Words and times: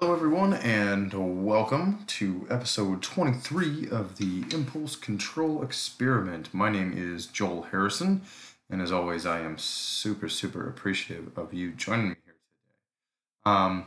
Hello, 0.00 0.12
everyone, 0.12 0.54
and 0.54 1.44
welcome 1.44 2.04
to 2.08 2.46
episode 2.50 3.00
23 3.00 3.88
of 3.90 4.18
the 4.18 4.44
Impulse 4.52 4.96
Control 4.96 5.62
Experiment. 5.62 6.52
My 6.52 6.68
name 6.68 6.92
is 6.96 7.26
Joel 7.26 7.62
Harrison, 7.70 8.22
and 8.68 8.82
as 8.82 8.90
always, 8.90 9.24
I 9.24 9.40
am 9.40 9.56
super, 9.56 10.28
super 10.28 10.68
appreciative 10.68 11.38
of 11.38 11.54
you 11.54 11.70
joining 11.70 12.08
me 12.08 12.16
here 12.24 12.34
today. 12.34 13.50
Um, 13.50 13.86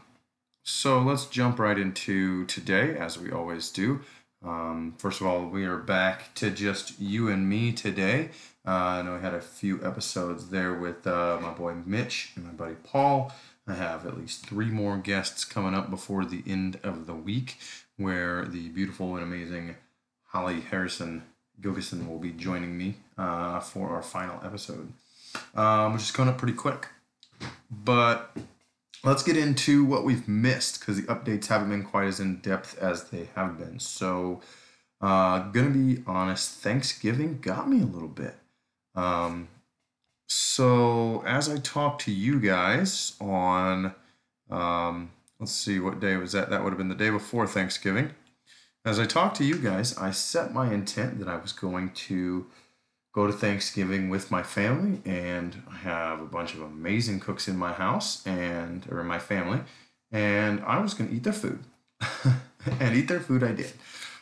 so 0.64 1.00
let's 1.02 1.26
jump 1.26 1.60
right 1.60 1.78
into 1.78 2.46
today, 2.46 2.98
as 2.98 3.20
we 3.20 3.30
always 3.30 3.70
do. 3.70 4.00
Um, 4.44 4.96
first 4.98 5.20
of 5.20 5.28
all, 5.28 5.46
we 5.48 5.66
are 5.66 5.78
back 5.78 6.34
to 6.36 6.50
just 6.50 7.00
you 7.02 7.28
and 7.28 7.50
me 7.50 7.74
today. 7.74 8.30
Uh, 8.66 8.72
I 8.72 9.02
know 9.02 9.16
we 9.16 9.22
had 9.22 9.34
a 9.34 9.42
few 9.42 9.84
episodes 9.86 10.50
there 10.50 10.74
with 10.74 11.06
uh, 11.06 11.38
my 11.42 11.52
boy 11.52 11.76
Mitch 11.86 12.32
and 12.36 12.46
my 12.46 12.52
buddy 12.52 12.76
Paul. 12.84 13.34
I 13.68 13.74
have 13.74 14.06
at 14.06 14.18
least 14.18 14.46
three 14.46 14.72
more 14.72 14.98
guests 14.98 15.44
coming 15.44 15.74
up 15.74 15.90
before 15.90 16.24
the 16.24 16.44
end 16.48 16.80
of 16.84 17.06
the 17.06 17.14
week, 17.14 17.58
where 17.98 18.46
the 18.46 18.70
beautiful 18.70 19.16
and 19.16 19.24
amazing 19.24 19.76
Holly 20.28 20.62
Harrison 20.62 21.24
Gilgison 21.62 22.08
will 22.08 22.20
be 22.20 22.32
joining 22.32 22.78
me 22.78 22.96
uh, 23.18 23.60
for 23.60 23.90
our 23.90 24.02
final 24.02 24.40
episode, 24.44 24.94
um, 25.56 25.94
which 25.94 26.04
is 26.04 26.12
coming 26.12 26.34
up 26.34 26.38
pretty 26.38 26.54
quick. 26.54 26.88
But 27.70 28.36
let's 29.04 29.24
get 29.24 29.36
into 29.36 29.84
what 29.84 30.06
we've 30.06 30.28
missed 30.28 30.80
because 30.80 30.98
the 30.98 31.08
updates 31.08 31.48
haven't 31.48 31.70
been 31.70 31.84
quite 31.84 32.08
as 32.08 32.20
in 32.20 32.38
depth 32.38 32.78
as 32.78 33.10
they 33.10 33.30
have 33.36 33.58
been. 33.58 33.80
So, 33.80 34.42
uh, 35.02 35.40
gonna 35.52 35.72
be 35.72 36.04
honest, 36.08 36.60
Thanksgiving 36.60 37.40
got 37.40 37.70
me 37.70 37.82
a 37.82 37.86
little 37.86 38.08
bit. 38.08 38.36
Um, 38.96 39.50
so 40.28 41.24
as 41.26 41.50
I 41.50 41.58
talked 41.58 42.02
to 42.02 42.12
you 42.12 42.40
guys 42.40 43.16
on, 43.20 43.96
um, 44.50 45.12
let's 45.40 45.54
see, 45.54 45.80
what 45.80 46.00
day 46.00 46.18
was 46.18 46.34
that? 46.34 46.50
That 46.50 46.64
would 46.64 46.72
have 46.72 46.78
been 46.78 46.90
the 46.90 46.96
day 46.96 47.10
before 47.10 47.48
Thanksgiving. 47.48 48.12
As 48.86 49.00
I 49.00 49.06
talked 49.06 49.38
to 49.38 49.46
you 49.46 49.58
guys, 49.58 49.98
I 49.98 50.12
set 50.12 50.54
my 50.54 50.74
intent 50.74 51.20
that 51.20 51.28
I 51.28 51.38
was 51.38 51.52
going 51.54 51.92
to 51.92 52.46
go 53.14 53.26
to 53.26 53.34
Thanksgiving 53.34 54.10
with 54.10 54.30
my 54.30 54.44
family, 54.44 55.02
and 55.04 55.64
I 55.72 55.78
have 55.78 56.22
a 56.22 56.26
bunch 56.26 56.54
of 56.54 56.62
amazing 56.62 57.20
cooks 57.20 57.48
in 57.48 57.58
my 57.58 57.74
house 57.74 58.26
and 58.28 58.86
or 58.92 59.02
in 59.02 59.08
my 59.08 59.20
family, 59.20 59.62
and 60.12 60.62
I 60.62 60.80
was 60.80 60.94
going 60.94 61.10
to 61.10 61.16
eat 61.16 61.24
their 61.24 61.34
food, 61.34 61.64
and 62.80 62.96
eat 62.96 63.08
their 63.08 63.20
food 63.20 63.44
I 63.44 63.54
did. 63.54 63.74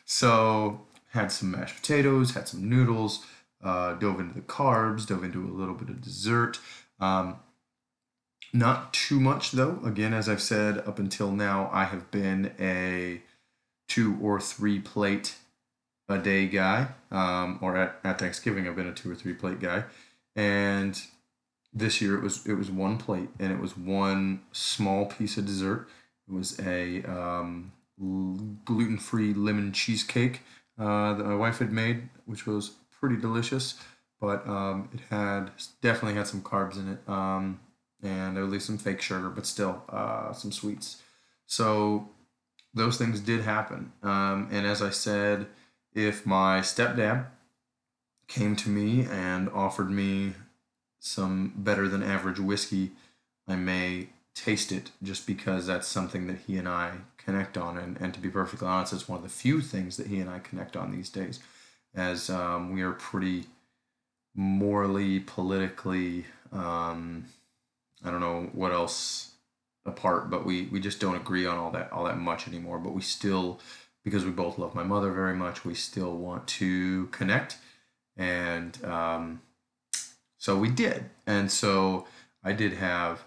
So 0.05 0.81
had 1.09 1.31
some 1.31 1.51
mashed 1.51 1.75
potatoes, 1.75 2.35
had 2.35 2.47
some 2.47 2.69
noodles 2.69 3.25
uh, 3.63 3.93
dove 3.93 4.19
into 4.19 4.33
the 4.33 4.41
carbs, 4.41 5.07
dove 5.07 5.23
into 5.23 5.45
a 5.45 5.51
little 5.51 5.75
bit 5.75 5.89
of 5.89 6.01
dessert. 6.01 6.59
Um, 6.99 7.37
not 8.53 8.93
too 8.93 9.19
much 9.19 9.51
though. 9.51 9.79
Again, 9.83 10.13
as 10.13 10.29
I've 10.29 10.41
said 10.41 10.77
up 10.79 10.99
until 10.99 11.31
now, 11.31 11.69
I 11.73 11.85
have 11.85 12.09
been 12.11 12.53
a 12.59 13.21
two 13.87 14.17
or 14.21 14.39
three 14.39 14.79
plate 14.79 15.35
a 16.07 16.17
day 16.17 16.47
guy. 16.47 16.87
Um, 17.11 17.59
or 17.61 17.75
at, 17.75 17.99
at 18.03 18.19
Thanksgiving, 18.19 18.67
I've 18.67 18.75
been 18.75 18.87
a 18.87 18.93
two 18.93 19.11
or 19.11 19.15
three 19.15 19.33
plate 19.33 19.59
guy. 19.59 19.83
And 20.35 20.99
this 21.73 22.01
year 22.01 22.15
it 22.15 22.21
was 22.21 22.45
it 22.45 22.53
was 22.53 22.71
one 22.71 22.97
plate 22.97 23.29
and 23.39 23.51
it 23.51 23.59
was 23.59 23.77
one 23.77 24.41
small 24.51 25.05
piece 25.05 25.37
of 25.37 25.45
dessert. 25.45 25.87
It 26.27 26.33
was 26.33 26.59
a 26.59 27.03
um, 27.03 27.73
gluten 28.65 28.97
free 28.97 29.33
lemon 29.33 29.73
cheesecake 29.73 30.41
uh, 30.79 31.13
that 31.13 31.25
my 31.25 31.35
wife 31.35 31.59
had 31.59 31.71
made, 31.71 32.09
which 32.25 32.47
was 32.47 32.75
pretty 33.05 33.21
delicious, 33.21 33.75
but 34.19 34.47
um, 34.47 34.89
it 34.91 34.99
had 35.11 35.51
definitely 35.79 36.15
had 36.15 36.25
some 36.25 36.41
carbs 36.41 36.75
in 36.75 36.93
it, 36.93 37.07
um, 37.07 37.59
and 38.01 38.35
at 38.35 38.45
least 38.45 38.65
some 38.65 38.79
fake 38.79 38.99
sugar, 38.99 39.29
but 39.29 39.45
still 39.45 39.83
uh, 39.89 40.33
some 40.33 40.51
sweets. 40.51 41.03
So 41.45 42.09
those 42.73 42.97
things 42.97 43.19
did 43.19 43.41
happen. 43.41 43.91
Um, 44.01 44.49
and 44.51 44.65
as 44.65 44.81
I 44.81 44.89
said, 44.89 45.45
if 45.93 46.25
my 46.25 46.61
stepdad 46.61 47.27
came 48.27 48.55
to 48.55 48.69
me 48.69 49.05
and 49.05 49.49
offered 49.49 49.91
me 49.91 50.33
some 50.99 51.53
better 51.55 51.87
than 51.87 52.01
average 52.01 52.39
whiskey, 52.39 52.93
I 53.47 53.55
may 53.55 54.07
taste 54.33 54.71
it 54.71 54.89
just 55.03 55.27
because 55.27 55.67
that's 55.67 55.87
something 55.87 56.25
that 56.25 56.39
he 56.47 56.57
and 56.57 56.67
I 56.67 56.93
connect 57.17 57.55
on. 57.55 57.77
And, 57.77 57.97
and 58.01 58.15
to 58.15 58.19
be 58.19 58.29
perfectly 58.29 58.67
honest, 58.67 58.93
it's 58.93 59.07
one 59.07 59.17
of 59.17 59.23
the 59.23 59.29
few 59.29 59.61
things 59.61 59.95
that 59.97 60.07
he 60.07 60.19
and 60.19 60.27
I 60.29 60.39
connect 60.39 60.75
on 60.75 60.91
these 60.91 61.11
days 61.11 61.39
as 61.95 62.29
um, 62.29 62.73
we 62.73 62.81
are 62.81 62.91
pretty 62.91 63.45
morally, 64.35 65.21
politically, 65.21 66.25
um, 66.51 67.25
I 68.03 68.11
don't 68.11 68.19
know 68.19 68.49
what 68.53 68.71
else 68.71 69.31
apart, 69.85 70.29
but 70.29 70.45
we, 70.45 70.63
we 70.63 70.79
just 70.79 70.99
don't 70.99 71.15
agree 71.15 71.45
on 71.45 71.57
all 71.57 71.71
that 71.71 71.91
all 71.91 72.03
that 72.05 72.17
much 72.17 72.47
anymore. 72.47 72.79
But 72.79 72.93
we 72.93 73.01
still, 73.01 73.59
because 74.03 74.25
we 74.25 74.31
both 74.31 74.57
love 74.57 74.75
my 74.75 74.83
mother 74.83 75.11
very 75.11 75.35
much, 75.35 75.65
we 75.65 75.73
still 75.73 76.15
want 76.15 76.47
to 76.47 77.07
connect, 77.07 77.57
and 78.17 78.83
um, 78.83 79.41
so 80.37 80.57
we 80.57 80.69
did. 80.69 81.05
And 81.25 81.51
so 81.51 82.07
I 82.43 82.51
did 82.51 82.73
have 82.73 83.23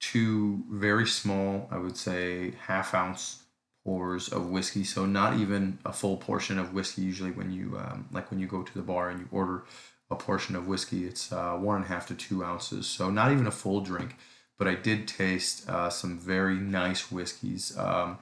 two 0.00 0.62
very 0.70 1.06
small, 1.06 1.68
I 1.70 1.78
would 1.78 1.96
say 1.96 2.52
half 2.66 2.94
ounce 2.94 3.43
pours 3.84 4.28
of 4.28 4.48
whiskey. 4.48 4.84
So 4.84 5.06
not 5.06 5.38
even 5.38 5.78
a 5.84 5.92
full 5.92 6.16
portion 6.16 6.58
of 6.58 6.72
whiskey. 6.72 7.02
Usually 7.02 7.30
when 7.30 7.52
you 7.52 7.78
um, 7.78 8.08
like 8.12 8.30
when 8.30 8.40
you 8.40 8.46
go 8.46 8.62
to 8.62 8.74
the 8.74 8.82
bar 8.82 9.10
and 9.10 9.20
you 9.20 9.28
order 9.30 9.64
a 10.10 10.16
portion 10.16 10.56
of 10.56 10.66
whiskey, 10.66 11.06
it's 11.06 11.32
uh, 11.32 11.52
one 11.52 11.76
and 11.76 11.84
a 11.84 11.88
half 11.88 12.06
to 12.08 12.14
two 12.14 12.44
ounces. 12.44 12.86
So 12.86 13.10
not 13.10 13.32
even 13.32 13.46
a 13.46 13.52
full 13.52 13.80
drink. 13.80 14.16
But 14.56 14.68
I 14.68 14.76
did 14.76 15.08
taste 15.08 15.68
uh, 15.68 15.90
some 15.90 16.16
very 16.16 16.54
nice 16.54 17.10
whiskeys. 17.10 17.76
Um, 17.76 18.18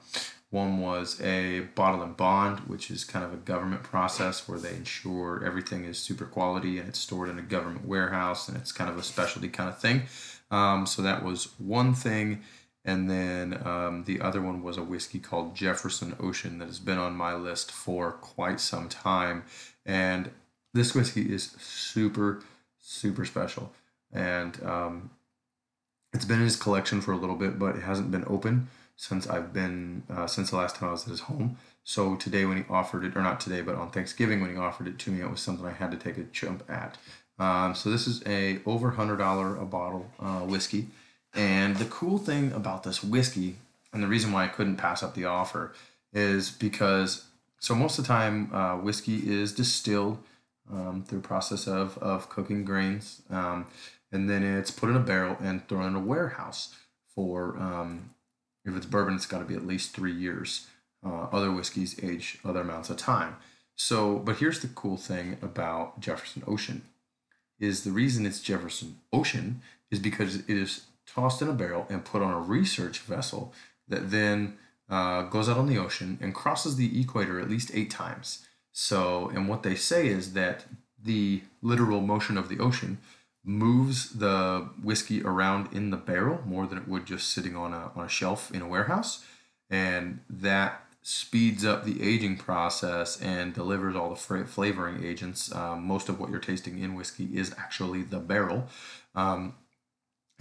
one 0.49 0.79
was 0.79 1.19
a 1.21 1.61
bottled 1.75 2.03
in 2.03 2.13
bond, 2.13 2.59
which 2.61 2.91
is 2.91 3.03
kind 3.03 3.25
of 3.25 3.33
a 3.33 3.37
government 3.37 3.81
process 3.83 4.47
where 4.47 4.59
they 4.59 4.75
ensure 4.75 5.43
everything 5.43 5.85
is 5.85 5.97
super 5.97 6.25
quality 6.25 6.77
and 6.77 6.87
it's 6.87 6.99
stored 6.99 7.29
in 7.29 7.39
a 7.39 7.41
government 7.41 7.87
warehouse 7.87 8.47
and 8.47 8.57
it's 8.57 8.71
kind 8.71 8.89
of 8.89 8.97
a 8.97 9.03
specialty 9.03 9.47
kind 9.47 9.69
of 9.69 9.79
thing. 9.79 10.03
Um, 10.51 10.85
so 10.85 11.01
that 11.01 11.23
was 11.23 11.47
one 11.57 11.95
thing. 11.95 12.43
And 12.85 13.09
then 13.09 13.65
um, 13.65 14.03
the 14.05 14.19
other 14.19 14.41
one 14.41 14.61
was 14.61 14.77
a 14.77 14.83
whiskey 14.83 15.19
called 15.19 15.55
Jefferson 15.55 16.15
Ocean 16.19 16.57
that 16.59 16.67
has 16.67 16.79
been 16.79 16.97
on 16.97 17.15
my 17.15 17.33
list 17.33 17.71
for 17.71 18.11
quite 18.11 18.59
some 18.59 18.89
time. 18.89 19.43
And 19.85 20.31
this 20.73 20.93
whiskey 20.93 21.33
is 21.33 21.51
super, 21.59 22.43
super 22.81 23.23
special. 23.23 23.71
And 24.11 24.61
um, 24.63 25.11
it's 26.13 26.25
been 26.25 26.39
in 26.39 26.43
his 26.43 26.57
collection 26.57 26.99
for 26.99 27.13
a 27.13 27.17
little 27.17 27.35
bit, 27.35 27.57
but 27.57 27.75
it 27.75 27.83
hasn't 27.83 28.11
been 28.11 28.25
open 28.27 28.67
since 28.95 29.27
I've 29.27 29.53
been, 29.53 30.03
uh, 30.09 30.27
since 30.27 30.49
the 30.49 30.57
last 30.57 30.75
time 30.75 30.89
I 30.89 30.91
was 30.91 31.03
at 31.03 31.09
his 31.09 31.21
home. 31.21 31.57
So 31.83 32.15
today 32.15 32.45
when 32.45 32.57
he 32.57 32.63
offered 32.69 33.03
it, 33.03 33.15
or 33.15 33.21
not 33.21 33.39
today, 33.39 33.61
but 33.61 33.75
on 33.75 33.91
Thanksgiving 33.91 34.41
when 34.41 34.51
he 34.51 34.57
offered 34.57 34.87
it 34.87 34.99
to 34.99 35.11
me, 35.11 35.21
it 35.21 35.29
was 35.29 35.41
something 35.41 35.65
I 35.65 35.71
had 35.71 35.91
to 35.91 35.97
take 35.97 36.17
a 36.17 36.23
jump 36.23 36.69
at. 36.69 36.97
Um, 37.39 37.75
so 37.75 37.89
this 37.89 38.07
is 38.07 38.21
a 38.25 38.59
over 38.65 38.91
$100 38.91 39.61
a 39.61 39.65
bottle 39.65 40.09
uh, 40.19 40.41
whiskey. 40.41 40.87
And 41.33 41.77
the 41.77 41.85
cool 41.85 42.17
thing 42.17 42.51
about 42.51 42.83
this 42.83 43.03
whiskey, 43.03 43.57
and 43.91 44.03
the 44.03 44.07
reason 44.07 44.31
why 44.31 44.45
I 44.45 44.49
couldn't 44.49 44.77
pass 44.77 45.01
up 45.01 45.15
the 45.15 45.25
offer, 45.25 45.73
is 46.11 46.51
because 46.51 47.25
so 47.59 47.73
most 47.73 47.97
of 47.97 48.05
the 48.05 48.07
time 48.07 48.53
uh, 48.53 48.75
whiskey 48.75 49.17
is 49.29 49.53
distilled 49.53 50.19
um, 50.71 51.03
through 51.07 51.21
process 51.21 51.67
of, 51.67 51.97
of 51.97 52.29
cooking 52.29 52.65
grains, 52.65 53.21
um, 53.29 53.67
and 54.11 54.29
then 54.29 54.43
it's 54.43 54.71
put 54.71 54.89
in 54.89 54.95
a 54.95 54.99
barrel 54.99 55.37
and 55.41 55.67
thrown 55.67 55.87
in 55.87 55.95
a 55.95 55.99
warehouse 55.99 56.75
for 57.15 57.57
um, 57.57 58.11
if 58.65 58.75
it's 58.75 58.85
bourbon, 58.85 59.15
it's 59.15 59.25
got 59.25 59.39
to 59.39 59.45
be 59.45 59.55
at 59.55 59.65
least 59.65 59.95
three 59.95 60.13
years. 60.13 60.67
Uh, 61.05 61.27
other 61.33 61.51
whiskeys 61.51 62.01
age 62.01 62.37
other 62.45 62.61
amounts 62.61 62.89
of 62.89 62.95
time. 62.95 63.35
So, 63.75 64.19
but 64.19 64.37
here's 64.37 64.61
the 64.61 64.69
cool 64.69 64.95
thing 64.95 65.37
about 65.41 65.99
Jefferson 65.99 66.43
Ocean 66.47 66.83
is 67.59 67.83
the 67.83 67.91
reason 67.91 68.25
it's 68.25 68.39
Jefferson 68.39 68.99
Ocean 69.11 69.61
is 69.91 69.99
because 69.99 70.37
it 70.37 70.49
is 70.49 70.85
tossed 71.05 71.41
in 71.41 71.47
a 71.47 71.53
barrel 71.53 71.85
and 71.89 72.05
put 72.05 72.21
on 72.21 72.33
a 72.33 72.39
research 72.39 72.99
vessel 72.99 73.53
that 73.87 74.11
then 74.11 74.57
uh, 74.89 75.23
goes 75.23 75.49
out 75.49 75.57
on 75.57 75.67
the 75.67 75.77
ocean 75.77 76.17
and 76.21 76.33
crosses 76.33 76.75
the 76.75 76.99
equator 76.99 77.39
at 77.39 77.49
least 77.49 77.71
eight 77.73 77.89
times. 77.89 78.45
So, 78.71 79.29
and 79.29 79.47
what 79.47 79.63
they 79.63 79.75
say 79.75 80.07
is 80.07 80.33
that 80.33 80.65
the 81.01 81.41
literal 81.61 82.01
motion 82.01 82.37
of 82.37 82.49
the 82.49 82.59
ocean 82.59 82.97
moves 83.43 84.09
the 84.11 84.69
whiskey 84.81 85.21
around 85.21 85.73
in 85.73 85.89
the 85.89 85.97
barrel 85.97 86.41
more 86.45 86.65
than 86.65 86.77
it 86.77 86.87
would 86.87 87.05
just 87.05 87.29
sitting 87.29 87.55
on 87.55 87.73
a, 87.73 87.91
on 87.95 88.05
a 88.05 88.09
shelf 88.09 88.51
in 88.51 88.61
a 88.61 88.67
warehouse. 88.67 89.23
And 89.69 90.21
that 90.29 90.85
speeds 91.01 91.65
up 91.65 91.83
the 91.83 92.01
aging 92.01 92.37
process 92.37 93.21
and 93.21 93.53
delivers 93.53 93.95
all 93.95 94.09
the 94.09 94.45
flavoring 94.45 95.03
agents. 95.03 95.53
Um, 95.53 95.85
most 95.85 96.07
of 96.07 96.19
what 96.19 96.29
you're 96.29 96.39
tasting 96.39 96.79
in 96.79 96.95
whiskey 96.95 97.29
is 97.33 97.53
actually 97.57 98.03
the 98.03 98.19
barrel. 98.19 98.67
Um, 99.13 99.55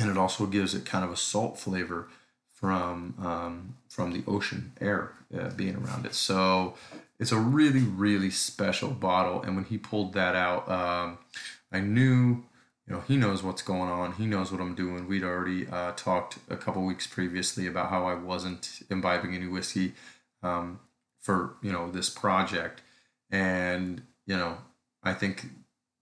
and 0.03 0.11
it 0.11 0.19
also 0.19 0.47
gives 0.47 0.75
it 0.75 0.85
kind 0.85 1.05
of 1.05 1.11
a 1.11 1.17
salt 1.17 1.59
flavor 1.59 2.09
from 2.53 3.15
um, 3.21 3.77
from 3.89 4.13
the 4.13 4.23
ocean 4.27 4.73
air 4.81 5.13
uh, 5.39 5.51
being 5.51 5.77
around 5.77 6.07
it. 6.07 6.15
So 6.15 6.75
it's 7.19 7.33
a 7.33 7.39
really 7.39 7.83
really 7.83 8.31
special 8.31 8.91
bottle. 8.91 9.43
And 9.43 9.57
when 9.57 9.65
he 9.65 9.79
pulled 9.79 10.13
that 10.15 10.35
out, 10.35 10.69
um, 10.69 11.19
I 11.71 11.81
knew 11.81 12.45
you 12.87 12.95
know, 12.95 13.05
he 13.07 13.17
knows 13.17 13.43
what's 13.43 13.63
going 13.63 13.89
on. 13.89 14.15
He 14.15 14.27
knows 14.27 14.51
what 14.51 14.61
I'm 14.61 14.75
doing. 14.75 15.07
We'd 15.07 15.23
already 15.23 15.69
uh, 15.69 15.93
talked 15.93 16.39
a 16.51 16.57
couple 16.57 16.85
weeks 16.85 17.07
previously 17.07 17.67
about 17.67 17.91
how 17.91 18.07
I 18.07 18.15
wasn't 18.15 18.83
imbibing 18.91 19.35
any 19.35 19.47
whiskey 19.47 19.95
um, 20.43 20.81
for 21.21 21.55
you 21.63 21.71
know 21.71 21.91
this 21.91 22.11
project, 22.11 22.83
and 23.31 24.03
you 24.27 24.37
know, 24.37 24.59
I 25.03 25.15
think 25.15 25.47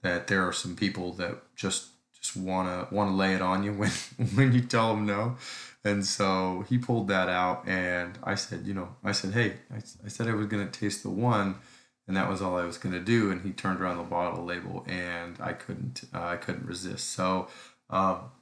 that 0.03 0.29
there 0.29 0.46
are 0.46 0.53
some 0.53 0.75
people 0.75 1.12
that 1.14 1.55
just 1.55 1.88
just 2.32 2.44
wanna 2.44 2.88
wanna 2.91 3.15
lay 3.15 3.35
it 3.35 3.43
on 3.43 3.62
you 3.62 3.73
when 3.81 3.91
when 4.35 4.53
you 4.53 4.61
tell 4.61 4.94
them 4.94 5.06
no, 5.06 5.37
and 5.85 6.05
so 6.05 6.65
he 6.69 6.79
pulled 6.79 7.09
that 7.09 7.29
out, 7.29 7.67
and 7.67 8.19
I 8.23 8.35
said, 8.35 8.67
you 8.67 8.75
know, 8.75 8.97
I 9.05 9.12
said, 9.12 9.32
hey, 9.32 9.55
I, 9.73 9.77
I 10.05 10.09
said 10.09 10.29
I 10.29 10.35
was 10.35 10.47
gonna 10.47 10.71
taste 10.71 11.03
the 11.03 11.11
one 11.11 11.56
and 12.11 12.17
that 12.17 12.29
was 12.29 12.43
all 12.43 12.59
I 12.59 12.65
was 12.65 12.77
to 12.77 12.99
do. 12.99 13.31
And 13.31 13.43
he 13.43 13.53
turned 13.53 13.81
around 13.81 13.99
the 13.99 14.03
bottle 14.03 14.44
label, 14.44 14.85
and 14.88 15.37
I 15.38 15.53
couldn't, 15.53 16.03
uh, 16.12 16.25
I 16.25 16.37
couldn't 16.38 16.67
resist. 16.67 17.11
So, 17.11 17.47
um, 17.88 18.32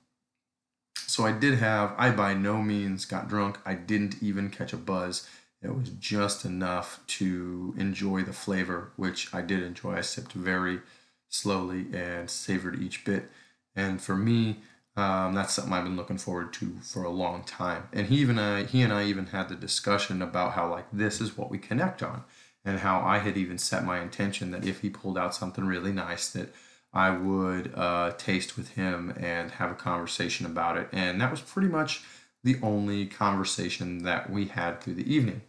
so 0.96 1.26
I 1.26 1.32
did 1.32 1.58
have. 1.58 1.92
I 1.98 2.10
by 2.10 2.32
no 2.32 2.62
means 2.62 3.04
got 3.04 3.28
drunk. 3.28 3.58
I 3.66 3.74
didn't 3.74 4.22
even 4.22 4.48
catch 4.48 4.72
a 4.72 4.78
buzz. 4.78 5.28
It 5.62 5.76
was 5.76 5.90
just 5.90 6.46
enough 6.46 7.00
to 7.18 7.74
enjoy 7.76 8.22
the 8.22 8.32
flavor, 8.32 8.92
which 8.96 9.34
I 9.34 9.42
did 9.42 9.62
enjoy. 9.62 9.96
I 9.96 10.00
sipped 10.00 10.32
very 10.32 10.80
slowly 11.28 11.88
and 11.92 12.30
savored 12.30 12.80
each 12.80 13.04
bit. 13.04 13.30
And 13.78 14.02
for 14.02 14.16
me, 14.16 14.58
um, 14.96 15.34
that's 15.34 15.54
something 15.54 15.72
I've 15.72 15.84
been 15.84 15.96
looking 15.96 16.18
forward 16.18 16.52
to 16.54 16.78
for 16.82 17.04
a 17.04 17.10
long 17.10 17.44
time. 17.44 17.84
And 17.92 18.08
he 18.08 18.16
even 18.16 18.36
I, 18.38 18.64
he 18.64 18.82
and 18.82 18.92
I 18.92 19.04
even 19.04 19.26
had 19.26 19.48
the 19.48 19.54
discussion 19.54 20.20
about 20.20 20.54
how 20.54 20.68
like 20.68 20.86
this 20.92 21.20
is 21.20 21.38
what 21.38 21.48
we 21.48 21.58
connect 21.58 22.02
on 22.02 22.24
and 22.64 22.80
how 22.80 23.00
I 23.00 23.18
had 23.18 23.36
even 23.36 23.56
set 23.56 23.84
my 23.84 24.00
intention 24.00 24.50
that 24.50 24.66
if 24.66 24.80
he 24.80 24.90
pulled 24.90 25.16
out 25.16 25.34
something 25.34 25.64
really 25.64 25.92
nice, 25.92 26.28
that 26.30 26.52
I 26.92 27.10
would 27.10 27.72
uh, 27.76 28.14
taste 28.18 28.56
with 28.56 28.70
him 28.70 29.14
and 29.16 29.52
have 29.52 29.70
a 29.70 29.76
conversation 29.76 30.44
about 30.44 30.76
it. 30.76 30.88
And 30.90 31.20
that 31.20 31.30
was 31.30 31.40
pretty 31.40 31.68
much 31.68 32.02
the 32.42 32.56
only 32.60 33.06
conversation 33.06 34.02
that 34.02 34.28
we 34.28 34.46
had 34.46 34.80
through 34.80 34.94
the 34.94 35.14
evening. 35.14 35.42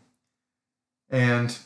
And, 1.10 1.58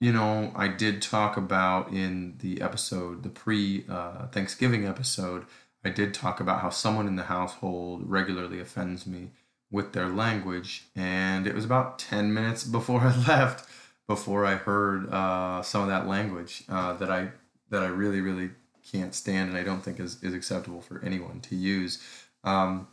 you 0.00 0.12
know, 0.12 0.52
I 0.56 0.68
did 0.68 1.02
talk 1.02 1.36
about 1.36 1.92
in 1.92 2.36
the 2.38 2.62
episode, 2.62 3.22
the 3.22 3.28
pre 3.28 3.84
uh, 3.88 4.26
Thanksgiving 4.28 4.86
episode, 4.86 5.44
I 5.84 5.90
did 5.90 6.14
talk 6.14 6.40
about 6.40 6.60
how 6.60 6.70
someone 6.70 7.06
in 7.06 7.16
the 7.16 7.24
household 7.24 8.02
regularly 8.04 8.60
offends 8.60 9.06
me 9.06 9.30
with 9.70 9.92
their 9.92 10.08
language. 10.08 10.84
And 10.96 11.46
it 11.46 11.54
was 11.54 11.64
about 11.64 11.98
10 11.98 12.32
minutes 12.34 12.64
before 12.64 13.00
I 13.04 13.16
left 13.26 13.68
before 14.08 14.44
I 14.44 14.56
heard 14.56 15.08
uh, 15.12 15.62
some 15.62 15.82
of 15.82 15.88
that 15.88 16.08
language 16.08 16.64
uh, 16.68 16.94
that 16.94 17.10
I 17.10 17.30
that 17.68 17.82
I 17.82 17.86
really 17.86 18.20
really 18.20 18.50
can't 18.90 19.14
stand 19.14 19.50
and 19.50 19.58
I 19.58 19.62
don't 19.62 19.82
think 19.82 20.00
is, 20.00 20.20
is 20.22 20.34
acceptable 20.34 20.80
for 20.80 21.00
anyone 21.04 21.40
to 21.42 21.54
use. 21.54 22.02
Um, 22.42 22.88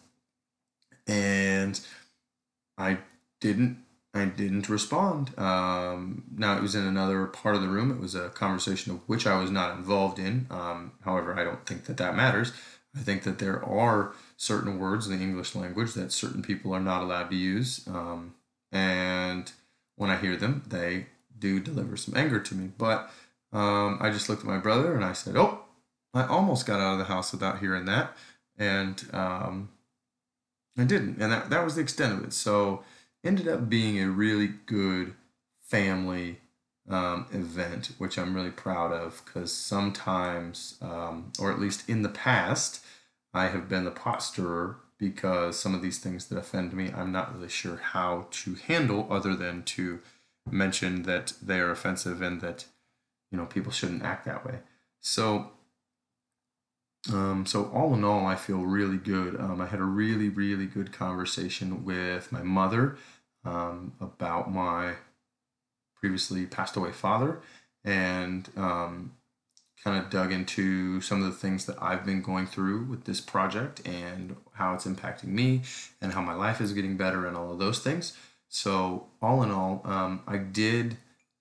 and 1.07 1.80
I 2.77 3.00
didn't 3.39 3.80
I 4.17 4.25
didn't 4.25 4.69
respond. 4.69 5.37
Um, 5.37 6.23
now 6.35 6.57
it 6.57 6.61
was 6.61 6.75
in 6.75 6.85
another 6.85 7.25
part 7.25 7.55
of 7.55 7.61
the 7.61 7.67
room. 7.67 7.91
It 7.91 7.99
was 7.99 8.15
a 8.15 8.29
conversation 8.29 8.91
of 8.93 8.99
which 9.07 9.27
I 9.27 9.39
was 9.39 9.51
not 9.51 9.77
involved 9.77 10.19
in. 10.19 10.47
Um, 10.49 10.93
however, 11.03 11.37
I 11.37 11.43
don't 11.43 11.65
think 11.65 11.85
that 11.85 11.97
that 11.97 12.15
matters. 12.15 12.51
I 12.95 12.99
think 12.99 13.23
that 13.23 13.39
there 13.39 13.63
are 13.63 14.13
certain 14.37 14.79
words 14.79 15.07
in 15.07 15.17
the 15.17 15.23
English 15.23 15.55
language 15.55 15.93
that 15.93 16.11
certain 16.11 16.41
people 16.41 16.73
are 16.73 16.79
not 16.81 17.01
allowed 17.01 17.29
to 17.29 17.35
use. 17.35 17.87
Um, 17.87 18.35
and 18.71 19.51
when 19.95 20.09
I 20.09 20.17
hear 20.17 20.35
them, 20.35 20.63
they 20.67 21.07
do 21.37 21.59
deliver 21.59 21.97
some 21.97 22.15
anger 22.17 22.39
to 22.39 22.55
me. 22.55 22.71
But 22.77 23.11
um, 23.53 23.97
I 24.01 24.09
just 24.09 24.29
looked 24.29 24.41
at 24.41 24.47
my 24.47 24.57
brother 24.57 24.95
and 24.95 25.05
I 25.05 25.13
said, 25.13 25.35
Oh, 25.35 25.61
I 26.13 26.25
almost 26.25 26.65
got 26.65 26.79
out 26.79 26.93
of 26.93 26.99
the 26.99 27.05
house 27.05 27.31
without 27.31 27.59
hearing 27.59 27.85
that. 27.85 28.15
And 28.57 29.03
um, 29.13 29.69
I 30.77 30.83
didn't. 30.83 31.21
And 31.21 31.31
that, 31.31 31.49
that 31.49 31.63
was 31.63 31.75
the 31.75 31.81
extent 31.81 32.13
of 32.13 32.23
it. 32.23 32.33
So 32.33 32.83
ended 33.23 33.47
up 33.47 33.69
being 33.69 33.99
a 33.99 34.09
really 34.09 34.47
good 34.65 35.13
family 35.59 36.39
um, 36.89 37.27
event, 37.31 37.91
which 37.97 38.17
I'm 38.17 38.33
really 38.33 38.51
proud 38.51 38.91
of 38.93 39.21
because 39.25 39.51
sometimes, 39.51 40.77
um, 40.81 41.31
or 41.39 41.51
at 41.51 41.59
least 41.59 41.89
in 41.89 42.01
the 42.01 42.09
past, 42.09 42.83
I 43.33 43.47
have 43.47 43.67
been 43.67 43.83
the 43.83 43.91
pot 43.91 44.23
stirrer 44.23 44.77
because 44.97 45.59
some 45.59 45.75
of 45.75 45.81
these 45.81 45.99
things 45.99 46.27
that 46.27 46.37
offend 46.37 46.73
me, 46.73 46.91
I'm 46.95 47.11
not 47.11 47.35
really 47.35 47.49
sure 47.49 47.77
how 47.77 48.27
to 48.31 48.55
handle 48.55 49.07
other 49.11 49.35
than 49.35 49.63
to 49.63 49.99
mention 50.49 51.03
that 51.03 51.33
they 51.41 51.59
are 51.59 51.71
offensive 51.71 52.21
and 52.21 52.41
that 52.41 52.65
you 53.31 53.37
know 53.37 53.45
people 53.45 53.71
shouldn't 53.71 54.03
act 54.03 54.25
that 54.25 54.45
way. 54.45 54.59
So 55.01 55.51
um, 57.13 57.45
so 57.45 57.65
all 57.74 57.94
in 57.94 58.04
all, 58.04 58.25
I 58.25 58.36
feel 58.36 58.59
really 58.59 58.98
good. 58.98 59.39
Um, 59.39 59.62
I 59.62 59.68
had 59.68 59.80
a 59.80 59.86
really 59.86 60.30
really 60.30 60.65
good 60.65 60.92
conversation 60.92 61.86
with 61.86 62.31
my 62.31 62.44
mother 62.44 62.98
um, 63.45 63.94
about 64.00 64.51
my 64.51 64.94
previously 66.00 66.45
passed 66.45 66.75
away 66.75 66.92
father 66.92 67.39
and 67.83 68.50
um, 68.56 69.13
kind 69.83 70.04
of 70.04 70.09
dug 70.09 70.31
into 70.31 71.01
some 71.01 71.24
of 71.24 71.25
the 71.25 71.38
things 71.38 71.65
that 71.65 71.81
I've 71.81 72.06
been 72.06 72.21
going 72.21 72.48
through 72.48 72.83
with 72.86 73.06
this 73.06 73.21
project 73.21 73.88
and 73.88 74.36
how 74.54 74.74
it's 74.74 74.86
impacting 74.86 75.30
me 75.30 75.62
and 76.01 76.13
how 76.13 76.21
my 76.21 76.33
life 76.33 76.59
is 76.59 76.74
getting 76.74 76.98
better 76.98 77.25
and 77.25 77.38
all 77.38 77.51
of 77.51 77.59
those 77.59 77.80
things. 77.80 78.18
So, 78.50 79.07
all 79.21 79.44
in 79.44 79.51
all, 79.51 79.81
um, 79.83 80.21
I 80.25 80.38
did 80.38 80.98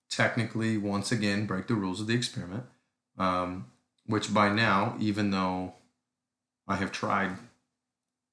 technically 0.09 0.77
once 0.77 1.11
again 1.11 1.45
break 1.45 1.67
the 1.67 1.75
rules 1.75 2.01
of 2.01 2.07
the 2.07 2.15
experiment, 2.15 2.65
um, 3.17 3.67
which 4.07 4.33
by 4.33 4.49
now, 4.49 4.95
even 4.99 5.31
though 5.31 5.73
I 6.67 6.77
have 6.77 6.91
tried 6.91 7.37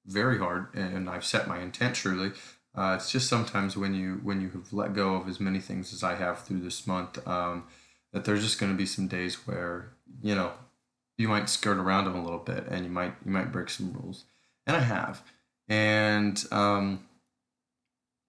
very 0.06 0.38
hard 0.38 0.74
and 0.74 1.08
I've 1.10 1.24
set 1.24 1.48
my 1.48 1.60
intent 1.60 1.96
truly, 1.96 2.32
uh, 2.74 2.94
it's 2.96 3.10
just 3.10 3.28
sometimes 3.28 3.76
when 3.76 3.94
you 3.94 4.20
when 4.22 4.40
you 4.40 4.50
have 4.50 4.72
let 4.72 4.94
go 4.94 5.14
of 5.14 5.28
as 5.28 5.38
many 5.38 5.60
things 5.60 5.92
as 5.92 6.02
I 6.02 6.14
have 6.16 6.40
through 6.40 6.60
this 6.60 6.86
month, 6.86 7.26
um, 7.26 7.64
that 8.12 8.24
there's 8.24 8.42
just 8.42 8.58
going 8.58 8.72
to 8.72 8.78
be 8.78 8.86
some 8.86 9.06
days 9.06 9.46
where 9.46 9.92
you 10.22 10.34
know 10.34 10.52
you 11.16 11.28
might 11.28 11.48
skirt 11.48 11.78
around 11.78 12.06
them 12.06 12.16
a 12.16 12.22
little 12.22 12.40
bit 12.40 12.66
and 12.68 12.84
you 12.84 12.90
might 12.90 13.14
you 13.24 13.30
might 13.30 13.52
break 13.52 13.70
some 13.70 13.92
rules, 13.92 14.24
and 14.66 14.76
I 14.76 14.80
have, 14.80 15.22
and 15.68 16.42
um, 16.50 17.06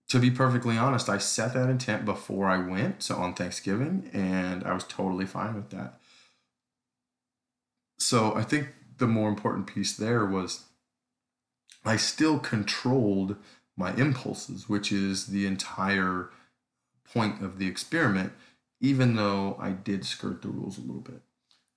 to 0.10 0.20
be 0.20 0.30
perfectly 0.30 0.78
honest, 0.78 1.10
I 1.10 1.18
set 1.18 1.56
that 1.56 1.70
intent 1.70 2.06
before 2.06 2.48
I 2.48 2.58
went, 2.58 3.02
so 3.02 3.16
on 3.16 3.34
Thanksgiving, 3.34 4.12
and 4.14 4.64
I 4.64 4.74
was 4.74 4.84
totally 4.84 5.26
fine 5.26 5.56
with 5.56 5.72
that. 5.72 6.00
So 7.98 8.36
I 8.36 8.44
think 8.44 8.70
the 8.98 9.08
more 9.08 9.30
important 9.30 9.68
piece 9.68 9.96
there 9.96 10.26
was 10.26 10.66
I 11.86 11.98
still 11.98 12.40
controlled 12.40 13.36
my 13.78 13.94
impulses, 13.96 14.68
which 14.68 14.92
is 14.92 15.28
the 15.28 15.46
entire 15.46 16.30
point 17.14 17.44
of 17.44 17.60
the 17.60 17.68
experiment, 17.68 18.34
even 18.82 19.16
though 19.16 19.56
I 19.60 19.72
did 19.72 20.06
skirt 20.06 20.42
the 20.42 20.48
rules 20.50 20.78
a 20.78 20.82
little 20.82 21.02
bit. 21.02 21.22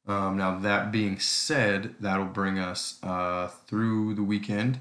Um, 0.06 0.38
now, 0.38 0.58
that 0.58 0.90
being 0.90 1.18
said, 1.18 1.94
that'll 2.00 2.24
bring 2.24 2.58
us 2.58 2.98
uh, 3.02 3.48
through 3.66 4.14
the 4.14 4.22
weekend. 4.22 4.80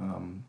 Um, 0.00 0.44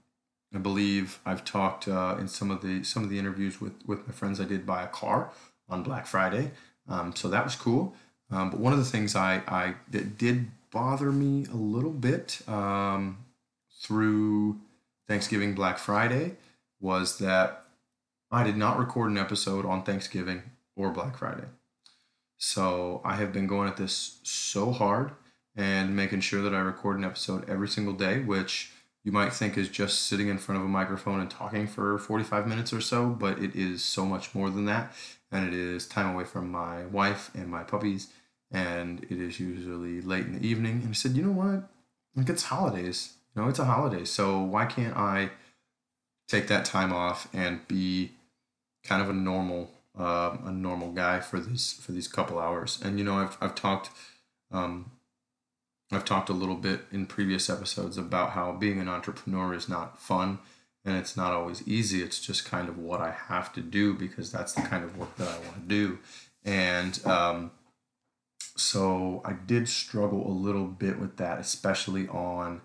I 0.53 0.59
believe 0.59 1.19
I've 1.25 1.43
talked 1.43 1.87
uh, 1.87 2.15
in 2.19 2.27
some 2.27 2.51
of 2.51 2.61
the 2.61 2.83
some 2.83 3.03
of 3.03 3.09
the 3.09 3.17
interviews 3.17 3.59
with 3.59 3.73
with 3.87 4.07
my 4.07 4.13
friends. 4.13 4.39
I 4.39 4.45
did 4.45 4.65
buy 4.65 4.83
a 4.83 4.87
car 4.87 5.31
on 5.67 5.81
Black 5.81 6.05
Friday, 6.05 6.51
um, 6.87 7.15
so 7.15 7.27
that 7.29 7.43
was 7.43 7.55
cool. 7.55 7.95
Um, 8.31 8.51
but 8.51 8.59
one 8.59 8.73
of 8.73 8.79
the 8.79 8.85
things 8.85 9.15
I 9.15 9.41
I 9.47 9.75
that 9.91 10.17
did 10.17 10.51
bother 10.71 11.11
me 11.11 11.45
a 11.51 11.55
little 11.55 11.91
bit 11.91 12.41
um, 12.47 13.25
through 13.81 14.59
Thanksgiving 15.07 15.55
Black 15.55 15.77
Friday 15.79 16.33
was 16.79 17.17
that 17.17 17.65
I 18.31 18.43
did 18.43 18.57
not 18.57 18.77
record 18.77 19.09
an 19.09 19.17
episode 19.17 19.65
on 19.65 19.83
Thanksgiving 19.83 20.43
or 20.75 20.91
Black 20.91 21.17
Friday. 21.17 21.45
So 22.37 23.01
I 23.03 23.15
have 23.15 23.33
been 23.33 23.47
going 23.47 23.67
at 23.67 23.77
this 23.77 24.19
so 24.23 24.71
hard 24.71 25.11
and 25.55 25.95
making 25.95 26.21
sure 26.21 26.41
that 26.41 26.53
I 26.53 26.59
record 26.59 26.97
an 26.97 27.03
episode 27.03 27.49
every 27.49 27.67
single 27.67 27.93
day, 27.93 28.19
which 28.19 28.71
you 29.03 29.11
might 29.11 29.33
think 29.33 29.57
is 29.57 29.67
just 29.67 30.03
sitting 30.03 30.27
in 30.27 30.37
front 30.37 30.59
of 30.59 30.65
a 30.65 30.69
microphone 30.69 31.19
and 31.19 31.29
talking 31.29 31.67
for 31.67 31.97
45 31.97 32.47
minutes 32.47 32.71
or 32.71 32.79
so, 32.79 33.09
but 33.09 33.39
it 33.39 33.55
is 33.55 33.83
so 33.83 34.05
much 34.05 34.35
more 34.35 34.49
than 34.49 34.65
that. 34.65 34.93
And 35.31 35.47
it 35.47 35.53
is 35.53 35.87
time 35.87 36.13
away 36.13 36.23
from 36.23 36.51
my 36.51 36.85
wife 36.85 37.31
and 37.33 37.49
my 37.49 37.63
puppies. 37.63 38.07
And 38.51 39.03
it 39.03 39.19
is 39.19 39.39
usually 39.39 40.01
late 40.01 40.25
in 40.25 40.39
the 40.39 40.47
evening. 40.47 40.81
And 40.81 40.89
I 40.89 40.93
said, 40.93 41.11
you 41.11 41.23
know 41.23 41.31
what? 41.31 41.69
Like 42.15 42.29
it's 42.29 42.43
holidays. 42.43 43.13
You 43.35 43.41
know, 43.41 43.49
it's 43.49 43.59
a 43.59 43.65
holiday. 43.65 44.05
So 44.05 44.39
why 44.39 44.65
can't 44.65 44.95
I 44.97 45.31
take 46.27 46.47
that 46.47 46.65
time 46.65 46.91
off 46.91 47.27
and 47.33 47.67
be 47.67 48.11
kind 48.83 49.01
of 49.01 49.09
a 49.09 49.13
normal 49.13 49.71
uh, 49.97 50.37
a 50.45 50.51
normal 50.51 50.91
guy 50.91 51.19
for 51.19 51.39
these 51.39 51.73
for 51.73 51.91
these 51.91 52.07
couple 52.07 52.39
hours? 52.39 52.79
And 52.83 52.97
you 52.97 53.05
know, 53.05 53.19
I've 53.19 53.37
I've 53.39 53.55
talked 53.55 53.91
um, 54.51 54.91
I've 55.91 56.05
talked 56.05 56.29
a 56.29 56.33
little 56.33 56.55
bit 56.55 56.81
in 56.91 57.05
previous 57.05 57.49
episodes 57.49 57.97
about 57.97 58.31
how 58.31 58.51
being 58.51 58.79
an 58.79 58.87
entrepreneur 58.87 59.53
is 59.53 59.67
not 59.67 59.99
fun 59.99 60.39
and 60.85 60.95
it's 60.95 61.17
not 61.17 61.33
always 61.33 61.67
easy. 61.67 62.01
It's 62.01 62.19
just 62.19 62.45
kind 62.45 62.69
of 62.69 62.77
what 62.77 63.01
I 63.01 63.11
have 63.11 63.51
to 63.53 63.61
do 63.61 63.93
because 63.93 64.31
that's 64.31 64.53
the 64.53 64.61
kind 64.61 64.83
of 64.83 64.97
work 64.97 65.15
that 65.17 65.27
I 65.27 65.37
want 65.39 65.55
to 65.55 65.67
do. 65.67 65.99
And 66.45 66.99
um, 67.05 67.51
so 68.59 69.21
I 69.25 69.33
did 69.33 69.67
struggle 69.69 70.27
a 70.27 70.31
little 70.31 70.67
bit 70.67 70.99
with 70.99 71.17
that, 71.17 71.39
especially 71.39 72.07
on 72.07 72.61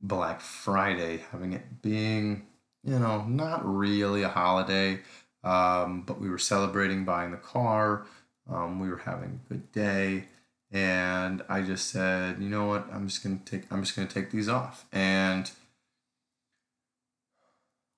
Black 0.00 0.40
Friday, 0.40 1.24
having 1.30 1.52
it 1.52 1.82
being, 1.82 2.46
you 2.84 2.98
know, 2.98 3.24
not 3.24 3.64
really 3.64 4.22
a 4.22 4.28
holiday, 4.28 5.00
um, 5.44 6.02
but 6.02 6.20
we 6.20 6.28
were 6.28 6.38
celebrating 6.38 7.04
buying 7.04 7.30
the 7.30 7.36
car. 7.36 8.06
Um, 8.48 8.80
we 8.80 8.88
were 8.88 8.98
having 8.98 9.40
a 9.44 9.48
good 9.48 9.72
day, 9.72 10.26
and 10.70 11.42
I 11.48 11.62
just 11.62 11.88
said, 11.88 12.40
you 12.40 12.48
know 12.48 12.66
what, 12.66 12.86
I'm 12.92 13.08
just 13.08 13.22
gonna 13.22 13.40
take, 13.44 13.64
I'm 13.70 13.82
just 13.82 13.96
gonna 13.96 14.08
take 14.08 14.30
these 14.30 14.48
off, 14.48 14.86
and 14.92 15.50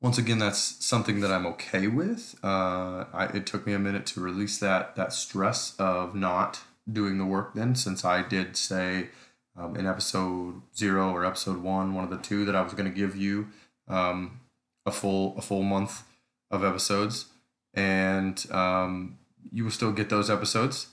once 0.00 0.17
again, 0.17 0.38
that's 0.38 0.85
something 0.85 1.21
that 1.21 1.33
I'm 1.33 1.45
okay 1.47 1.88
with. 1.88 2.37
Uh, 2.43 3.05
I, 3.12 3.31
it 3.35 3.47
took 3.47 3.67
me 3.67 3.73
a 3.73 3.81
minute 3.81 4.07
to 4.07 4.21
release 4.21 4.59
that 4.59 4.95
that 4.95 5.12
stress 5.12 5.75
of 5.78 6.14
not 6.14 6.61
doing 6.90 7.18
the 7.18 7.25
work 7.25 7.54
then, 7.54 7.75
since 7.75 8.04
I 8.04 8.23
did 8.23 8.57
say 8.57 9.09
um, 9.57 9.76
in 9.76 9.87
episode 9.87 10.62
zero 10.76 11.11
or 11.11 11.25
episode 11.25 11.62
one, 11.62 11.95
one 11.95 12.04
of 12.04 12.11
the 12.11 12.18
two, 12.18 12.45
that 12.45 12.57
I 12.57 12.62
was 12.62 12.75
going 12.75 12.90
to 12.90 12.97
give 12.97 13.16
you 13.16 13.49
um, 13.88 14.40
a 14.87 14.92
full 14.92 15.37
a 15.37 15.42
full 15.42 15.62
month 15.62 16.04
of 16.50 16.64
episodes, 16.64 17.26
and 17.75 18.47
um, 18.50 19.18
you 19.50 19.64
will 19.64 19.71
still 19.71 19.92
get 19.92 20.09
those 20.09 20.30
episodes. 20.30 20.88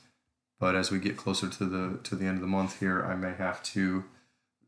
But 0.60 0.75
as 0.75 0.90
we 0.90 1.00
get 1.00 1.18
closer 1.18 1.50
to 1.50 1.66
the 1.66 2.00
to 2.04 2.16
the 2.16 2.25
end 2.25 2.38
of 2.38 2.42
the 2.42 2.48
month 2.48 2.80
here, 2.80 3.04
I 3.04 3.16
may 3.16 3.34
have 3.34 3.62
to 3.64 4.06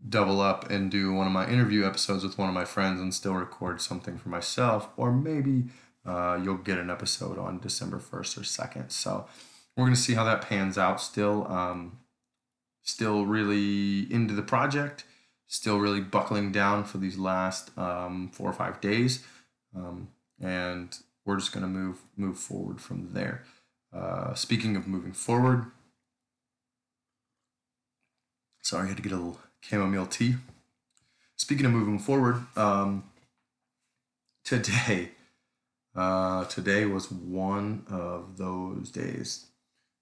double 0.07 0.41
up 0.41 0.69
and 0.69 0.91
do 0.91 1.11
one 1.13 1.25
of 1.25 1.33
my 1.33 1.49
interview 1.49 1.83
episodes 1.85 2.23
with 2.23 2.37
one 2.37 2.47
of 2.47 2.53
my 2.53 2.65
friends 2.65 3.01
and 3.01 3.13
still 3.13 3.33
record 3.33 3.81
something 3.81 4.17
for 4.17 4.29
myself, 4.29 4.89
or 4.95 5.11
maybe 5.11 5.65
uh, 6.05 6.39
you'll 6.41 6.55
get 6.57 6.77
an 6.77 6.89
episode 6.89 7.39
on 7.39 7.59
December 7.59 7.97
first 7.97 8.37
or 8.37 8.43
second. 8.43 8.91
So 8.91 9.25
we're 9.77 9.85
gonna 9.85 9.95
see 9.95 10.15
how 10.15 10.23
that 10.23 10.41
pans 10.41 10.77
out. 10.77 10.99
Still, 10.99 11.47
um, 11.47 11.99
still 12.81 13.25
really 13.25 14.11
into 14.11 14.33
the 14.33 14.41
project. 14.41 15.05
Still 15.45 15.77
really 15.77 16.01
buckling 16.01 16.51
down 16.51 16.83
for 16.83 16.97
these 16.97 17.17
last 17.17 17.77
um, 17.77 18.29
four 18.33 18.49
or 18.49 18.53
five 18.53 18.81
days, 18.81 19.23
um, 19.73 20.09
and 20.41 20.97
we're 21.25 21.37
just 21.37 21.53
gonna 21.53 21.67
move 21.67 22.01
move 22.17 22.37
forward 22.37 22.81
from 22.81 23.13
there. 23.13 23.45
Uh, 23.93 24.33
speaking 24.33 24.75
of 24.75 24.87
moving 24.87 25.13
forward, 25.13 25.67
sorry, 28.61 28.85
I 28.85 28.87
had 28.89 28.97
to 28.97 29.03
get 29.03 29.13
a 29.13 29.15
little 29.15 29.39
chamomile 29.61 30.07
tea. 30.07 30.35
Speaking 31.37 31.65
of 31.65 31.71
moving 31.71 31.99
forward, 31.99 32.45
um, 32.57 33.09
today, 34.43 35.11
uh, 35.95 36.43
today 36.45 36.85
was 36.85 37.09
one 37.09 37.85
of 37.89 38.37
those 38.37 38.91
days. 38.91 39.45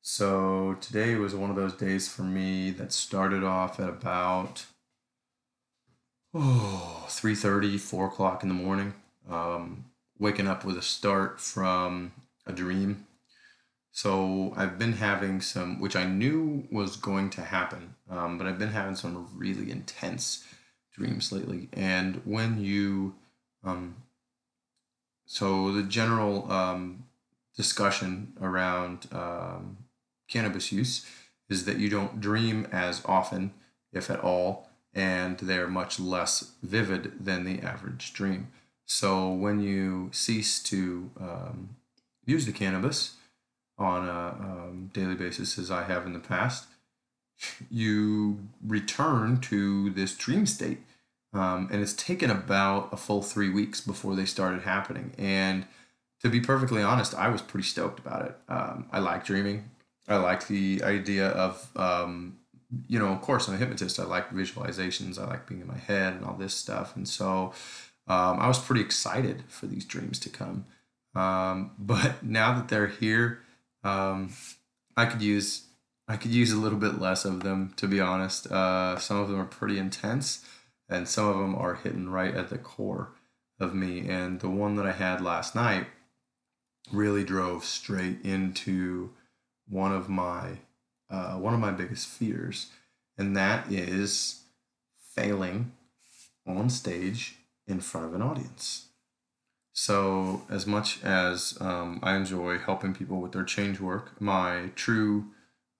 So 0.07 0.77
today 0.81 1.15
was 1.15 1.33
one 1.33 1.49
of 1.49 1.55
those 1.55 1.73
days 1.73 2.07
for 2.07 2.21
me 2.21 2.69
that 2.69 2.93
started 2.93 3.43
off 3.43 3.79
at 3.79 3.89
about 3.89 4.67
oh 6.31 7.05
3.30 7.07 7.79
4 7.79 8.05
o'clock 8.05 8.43
in 8.43 8.49
the 8.49 8.53
morning. 8.53 8.93
Um, 9.27 9.85
waking 10.19 10.47
up 10.47 10.63
with 10.63 10.77
a 10.77 10.83
start 10.83 11.41
from 11.41 12.11
a 12.45 12.53
dream. 12.53 13.07
So 13.91 14.53
i've 14.55 14.77
been 14.77 14.93
having 14.93 15.41
some 15.41 15.79
which 15.79 15.95
i 15.95 16.05
knew 16.05 16.67
was 16.71 16.97
going 16.97 17.31
to 17.31 17.41
happen 17.41 17.95
um, 18.07 18.37
but 18.37 18.45
i've 18.45 18.59
been 18.59 18.69
having 18.69 18.95
some 18.95 19.27
really 19.35 19.71
intense 19.71 20.45
dreams 20.93 21.31
lately. 21.31 21.67
And 21.73 22.21
when 22.25 22.61
you 22.61 23.15
um, 23.63 23.95
so 25.25 25.71
the 25.71 25.81
general 25.81 26.51
um, 26.51 27.05
discussion 27.57 28.33
around 28.39 29.07
um, 29.11 29.77
cannabis 30.27 30.71
use 30.71 31.05
is 31.49 31.65
that 31.65 31.77
you 31.77 31.89
don't 31.89 32.19
dream 32.19 32.67
as 32.71 33.01
often, 33.05 33.53
if 33.93 34.09
at 34.09 34.19
all, 34.21 34.69
and 34.93 35.37
they're 35.39 35.67
much 35.67 35.99
less 35.99 36.53
vivid 36.63 37.13
than 37.25 37.43
the 37.43 37.61
average 37.61 38.13
dream. 38.13 38.47
So 38.85 39.29
when 39.29 39.59
you 39.59 40.09
cease 40.11 40.61
to 40.63 41.11
um, 41.19 41.75
use 42.25 42.45
the 42.45 42.51
cannabis 42.51 43.15
on 43.77 44.07
a 44.07 44.35
um, 44.39 44.91
daily 44.93 45.15
basis, 45.15 45.57
as 45.57 45.69
I 45.69 45.83
have 45.83 46.05
in 46.05 46.13
the 46.13 46.19
past, 46.19 46.67
you 47.69 48.47
return 48.65 49.39
to 49.41 49.89
this 49.89 50.15
dream 50.15 50.45
state. 50.45 50.79
Um, 51.33 51.67
and 51.69 51.81
it's 51.81 51.93
taken 51.93 52.31
about 52.31 52.93
a 52.93 52.97
full 52.97 53.21
three 53.21 53.49
weeks 53.49 53.81
before 53.81 54.15
they 54.15 54.23
started 54.23 54.61
happening. 54.61 55.11
And 55.17 55.65
to 56.21 56.29
be 56.29 56.39
perfectly 56.39 56.81
honest, 56.81 57.13
I 57.13 57.27
was 57.27 57.41
pretty 57.41 57.67
stoked 57.67 57.99
about 57.99 58.25
it. 58.25 58.37
Um, 58.47 58.87
I 58.91 58.99
like 58.99 59.25
dreaming. 59.25 59.69
I 60.07 60.17
like 60.17 60.47
the 60.47 60.81
idea 60.83 61.29
of, 61.29 61.67
um, 61.75 62.37
you 62.87 62.99
know, 62.99 63.07
of 63.07 63.21
course, 63.21 63.47
I'm 63.47 63.55
a 63.55 63.57
hypnotist. 63.57 63.99
I 63.99 64.03
like 64.03 64.31
visualizations. 64.31 65.19
I 65.19 65.25
like 65.25 65.47
being 65.47 65.61
in 65.61 65.67
my 65.67 65.77
head 65.77 66.13
and 66.13 66.25
all 66.25 66.35
this 66.35 66.53
stuff. 66.53 66.95
And 66.95 67.07
so 67.07 67.53
um, 68.07 68.39
I 68.39 68.47
was 68.47 68.59
pretty 68.59 68.81
excited 68.81 69.43
for 69.47 69.65
these 69.65 69.85
dreams 69.85 70.19
to 70.19 70.29
come. 70.29 70.65
Um, 71.15 71.71
but 71.79 72.23
now 72.23 72.53
that 72.53 72.67
they're 72.67 72.87
here, 72.87 73.39
um, 73.83 74.33
I 74.97 75.05
could 75.05 75.21
use 75.21 75.63
I 76.07 76.17
could 76.17 76.31
use 76.31 76.51
a 76.51 76.57
little 76.57 76.77
bit 76.77 76.99
less 76.99 77.25
of 77.25 77.41
them. 77.41 77.73
To 77.77 77.87
be 77.87 77.99
honest, 77.99 78.45
uh, 78.51 78.99
some 78.99 79.17
of 79.17 79.27
them 79.27 79.39
are 79.39 79.45
pretty 79.45 79.79
intense, 79.79 80.45
and 80.87 81.07
some 81.07 81.27
of 81.27 81.37
them 81.37 81.55
are 81.55 81.75
hitting 81.75 82.09
right 82.09 82.35
at 82.35 82.49
the 82.49 82.59
core 82.59 83.09
of 83.59 83.73
me. 83.73 84.07
And 84.07 84.39
the 84.39 84.49
one 84.49 84.75
that 84.75 84.85
I 84.85 84.91
had 84.91 85.21
last 85.21 85.55
night 85.55 85.87
really 86.91 87.23
drove 87.23 87.65
straight 87.65 88.23
into 88.23 89.11
one 89.67 89.91
of 89.91 90.09
my 90.09 90.59
uh, 91.09 91.33
one 91.33 91.53
of 91.53 91.59
my 91.59 91.71
biggest 91.71 92.07
fears, 92.07 92.71
and 93.17 93.35
that 93.37 93.71
is 93.71 94.41
failing 95.13 95.71
on 96.47 96.69
stage 96.69 97.35
in 97.67 97.79
front 97.79 98.07
of 98.07 98.13
an 98.13 98.21
audience. 98.21 98.87
So, 99.73 100.43
as 100.49 100.65
much 100.65 101.03
as 101.03 101.57
um, 101.59 101.99
I 102.01 102.15
enjoy 102.15 102.57
helping 102.57 102.93
people 102.93 103.19
with 103.19 103.33
their 103.33 103.43
change 103.43 103.79
work, 103.79 104.19
my 104.21 104.69
true 104.75 105.25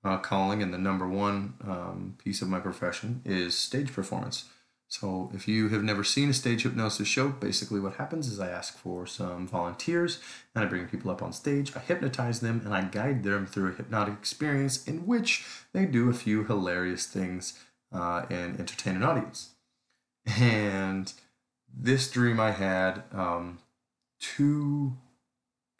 uh, 0.04 0.18
calling 0.18 0.62
and 0.62 0.74
the 0.74 0.78
number 0.78 1.08
one 1.08 1.56
um, 1.64 2.18
piece 2.24 2.42
of 2.42 2.50
my 2.50 2.60
profession 2.60 3.22
is 3.26 3.58
stage 3.58 3.92
performance. 3.94 4.46
So, 4.88 5.32
if 5.34 5.48
you 5.48 5.70
have 5.70 5.84
never 5.84 6.04
seen 6.04 6.30
a 6.30 6.34
stage 6.34 6.64
hypnosis 6.64 7.08
show, 7.08 7.30
basically 7.30 7.80
what 7.80 7.96
happens 7.96 8.28
is 8.28 8.40
I 8.40 8.50
ask 8.50 8.78
for 8.78 9.08
some 9.08 9.48
volunteers 9.48 10.20
and 10.54 10.64
I 10.64 10.68
bring 10.68 10.88
people 10.88 11.10
up 11.10 11.24
on 11.24 11.34
stage, 11.34 11.76
I 11.76 11.80
hypnotize 11.80 12.40
them, 12.40 12.62
and 12.64 12.74
I 12.74 12.84
guide 12.84 13.24
them 13.24 13.48
through 13.48 13.72
a 13.72 13.76
hypnotic 13.76 14.14
experience 14.14 14.88
in 14.88 15.08
which 15.08 15.44
they 15.74 15.86
do 15.86 16.10
a 16.10 16.14
few 16.14 16.44
hilarious 16.44 17.08
things 17.08 17.60
uh, 17.92 18.26
and 18.30 18.60
entertain 18.60 18.96
an 18.96 19.04
audience. 19.04 19.56
And 20.40 21.12
this 21.74 22.10
dream 22.10 22.40
I 22.40 22.52
had 22.52 23.04
um, 23.12 23.60
two 24.20 24.98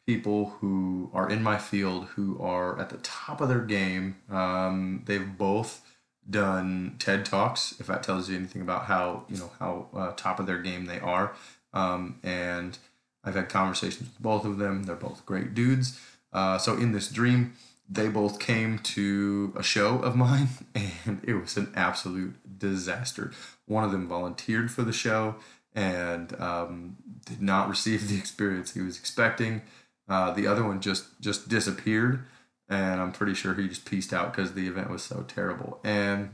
people 0.06 0.56
who 0.60 1.10
are 1.12 1.28
in 1.28 1.42
my 1.42 1.58
field 1.58 2.06
who 2.14 2.40
are 2.40 2.78
at 2.78 2.90
the 2.90 2.98
top 2.98 3.40
of 3.40 3.48
their 3.48 3.60
game. 3.60 4.16
Um, 4.30 5.02
they've 5.06 5.36
both 5.36 5.82
done 6.28 6.96
TED 6.98 7.24
Talks, 7.24 7.74
if 7.78 7.86
that 7.86 8.02
tells 8.02 8.28
you 8.28 8.36
anything 8.36 8.62
about 8.62 8.86
how 8.86 9.24
you 9.28 9.36
know 9.36 9.50
how 9.58 9.88
uh, 9.94 10.12
top 10.16 10.40
of 10.40 10.46
their 10.46 10.58
game 10.58 10.86
they 10.86 11.00
are. 11.00 11.32
Um, 11.72 12.18
and 12.22 12.78
I've 13.24 13.34
had 13.34 13.48
conversations 13.48 14.08
with 14.08 14.20
both 14.20 14.44
of 14.44 14.58
them. 14.58 14.84
They're 14.84 14.96
both 14.96 15.26
great 15.26 15.54
dudes. 15.54 16.00
Uh, 16.32 16.58
so 16.58 16.74
in 16.74 16.92
this 16.92 17.08
dream, 17.10 17.54
they 17.88 18.08
both 18.08 18.38
came 18.38 18.78
to 18.80 19.52
a 19.56 19.62
show 19.62 19.98
of 19.98 20.16
mine, 20.16 20.48
and 20.74 21.20
it 21.22 21.34
was 21.34 21.56
an 21.56 21.72
absolute 21.74 22.34
disaster. 22.58 23.32
One 23.66 23.84
of 23.84 23.92
them 23.92 24.08
volunteered 24.08 24.70
for 24.70 24.82
the 24.82 24.92
show 24.92 25.36
and 25.74 26.38
um, 26.40 26.96
did 27.26 27.42
not 27.42 27.68
receive 27.68 28.08
the 28.08 28.16
experience 28.16 28.74
he 28.74 28.80
was 28.80 28.98
expecting. 28.98 29.62
Uh, 30.08 30.30
the 30.30 30.46
other 30.46 30.64
one 30.64 30.80
just 30.80 31.20
just 31.20 31.48
disappeared 31.48 32.24
and 32.68 33.00
I'm 33.00 33.12
pretty 33.12 33.34
sure 33.34 33.54
he 33.54 33.68
just 33.68 33.84
pieced 33.84 34.12
out 34.12 34.34
because 34.34 34.54
the 34.54 34.66
event 34.66 34.90
was 34.90 35.02
so 35.02 35.24
terrible. 35.28 35.80
And 35.84 36.30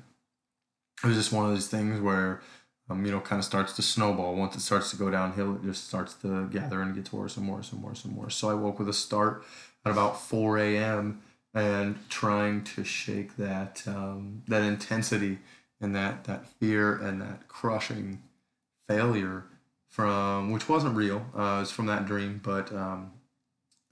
it 1.03 1.07
was 1.07 1.17
just 1.17 1.33
one 1.33 1.45
of 1.45 1.53
those 1.53 1.69
things 1.69 2.01
where, 2.01 2.41
um, 2.89 3.05
you 3.05 3.13
know, 3.13 3.21
kind 3.21 3.39
of 3.39 3.45
starts 3.45 3.75
to 3.77 3.83
snowball. 3.83 4.35
Once 4.35 4.57
it 4.57 4.61
starts 4.61 4.91
to 4.91 4.97
go 4.97 5.11
downhill, 5.11 5.57
it 5.57 5.63
just 5.63 5.87
starts 5.87 6.15
to 6.15 6.49
gather 6.49 6.81
and 6.81 6.95
gets 6.95 7.13
worse 7.13 7.37
and 7.37 7.49
worse 7.49 7.73
and 7.73 7.83
worse 7.83 8.05
and 8.05 8.17
worse. 8.17 8.35
So 8.35 8.49
I 8.49 8.55
woke 8.55 8.79
with 8.79 8.89
a 8.89 8.95
start 8.95 9.45
at 9.85 9.93
about 9.93 10.21
4 10.21 10.59
a.m. 10.59 11.23
and 11.53 11.99
trying 12.09 12.65
to 12.65 12.85
shake 12.85 13.37
that 13.37 13.83
um, 13.87 14.43
that 14.49 14.63
intensity 14.63 15.39
and 15.81 15.95
that 15.95 16.25
that 16.25 16.47
fear 16.47 16.95
and 16.95 17.21
that 17.21 17.49
crushing 17.49 18.23
failure 18.89 19.45
from 19.89 20.51
which 20.51 20.69
wasn't 20.69 20.97
real. 20.97 21.27
Uh, 21.37 21.57
it 21.57 21.61
was 21.61 21.71
from 21.71 21.87
that 21.87 22.07
dream, 22.07 22.41
but 22.43 22.73
um, 22.73 23.13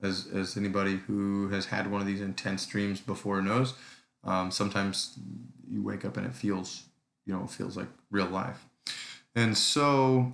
as 0.02 0.26
as 0.35 0.57
anybody 0.57 0.97
who 1.07 1.49
has 1.49 1.66
had 1.66 1.90
one 1.90 2.00
of 2.00 2.07
these 2.07 2.21
intense 2.21 2.66
dreams 2.66 3.00
before 3.00 3.40
knows, 3.42 3.75
um, 4.25 4.50
sometimes 4.50 5.19
you 5.69 5.83
wake 5.83 6.04
up 6.04 6.16
and 6.16 6.26
it 6.26 6.35
feels, 6.35 6.85
you 7.26 7.33
know, 7.33 7.45
it 7.45 7.50
feels 7.50 7.76
like 7.76 7.88
real 8.11 8.26
life. 8.26 8.64
And 9.35 9.57
so 9.57 10.33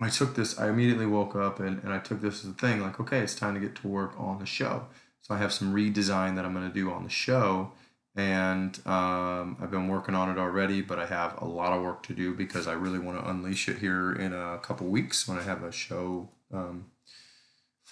I 0.00 0.08
took 0.08 0.34
this, 0.34 0.58
I 0.58 0.68
immediately 0.68 1.06
woke 1.06 1.36
up 1.36 1.60
and, 1.60 1.82
and 1.84 1.92
I 1.92 1.98
took 1.98 2.20
this 2.20 2.44
as 2.44 2.50
a 2.50 2.54
thing 2.54 2.80
like, 2.80 2.98
okay, 2.98 3.20
it's 3.20 3.34
time 3.34 3.54
to 3.54 3.60
get 3.60 3.74
to 3.76 3.88
work 3.88 4.14
on 4.18 4.38
the 4.38 4.46
show. 4.46 4.86
So 5.20 5.34
I 5.34 5.38
have 5.38 5.52
some 5.52 5.74
redesign 5.74 6.36
that 6.36 6.44
I'm 6.44 6.52
going 6.54 6.68
to 6.68 6.74
do 6.74 6.90
on 6.90 7.04
the 7.04 7.10
show. 7.10 7.72
and 8.16 8.78
um, 8.86 9.56
I've 9.60 9.70
been 9.70 9.88
working 9.88 10.14
on 10.14 10.30
it 10.30 10.38
already, 10.38 10.80
but 10.82 10.98
I 10.98 11.06
have 11.06 11.40
a 11.40 11.44
lot 11.44 11.72
of 11.72 11.82
work 11.82 12.02
to 12.04 12.14
do 12.14 12.32
because 12.34 12.66
I 12.66 12.72
really 12.72 12.98
want 12.98 13.18
to 13.18 13.28
unleash 13.28 13.68
it 13.68 13.78
here 13.78 14.12
in 14.12 14.32
a 14.32 14.58
couple 14.58 14.86
weeks 14.86 15.26
when 15.26 15.38
I 15.38 15.42
have 15.42 15.62
a 15.64 15.72
show 15.72 16.28
um, 16.52 16.86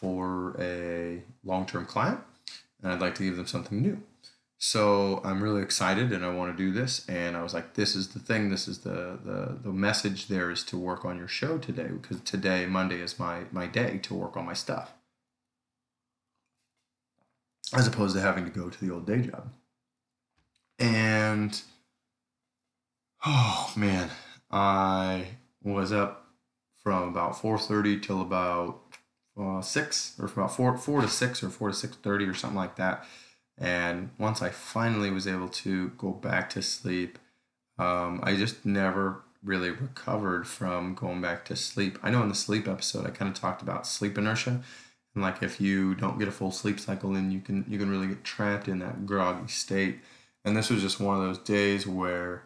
for 0.02 0.56
a 0.60 1.22
long 1.44 1.64
term 1.64 1.86
client, 1.86 2.20
and 2.82 2.92
I'd 2.92 3.00
like 3.00 3.14
to 3.14 3.22
give 3.22 3.36
them 3.36 3.46
something 3.46 3.80
new. 3.80 4.02
So 4.58 5.20
I'm 5.24 5.42
really 5.42 5.60
excited 5.60 6.12
and 6.12 6.24
I 6.24 6.32
want 6.32 6.56
to 6.56 6.64
do 6.64 6.72
this. 6.72 7.04
And 7.08 7.36
I 7.36 7.42
was 7.42 7.52
like, 7.52 7.74
this 7.74 7.96
is 7.96 8.10
the 8.10 8.20
thing. 8.20 8.48
This 8.48 8.68
is 8.68 8.78
the 8.78 9.18
the 9.24 9.58
the 9.60 9.72
message. 9.72 10.28
There 10.28 10.52
is 10.52 10.62
to 10.64 10.78
work 10.78 11.04
on 11.04 11.18
your 11.18 11.26
show 11.26 11.58
today 11.58 11.88
because 11.88 12.20
today 12.20 12.66
Monday 12.66 13.00
is 13.00 13.18
my 13.18 13.44
my 13.50 13.66
day 13.66 13.98
to 14.04 14.14
work 14.14 14.36
on 14.36 14.46
my 14.46 14.54
stuff, 14.54 14.92
as 17.74 17.88
opposed 17.88 18.14
to 18.14 18.20
having 18.20 18.44
to 18.44 18.50
go 18.50 18.70
to 18.70 18.84
the 18.84 18.92
old 18.92 19.04
day 19.04 19.22
job. 19.22 19.52
And 20.78 21.60
oh 23.26 23.72
man, 23.76 24.10
I 24.50 25.26
was 25.62 25.90
up 25.92 26.26
from 26.84 27.08
about 27.08 27.40
four 27.40 27.58
thirty 27.58 27.98
till 27.98 28.20
about 28.20 28.81
uh, 29.40 29.60
six, 29.60 30.14
or 30.18 30.28
from 30.28 30.44
about 30.44 30.56
four 30.56 30.76
four 30.76 31.00
to 31.00 31.08
six, 31.08 31.42
or 31.42 31.50
four 31.50 31.68
to 31.68 31.74
six 31.74 31.96
thirty, 31.96 32.24
or 32.24 32.34
something 32.34 32.56
like 32.56 32.76
that 32.76 33.04
and 33.58 34.10
once 34.18 34.42
I 34.42 34.48
finally 34.50 35.10
was 35.10 35.26
able 35.26 35.48
to 35.48 35.90
go 35.90 36.10
back 36.10 36.50
to 36.50 36.62
sleep, 36.62 37.18
um, 37.78 38.20
I 38.22 38.34
just 38.36 38.64
never 38.64 39.22
really 39.42 39.70
recovered 39.70 40.46
from 40.46 40.94
going 40.94 41.20
back 41.20 41.44
to 41.46 41.56
sleep. 41.56 41.98
I 42.02 42.10
know 42.10 42.22
in 42.22 42.28
the 42.28 42.34
sleep 42.34 42.68
episode 42.68 43.06
I 43.06 43.10
kind 43.10 43.30
of 43.30 43.40
talked 43.40 43.62
about 43.62 43.86
sleep 43.86 44.16
inertia, 44.16 44.62
and 45.14 45.22
like 45.22 45.42
if 45.42 45.60
you 45.60 45.94
don't 45.94 46.18
get 46.18 46.28
a 46.28 46.32
full 46.32 46.50
sleep 46.50 46.80
cycle, 46.80 47.12
then 47.12 47.30
you 47.30 47.40
can 47.40 47.64
you 47.68 47.78
can 47.78 47.90
really 47.90 48.08
get 48.08 48.24
trapped 48.24 48.68
in 48.68 48.78
that 48.78 49.06
groggy 49.06 49.48
state. 49.48 50.00
And 50.44 50.56
this 50.56 50.70
was 50.70 50.82
just 50.82 50.98
one 50.98 51.16
of 51.16 51.22
those 51.22 51.38
days 51.38 51.86
where 51.86 52.44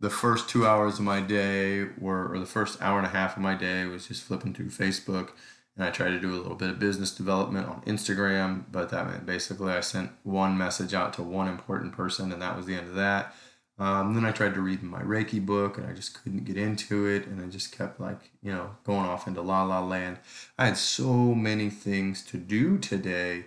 the 0.00 0.10
first 0.10 0.48
two 0.48 0.66
hours 0.66 0.98
of 0.98 1.04
my 1.04 1.20
day 1.20 1.84
were, 1.98 2.32
or 2.32 2.38
the 2.38 2.46
first 2.46 2.80
hour 2.80 2.98
and 2.98 3.06
a 3.06 3.10
half 3.10 3.36
of 3.36 3.42
my 3.42 3.54
day 3.54 3.84
was 3.84 4.08
just 4.08 4.22
flipping 4.22 4.54
through 4.54 4.70
Facebook 4.70 5.30
and 5.76 5.84
I 5.84 5.90
tried 5.90 6.10
to 6.10 6.20
do 6.20 6.34
a 6.34 6.36
little 6.36 6.54
bit 6.54 6.70
of 6.70 6.78
business 6.78 7.14
development 7.14 7.68
on 7.68 7.82
Instagram, 7.82 8.64
but 8.72 8.88
that 8.90 9.06
meant 9.06 9.26
basically 9.26 9.72
I 9.72 9.80
sent 9.80 10.10
one 10.22 10.56
message 10.56 10.94
out 10.94 11.12
to 11.14 11.22
one 11.22 11.48
important 11.48 11.92
person, 11.92 12.32
and 12.32 12.40
that 12.40 12.56
was 12.56 12.66
the 12.66 12.74
end 12.74 12.88
of 12.88 12.94
that. 12.94 13.34
Um, 13.78 14.14
then 14.14 14.24
I 14.24 14.32
tried 14.32 14.54
to 14.54 14.62
read 14.62 14.82
my 14.82 15.02
Reiki 15.02 15.44
book, 15.44 15.76
and 15.76 15.86
I 15.86 15.92
just 15.92 16.22
couldn't 16.22 16.44
get 16.44 16.56
into 16.56 17.06
it, 17.06 17.26
and 17.26 17.42
I 17.42 17.46
just 17.46 17.76
kept 17.76 18.00
like 18.00 18.30
you 18.42 18.52
know 18.52 18.76
going 18.84 19.04
off 19.04 19.26
into 19.26 19.42
la 19.42 19.64
la 19.64 19.80
land. 19.80 20.18
I 20.58 20.66
had 20.66 20.78
so 20.78 21.34
many 21.34 21.68
things 21.68 22.22
to 22.26 22.38
do 22.38 22.78
today, 22.78 23.46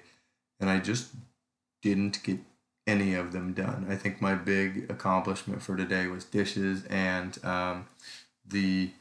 and 0.59 0.69
I 0.69 0.79
just 0.79 1.09
didn't 1.81 2.21
get 2.24 2.39
any 2.86 3.13
of 3.13 3.31
them 3.31 3.53
done. 3.53 3.88
I 3.89 3.95
think 3.95 4.21
my 4.21 4.36
big 4.36 4.89
accomplishment 4.89 5.62
for 5.62 5.75
today 5.77 6.07
was 6.07 6.25
dishes 6.25 6.86
and 6.86 7.38
um, 7.45 7.88
the 8.45 8.91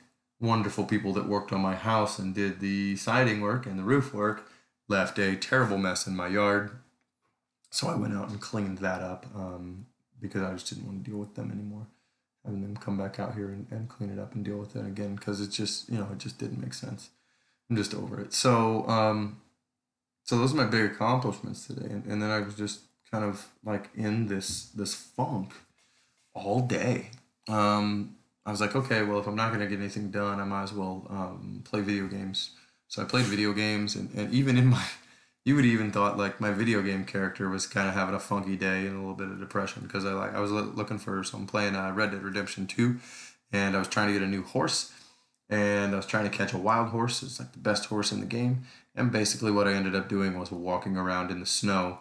wonderful 0.40 0.84
people 0.84 1.12
that 1.14 1.26
worked 1.26 1.52
on 1.52 1.60
my 1.60 1.74
house 1.74 2.18
and 2.18 2.34
did 2.34 2.60
the 2.60 2.96
siding 2.96 3.40
work 3.40 3.66
and 3.66 3.78
the 3.78 3.82
roof 3.82 4.14
work 4.14 4.48
left 4.88 5.18
a 5.18 5.36
terrible 5.36 5.78
mess 5.78 6.06
in 6.06 6.16
my 6.16 6.28
yard. 6.28 6.70
So 7.70 7.88
I 7.88 7.96
went 7.96 8.14
out 8.14 8.30
and 8.30 8.40
cleaned 8.40 8.78
that 8.78 9.02
up 9.02 9.26
um, 9.34 9.86
because 10.20 10.42
I 10.42 10.52
just 10.52 10.68
didn't 10.68 10.86
want 10.86 11.04
to 11.04 11.10
deal 11.10 11.18
with 11.18 11.34
them 11.34 11.50
anymore. 11.50 11.86
Having 12.44 12.62
them 12.62 12.76
come 12.76 12.96
back 12.96 13.18
out 13.18 13.34
here 13.34 13.48
and, 13.48 13.66
and 13.70 13.88
clean 13.88 14.10
it 14.10 14.18
up 14.18 14.34
and 14.34 14.44
deal 14.44 14.56
with 14.56 14.74
it 14.76 14.86
again 14.86 15.16
because 15.16 15.40
it 15.40 15.48
just, 15.48 15.88
you 15.90 15.98
know, 15.98 16.08
it 16.12 16.18
just 16.18 16.38
didn't 16.38 16.60
make 16.60 16.72
sense. 16.72 17.10
I'm 17.68 17.76
just 17.76 17.94
over 17.94 18.18
it. 18.20 18.32
So, 18.32 18.88
um, 18.88 19.40
so 20.22 20.38
those 20.38 20.54
are 20.54 20.56
my 20.56 20.64
big 20.64 20.92
accomplishments 20.92 21.66
today. 21.66 21.86
And, 21.90 22.06
and 22.06 22.22
then 22.22 22.30
I 22.30 22.40
was 22.40 22.54
just 22.54 22.80
kind 23.10 23.24
of 23.24 23.48
like 23.64 23.90
in 23.94 24.28
this, 24.28 24.66
this 24.66 24.94
funk 24.94 25.52
all 26.32 26.60
day. 26.60 27.10
Um, 27.48 28.17
I 28.48 28.50
was 28.50 28.62
like, 28.62 28.74
okay, 28.74 29.02
well, 29.02 29.18
if 29.18 29.26
I'm 29.26 29.36
not 29.36 29.48
going 29.48 29.60
to 29.60 29.66
get 29.66 29.78
anything 29.78 30.10
done, 30.10 30.40
I 30.40 30.44
might 30.44 30.62
as 30.62 30.72
well 30.72 31.06
um, 31.10 31.60
play 31.64 31.82
video 31.82 32.06
games. 32.06 32.52
So 32.86 33.02
I 33.02 33.04
played 33.04 33.26
video 33.26 33.52
games, 33.52 33.94
and, 33.94 34.08
and 34.14 34.32
even 34.32 34.56
in 34.56 34.68
my, 34.68 34.82
you 35.44 35.54
would 35.54 35.66
even 35.66 35.92
thought 35.92 36.16
like 36.16 36.40
my 36.40 36.50
video 36.50 36.80
game 36.80 37.04
character 37.04 37.50
was 37.50 37.66
kind 37.66 37.86
of 37.88 37.92
having 37.92 38.14
a 38.14 38.18
funky 38.18 38.56
day 38.56 38.86
and 38.86 38.96
a 38.96 39.00
little 39.00 39.12
bit 39.12 39.28
of 39.28 39.38
depression 39.38 39.82
because 39.82 40.06
I 40.06 40.12
like 40.12 40.34
I 40.34 40.40
was 40.40 40.50
looking 40.50 40.96
for 40.96 41.22
some 41.24 41.46
playing 41.46 41.76
uh, 41.76 41.92
Red 41.92 42.12
Dead 42.12 42.22
Redemption 42.22 42.66
two, 42.66 43.00
and 43.52 43.76
I 43.76 43.78
was 43.78 43.88
trying 43.88 44.06
to 44.06 44.14
get 44.14 44.22
a 44.22 44.26
new 44.26 44.42
horse, 44.42 44.94
and 45.50 45.92
I 45.92 45.96
was 45.96 46.06
trying 46.06 46.24
to 46.24 46.34
catch 46.34 46.54
a 46.54 46.58
wild 46.58 46.88
horse. 46.88 47.22
It's 47.22 47.38
like 47.38 47.52
the 47.52 47.58
best 47.58 47.84
horse 47.84 48.12
in 48.12 48.20
the 48.20 48.26
game, 48.26 48.62
and 48.94 49.12
basically 49.12 49.50
what 49.50 49.68
I 49.68 49.74
ended 49.74 49.94
up 49.94 50.08
doing 50.08 50.38
was 50.38 50.50
walking 50.50 50.96
around 50.96 51.30
in 51.30 51.40
the 51.40 51.44
snow 51.46 51.98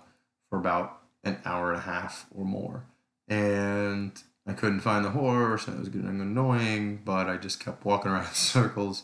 for 0.49 0.57
about 0.57 1.01
an 1.25 1.39
hour 1.43 1.73
and 1.73 1.79
a 1.79 1.83
half 1.83 2.25
or 2.33 2.45
more, 2.45 2.85
and 3.27 4.13
I 4.47 4.53
couldn't 4.53 4.79
find 4.79 5.03
the 5.03 5.09
horse 5.09 5.67
and 5.67 5.75
it 5.75 5.79
was 5.79 5.89
getting 5.89 6.21
annoying, 6.21 7.01
but 7.03 7.27
I 7.27 7.37
just 7.37 7.59
kept 7.59 7.85
walking 7.85 8.11
around 8.11 8.27
in 8.27 8.33
circles. 8.33 9.03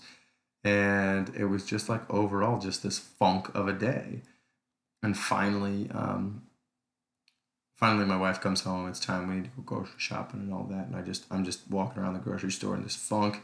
And 0.63 1.35
it 1.35 1.45
was 1.45 1.65
just 1.65 1.89
like 1.89 2.11
overall 2.11 2.59
just 2.59 2.83
this 2.83 2.97
funk 2.97 3.53
of 3.53 3.67
a 3.67 3.73
day. 3.73 4.21
And 5.01 5.17
finally, 5.17 5.89
um, 5.91 6.43
finally 7.75 8.05
my 8.05 8.15
wife 8.15 8.39
comes 8.39 8.61
home. 8.61 8.87
It's 8.87 9.01
time 9.01 9.27
we 9.27 9.35
need 9.35 9.43
to 9.43 9.49
go 9.57 9.63
grocery 9.63 9.95
shopping 9.97 10.39
and 10.39 10.53
all 10.53 10.63
that. 10.63 10.87
And 10.87 10.95
I 10.95 11.01
just 11.01 11.25
I'm 11.29 11.43
just 11.43 11.69
walking 11.69 12.01
around 12.01 12.13
the 12.13 12.21
grocery 12.21 12.51
store 12.51 12.75
in 12.75 12.83
this 12.83 12.95
funk. 12.95 13.41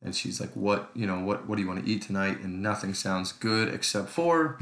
And 0.00 0.14
she's 0.14 0.40
like, 0.40 0.54
What, 0.54 0.90
you 0.94 1.08
know, 1.08 1.18
what 1.18 1.48
what 1.48 1.56
do 1.56 1.62
you 1.62 1.68
want 1.68 1.84
to 1.84 1.90
eat 1.90 2.02
tonight? 2.02 2.38
And 2.40 2.62
nothing 2.62 2.94
sounds 2.94 3.32
good 3.32 3.74
except 3.74 4.08
for 4.08 4.60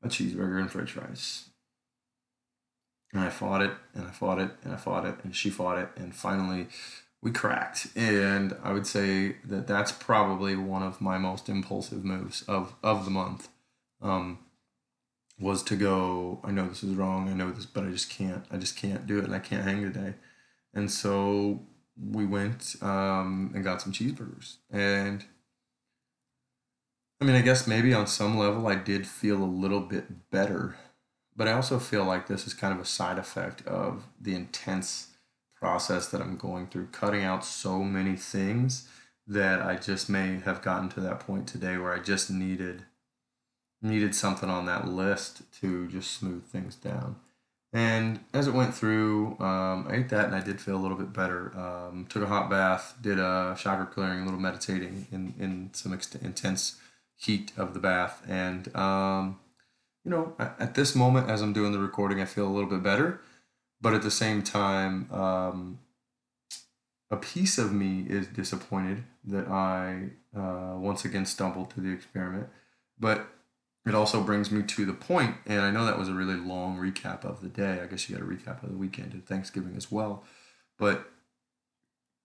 a 0.00 0.08
cheeseburger 0.08 0.60
and 0.60 0.70
french 0.70 0.92
fries. 0.92 1.46
And 3.12 3.22
I 3.22 3.28
fought 3.28 3.60
it 3.62 3.72
and 3.94 4.06
I 4.06 4.10
fought 4.10 4.38
it 4.38 4.50
and 4.64 4.72
I 4.72 4.76
fought 4.76 5.04
it 5.04 5.16
and 5.22 5.36
she 5.36 5.50
fought 5.50 5.78
it 5.78 5.88
and 5.96 6.14
finally 6.14 6.68
we 7.22 7.30
cracked. 7.30 7.88
And 7.94 8.56
I 8.62 8.72
would 8.72 8.86
say 8.86 9.36
that 9.44 9.66
that's 9.66 9.92
probably 9.92 10.56
one 10.56 10.82
of 10.82 11.00
my 11.00 11.18
most 11.18 11.48
impulsive 11.48 12.04
moves 12.04 12.42
of, 12.42 12.74
of 12.82 13.04
the 13.04 13.10
month. 13.10 13.48
Um, 14.00 14.38
was 15.38 15.62
to 15.64 15.76
go, 15.76 16.40
I 16.44 16.50
know 16.52 16.68
this 16.68 16.84
is 16.84 16.94
wrong, 16.94 17.28
I 17.28 17.32
know 17.32 17.50
this, 17.50 17.66
but 17.66 17.84
I 17.84 17.90
just 17.90 18.10
can't, 18.10 18.44
I 18.50 18.56
just 18.58 18.76
can't 18.76 19.06
do 19.06 19.18
it 19.18 19.24
and 19.24 19.34
I 19.34 19.40
can't 19.40 19.64
hang 19.64 19.82
today. 19.82 20.14
And 20.72 20.90
so 20.90 21.62
we 22.00 22.24
went 22.24 22.76
um, 22.80 23.50
and 23.54 23.64
got 23.64 23.82
some 23.82 23.92
cheeseburgers. 23.92 24.56
And 24.70 25.24
I 27.20 27.24
mean, 27.24 27.36
I 27.36 27.40
guess 27.40 27.66
maybe 27.66 27.92
on 27.92 28.06
some 28.06 28.38
level 28.38 28.66
I 28.66 28.76
did 28.76 29.06
feel 29.06 29.42
a 29.42 29.44
little 29.44 29.80
bit 29.80 30.30
better 30.30 30.76
but 31.36 31.48
I 31.48 31.52
also 31.52 31.78
feel 31.78 32.04
like 32.04 32.26
this 32.26 32.46
is 32.46 32.54
kind 32.54 32.74
of 32.74 32.80
a 32.80 32.84
side 32.84 33.18
effect 33.18 33.66
of 33.66 34.04
the 34.20 34.34
intense 34.34 35.08
process 35.54 36.08
that 36.08 36.20
I'm 36.20 36.36
going 36.36 36.66
through, 36.66 36.88
cutting 36.88 37.24
out 37.24 37.44
so 37.44 37.82
many 37.82 38.16
things 38.16 38.88
that 39.26 39.62
I 39.62 39.76
just 39.76 40.10
may 40.10 40.40
have 40.40 40.62
gotten 40.62 40.88
to 40.90 41.00
that 41.00 41.20
point 41.20 41.46
today 41.46 41.76
where 41.76 41.92
I 41.92 42.00
just 42.00 42.30
needed 42.30 42.84
needed 43.84 44.14
something 44.14 44.48
on 44.48 44.64
that 44.66 44.86
list 44.86 45.42
to 45.60 45.88
just 45.88 46.12
smooth 46.12 46.44
things 46.44 46.76
down. 46.76 47.16
And 47.72 48.20
as 48.32 48.46
it 48.46 48.54
went 48.54 48.74
through, 48.74 49.36
um, 49.40 49.86
I 49.88 49.96
ate 49.96 50.08
that 50.10 50.26
and 50.26 50.34
I 50.34 50.40
did 50.40 50.60
feel 50.60 50.76
a 50.76 50.82
little 50.82 50.96
bit 50.96 51.12
better. 51.12 51.56
Um, 51.58 52.06
took 52.08 52.22
a 52.22 52.26
hot 52.26 52.50
bath, 52.50 52.94
did 53.00 53.18
a 53.18 53.56
chakra 53.58 53.86
clearing, 53.86 54.22
a 54.22 54.24
little 54.24 54.38
meditating 54.38 55.06
in, 55.10 55.34
in 55.38 55.70
some 55.72 55.92
ex- 55.92 56.14
intense 56.14 56.76
heat 57.16 57.50
of 57.56 57.72
the 57.72 57.80
bath, 57.80 58.22
and 58.28 58.74
um, 58.76 59.38
you 60.04 60.10
know, 60.10 60.34
at 60.38 60.74
this 60.74 60.94
moment, 60.94 61.30
as 61.30 61.42
I'm 61.42 61.52
doing 61.52 61.72
the 61.72 61.78
recording, 61.78 62.20
I 62.20 62.24
feel 62.24 62.46
a 62.46 62.50
little 62.50 62.68
bit 62.68 62.82
better. 62.82 63.20
But 63.80 63.94
at 63.94 64.02
the 64.02 64.10
same 64.10 64.42
time, 64.42 65.10
um, 65.12 65.78
a 67.10 67.16
piece 67.16 67.58
of 67.58 67.72
me 67.72 68.06
is 68.08 68.26
disappointed 68.28 69.04
that 69.24 69.48
I 69.48 70.10
uh, 70.36 70.76
once 70.76 71.04
again 71.04 71.26
stumbled 71.26 71.70
to 71.70 71.80
the 71.80 71.90
experiment. 71.90 72.48
But 72.98 73.26
it 73.84 73.94
also 73.94 74.22
brings 74.22 74.50
me 74.50 74.62
to 74.62 74.84
the 74.84 74.92
point, 74.92 75.36
and 75.46 75.60
I 75.60 75.70
know 75.70 75.84
that 75.84 75.98
was 75.98 76.08
a 76.08 76.14
really 76.14 76.36
long 76.36 76.78
recap 76.78 77.24
of 77.24 77.40
the 77.40 77.48
day. 77.48 77.80
I 77.82 77.86
guess 77.86 78.08
you 78.08 78.16
got 78.16 78.24
a 78.24 78.28
recap 78.28 78.62
of 78.62 78.70
the 78.70 78.78
weekend 78.78 79.12
and 79.12 79.26
Thanksgiving 79.26 79.76
as 79.76 79.90
well. 79.90 80.24
But 80.78 81.08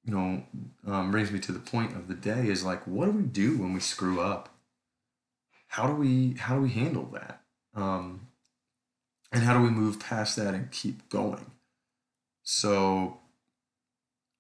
you 0.05 0.13
know, 0.13 0.43
um, 0.85 1.11
brings 1.11 1.31
me 1.31 1.39
to 1.39 1.51
the 1.51 1.59
point 1.59 1.91
of 1.91 2.07
the 2.07 2.13
day 2.13 2.47
is 2.47 2.63
like, 2.63 2.87
what 2.87 3.05
do 3.05 3.11
we 3.11 3.23
do 3.23 3.57
when 3.57 3.73
we 3.73 3.79
screw 3.79 4.21
up? 4.21 4.49
How 5.67 5.87
do 5.87 5.93
we 5.93 6.35
how 6.35 6.55
do 6.55 6.61
we 6.61 6.69
handle 6.69 7.09
that? 7.13 7.41
Um, 7.77 8.27
and 9.31 9.43
how 9.43 9.57
do 9.57 9.63
we 9.63 9.69
move 9.69 9.99
past 9.99 10.35
that 10.35 10.53
and 10.53 10.71
keep 10.71 11.07
going? 11.09 11.51
So, 12.43 13.19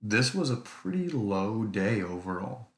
this 0.01 0.33
was 0.33 0.49
a 0.49 0.55
pretty 0.57 1.09
low 1.09 1.63
day 1.63 2.01
overall. 2.01 2.69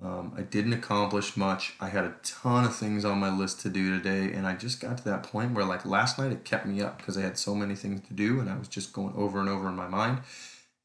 Um, 0.00 0.32
I 0.36 0.42
didn't 0.42 0.74
accomplish 0.74 1.36
much. 1.36 1.74
I 1.80 1.88
had 1.88 2.04
a 2.04 2.14
ton 2.22 2.64
of 2.64 2.76
things 2.76 3.04
on 3.04 3.18
my 3.18 3.36
list 3.36 3.60
to 3.62 3.68
do 3.68 3.98
today, 3.98 4.32
and 4.32 4.46
I 4.46 4.54
just 4.54 4.80
got 4.80 4.98
to 4.98 5.04
that 5.04 5.24
point 5.24 5.52
where, 5.52 5.64
like 5.64 5.84
last 5.84 6.18
night, 6.18 6.32
it 6.32 6.44
kept 6.44 6.66
me 6.66 6.80
up 6.80 6.98
because 6.98 7.18
I 7.18 7.22
had 7.22 7.36
so 7.36 7.54
many 7.54 7.74
things 7.74 8.06
to 8.06 8.14
do, 8.14 8.38
and 8.40 8.48
I 8.48 8.56
was 8.56 8.68
just 8.68 8.92
going 8.92 9.14
over 9.16 9.40
and 9.40 9.48
over 9.48 9.68
in 9.68 9.74
my 9.74 9.88
mind. 9.88 10.20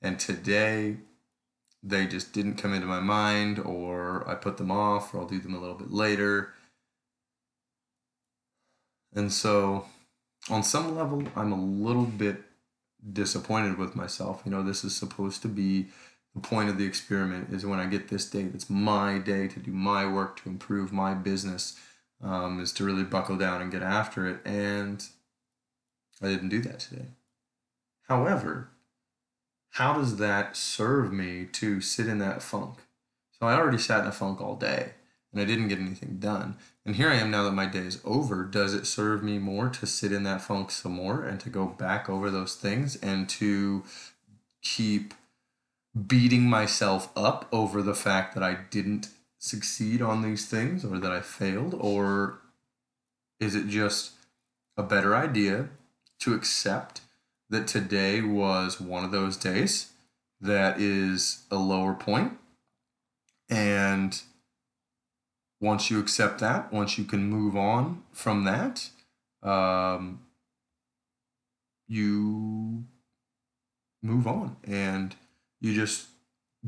And 0.02 0.20
today, 0.20 0.98
they 1.84 2.08
just 2.08 2.34
didn't 2.34 2.56
come 2.56 2.74
into 2.74 2.88
my 2.88 3.02
mind, 3.02 3.60
or 3.60 4.28
I 4.28 4.36
put 4.36 4.58
them 4.58 4.72
off, 4.72 5.14
or 5.14 5.20
I'll 5.20 5.28
do 5.28 5.40
them 5.40 5.54
a 5.54 5.60
little 5.60 5.76
bit 5.76 5.92
later. 5.92 6.53
And 9.16 9.32
so, 9.32 9.86
on 10.50 10.64
some 10.64 10.96
level, 10.96 11.24
I'm 11.36 11.52
a 11.52 11.62
little 11.62 12.06
bit 12.06 12.42
disappointed 13.12 13.78
with 13.78 13.96
myself. 13.96 14.42
You 14.46 14.52
know, 14.52 14.64
this 14.64 14.84
is 14.84 14.96
supposed 14.96 15.42
to 15.42 15.48
be 15.48 15.88
the 16.34 16.42
point 16.42 16.70
of 16.70 16.78
the 16.78 16.86
experiment 16.86 17.54
is 17.54 17.66
when 17.66 17.80
I 17.80 17.86
get 17.86 18.08
this 18.08 18.30
day, 18.30 18.48
it's 18.54 18.70
my 18.70 19.20
day 19.20 19.48
to 19.48 19.60
do 19.60 19.72
my 19.72 20.12
work 20.12 20.42
to 20.42 20.50
improve 20.50 20.92
my 20.92 21.14
business, 21.14 21.80
um, 22.24 22.60
is 22.60 22.72
to 22.74 22.84
really 22.84 23.04
buckle 23.04 23.38
down 23.38 23.62
and 23.62 23.72
get 23.72 23.84
after 23.84 24.28
it. 24.28 24.40
And 24.46 25.06
I 26.22 26.28
didn't 26.28 26.50
do 26.50 26.62
that 26.62 26.80
today. 26.80 27.08
However, 28.08 28.70
how 29.72 29.94
does 29.94 30.18
that 30.18 30.56
serve 30.56 31.12
me 31.12 31.46
to 31.54 31.82
sit 31.82 32.08
in 32.08 32.18
that 32.20 32.42
funk? 32.42 32.80
So 33.40 33.48
I 33.48 33.56
already 33.56 33.78
sat 33.78 34.02
in 34.02 34.08
a 34.08 34.12
funk 34.12 34.42
all 34.42 34.56
day 34.56 34.94
and 35.32 35.42
I 35.42 35.46
didn't 35.46 35.68
get 35.68 35.80
anything 35.80 36.18
done. 36.20 36.58
And 36.86 36.98
here 36.98 37.10
I 37.10 37.16
am 37.16 37.32
now 37.32 37.44
that 37.44 37.54
my 37.54 37.66
day 37.66 37.80
is 37.80 38.02
over. 38.04 38.44
Does 38.44 38.74
it 38.74 38.86
serve 38.86 39.24
me 39.24 39.40
more 39.40 39.70
to 39.70 39.86
sit 39.86 40.12
in 40.12 40.24
that 40.24 40.42
funk 40.42 40.70
some 40.70 40.94
more 40.94 41.24
and 41.24 41.40
to 41.40 41.50
go 41.50 41.66
back 41.66 42.10
over 42.10 42.30
those 42.30 42.56
things 42.56 42.98
and 42.98 43.30
to 43.30 43.84
keep 44.62 45.14
beating 46.08 46.50
myself 46.50 47.10
up 47.16 47.48
over 47.54 47.82
the 47.82 47.96
fact 47.96 48.34
that 48.34 48.44
I 48.44 48.58
didn't 48.70 49.10
succeed 49.38 50.02
on 50.02 50.22
these 50.22 50.46
things 50.46 50.84
or 50.84 51.00
that 51.00 51.12
I 51.12 51.22
failed? 51.22 51.74
Or 51.80 52.40
is 53.40 53.56
it 53.56 53.70
just 53.70 54.12
a 54.76 54.84
better 54.84 55.16
idea 55.16 55.70
to 56.20 56.34
accept 56.34 57.02
that 57.50 57.68
today 57.68 58.20
was 58.20 58.82
one 58.82 59.06
of 59.06 59.12
those 59.12 59.38
days 59.38 59.92
that 60.42 60.82
is 60.82 61.44
a 61.50 61.56
lower 61.56 61.94
point 61.94 62.38
and 63.50 64.22
once 65.64 65.90
you 65.90 65.98
accept 65.98 66.40
that, 66.40 66.74
once 66.74 66.98
you 66.98 67.06
can 67.06 67.24
move 67.24 67.56
on 67.56 68.04
from 68.12 68.44
that, 68.44 68.90
um, 69.42 70.20
you 71.88 72.84
move 74.02 74.28
on 74.28 74.58
and 74.66 75.16
you 75.62 75.74
just 75.74 76.08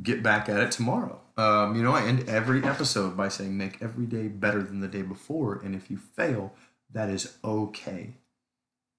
get 0.02 0.24
back 0.24 0.48
at 0.48 0.62
it 0.62 0.72
tomorrow. 0.72 1.20
Um, 1.36 1.76
you 1.76 1.84
know, 1.84 1.92
I 1.92 2.04
end 2.04 2.30
every 2.30 2.64
episode 2.64 3.18
by 3.18 3.28
saying 3.28 3.58
make 3.58 3.82
every 3.82 4.06
day 4.06 4.30
better 4.30 4.64
than 4.64 4.80
the 4.80 4.88
day 4.88 5.02
before. 5.02 5.60
And 5.62 5.76
if 5.76 5.92
you 5.92 5.98
fail, 5.98 6.54
that 6.94 7.10
is 7.10 7.38
okay 7.44 8.14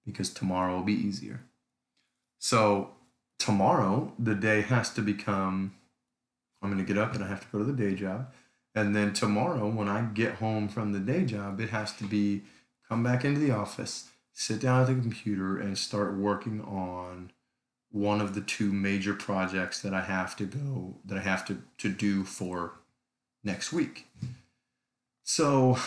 because 0.05 0.29
tomorrow 0.29 0.77
will 0.77 0.83
be 0.83 0.93
easier. 0.93 1.41
So, 2.39 2.91
tomorrow, 3.39 4.13
the 4.19 4.35
day 4.35 4.61
has 4.61 4.93
to 4.93 5.01
become 5.01 5.73
I'm 6.63 6.71
going 6.71 6.85
to 6.85 6.93
get 6.93 7.01
up 7.01 7.15
and 7.15 7.23
I 7.23 7.29
have 7.29 7.41
to 7.41 7.47
go 7.53 7.59
to 7.59 7.65
the 7.65 7.73
day 7.73 7.95
job. 7.95 8.33
And 8.77 8.95
then 8.95 9.15
tomorrow, 9.15 9.67
when 9.69 9.89
I 9.89 10.03
get 10.03 10.35
home 10.35 10.69
from 10.69 10.93
the 10.93 11.01
day 11.01 11.25
job, 11.25 11.61
it 11.61 11.71
has 11.71 11.95
to 11.95 12.05
be 12.05 12.43
come 12.87 13.03
back 13.03 13.25
into 13.25 13.41
the 13.41 13.51
office, 13.51 14.11
sit 14.35 14.61
down 14.61 14.83
at 14.83 14.89
the 14.89 14.95
computer, 14.95 15.57
and 15.59 15.79
start 15.79 16.15
working 16.15 16.61
on 16.61 17.33
one 17.91 18.21
of 18.21 18.35
the 18.35 18.43
two 18.43 18.71
major 18.71 19.15
projects 19.15 19.81
that 19.81 19.95
I 19.95 20.03
have 20.03 20.37
to 20.37 20.45
go, 20.45 20.97
that 21.07 21.17
I 21.17 21.23
have 21.23 21.47
to, 21.47 21.63
to 21.79 21.89
do 21.89 22.23
for 22.23 22.75
next 23.43 23.73
week. 23.73 24.09
So 25.25 25.79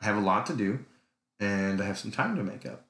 I 0.00 0.06
have 0.06 0.16
a 0.16 0.20
lot 0.20 0.46
to 0.46 0.54
do 0.54 0.86
and 1.38 1.82
I 1.82 1.84
have 1.84 1.98
some 1.98 2.10
time 2.10 2.36
to 2.36 2.42
make 2.42 2.64
up, 2.64 2.86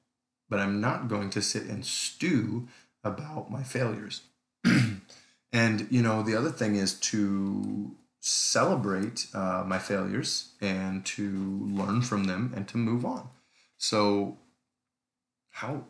but 0.49 0.59
I'm 0.59 0.79
not 0.79 1.09
going 1.09 1.29
to 1.31 1.41
sit 1.41 1.63
and 1.63 1.85
stew 1.85 2.69
about 3.03 3.51
my 3.51 3.63
failures. 3.63 4.21
and, 5.51 5.87
you 5.91 6.01
know, 6.01 6.23
the 6.23 6.37
other 6.37 6.51
thing 6.51 6.77
is 6.77 6.93
to 7.01 7.97
celebrate 8.25 9.27
uh, 9.33 9.65
my 9.67 9.77
failures 9.77 10.53
and 10.61 11.05
to 11.05 11.29
learn 11.69 12.01
from 12.01 12.23
them 12.23 12.53
and 12.55 12.65
to 12.69 12.77
move 12.77 13.03
on. 13.03 13.27
So, 13.77 14.37
how, 15.49 15.83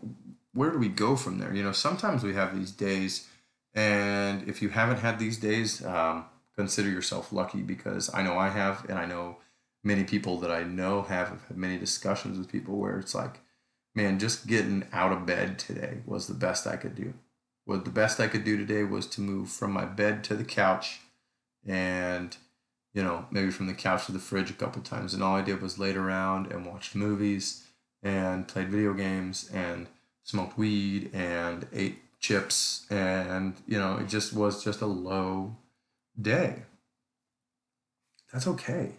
where 0.51 0.71
do 0.71 0.79
we 0.79 0.89
go 0.89 1.15
from 1.15 1.37
there? 1.37 1.53
You 1.53 1.61
know, 1.61 1.71
sometimes 1.71 2.23
we 2.23 2.33
have 2.33 2.57
these 2.57 2.71
days, 2.71 3.27
and 3.75 4.49
if 4.49 4.63
you 4.63 4.69
haven't 4.69 4.97
had 4.97 5.19
these 5.19 5.37
days, 5.37 5.85
um, 5.85 6.25
consider 6.55 6.89
yourself 6.89 7.31
lucky 7.31 7.61
because 7.61 8.11
I 8.11 8.23
know 8.23 8.35
I 8.35 8.49
have, 8.49 8.83
and 8.89 8.97
I 8.97 9.05
know 9.05 9.37
many 9.83 10.03
people 10.03 10.39
that 10.39 10.49
I 10.49 10.63
know 10.63 11.03
have, 11.03 11.27
have 11.27 11.45
had 11.49 11.57
many 11.57 11.77
discussions 11.77 12.39
with 12.39 12.51
people 12.51 12.77
where 12.77 12.97
it's 12.97 13.13
like, 13.13 13.41
man, 13.93 14.17
just 14.17 14.47
getting 14.47 14.87
out 14.91 15.11
of 15.11 15.27
bed 15.27 15.59
today 15.59 15.99
was 16.07 16.25
the 16.25 16.33
best 16.33 16.65
I 16.65 16.77
could 16.77 16.95
do. 16.95 17.13
What 17.65 17.85
the 17.85 17.91
best 17.91 18.19
I 18.19 18.27
could 18.27 18.43
do 18.43 18.57
today 18.57 18.83
was 18.83 19.05
to 19.07 19.21
move 19.21 19.49
from 19.49 19.71
my 19.71 19.85
bed 19.85 20.23
to 20.25 20.35
the 20.35 20.43
couch 20.43 21.01
and 21.67 22.35
you 22.93 23.03
know 23.03 23.25
maybe 23.31 23.51
from 23.51 23.67
the 23.67 23.73
couch 23.73 24.05
to 24.05 24.11
the 24.11 24.19
fridge 24.19 24.49
a 24.49 24.53
couple 24.53 24.81
times. 24.81 25.13
And 25.13 25.23
all 25.23 25.35
i 25.35 25.41
did 25.41 25.61
was 25.61 25.79
laid 25.79 25.95
around 25.95 26.51
and 26.51 26.65
watched 26.65 26.95
movies 26.95 27.65
and 28.01 28.47
played 28.47 28.69
video 28.69 28.93
games 28.93 29.49
and 29.53 29.87
smoked 30.23 30.57
weed 30.57 31.09
and 31.13 31.67
ate 31.73 31.99
chips. 32.19 32.85
And 32.89 33.55
you 33.67 33.79
know 33.79 33.97
it 33.97 34.07
just 34.07 34.33
was 34.33 34.63
just 34.63 34.81
a 34.81 34.85
low 34.85 35.55
day. 36.19 36.63
That's 38.31 38.47
okay. 38.47 38.93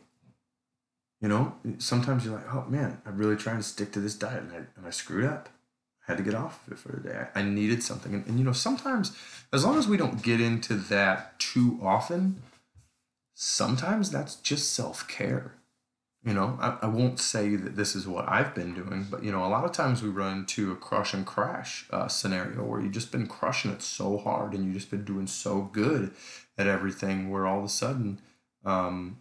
You 1.20 1.28
know 1.28 1.54
sometimes 1.78 2.24
you're 2.24 2.34
like 2.34 2.52
oh 2.52 2.66
man 2.68 3.00
i'm 3.06 3.16
really 3.16 3.36
trying 3.36 3.56
to 3.56 3.62
stick 3.62 3.92
to 3.92 4.00
this 4.00 4.14
diet. 4.14 4.42
And 4.42 4.52
i, 4.52 4.56
and 4.56 4.86
I 4.86 4.90
screwed 4.90 5.24
up. 5.24 5.48
I 6.06 6.12
had 6.12 6.18
to 6.18 6.24
get 6.24 6.34
off 6.34 6.66
of 6.66 6.74
it 6.74 6.78
for 6.78 6.96
a 6.98 7.02
day. 7.02 7.26
I, 7.34 7.40
I 7.40 7.42
needed 7.42 7.82
something. 7.82 8.12
And, 8.12 8.26
and 8.26 8.38
you 8.38 8.44
know 8.44 8.52
sometimes 8.52 9.16
as 9.52 9.64
long 9.64 9.78
as 9.78 9.86
we 9.86 9.96
don't 9.96 10.22
get 10.22 10.40
into 10.40 10.74
that 10.74 11.38
too 11.38 11.78
often 11.82 12.42
sometimes 13.34 14.10
that's 14.10 14.36
just 14.36 14.72
self 14.72 15.06
care. 15.08 15.56
You 16.24 16.32
know, 16.32 16.56
I, 16.58 16.78
I 16.82 16.86
won't 16.86 17.20
say 17.20 17.54
that 17.56 17.76
this 17.76 17.94
is 17.94 18.08
what 18.08 18.26
I've 18.26 18.54
been 18.54 18.72
doing, 18.72 19.06
but 19.10 19.22
you 19.22 19.30
know, 19.30 19.44
a 19.44 19.48
lot 19.48 19.64
of 19.64 19.72
times 19.72 20.02
we 20.02 20.08
run 20.08 20.38
into 20.38 20.72
a 20.72 20.76
crush 20.76 21.12
and 21.12 21.26
crash 21.26 21.86
uh, 21.90 22.08
scenario 22.08 22.64
where 22.64 22.80
you've 22.80 22.92
just 22.92 23.12
been 23.12 23.26
crushing 23.26 23.70
it 23.72 23.82
so 23.82 24.16
hard 24.16 24.54
and 24.54 24.64
you've 24.64 24.74
just 24.74 24.90
been 24.90 25.04
doing 25.04 25.26
so 25.26 25.68
good 25.72 26.12
at 26.56 26.66
everything 26.66 27.30
where 27.30 27.46
all 27.46 27.58
of 27.58 27.64
a 27.64 27.68
sudden 27.68 28.20
um, 28.64 29.18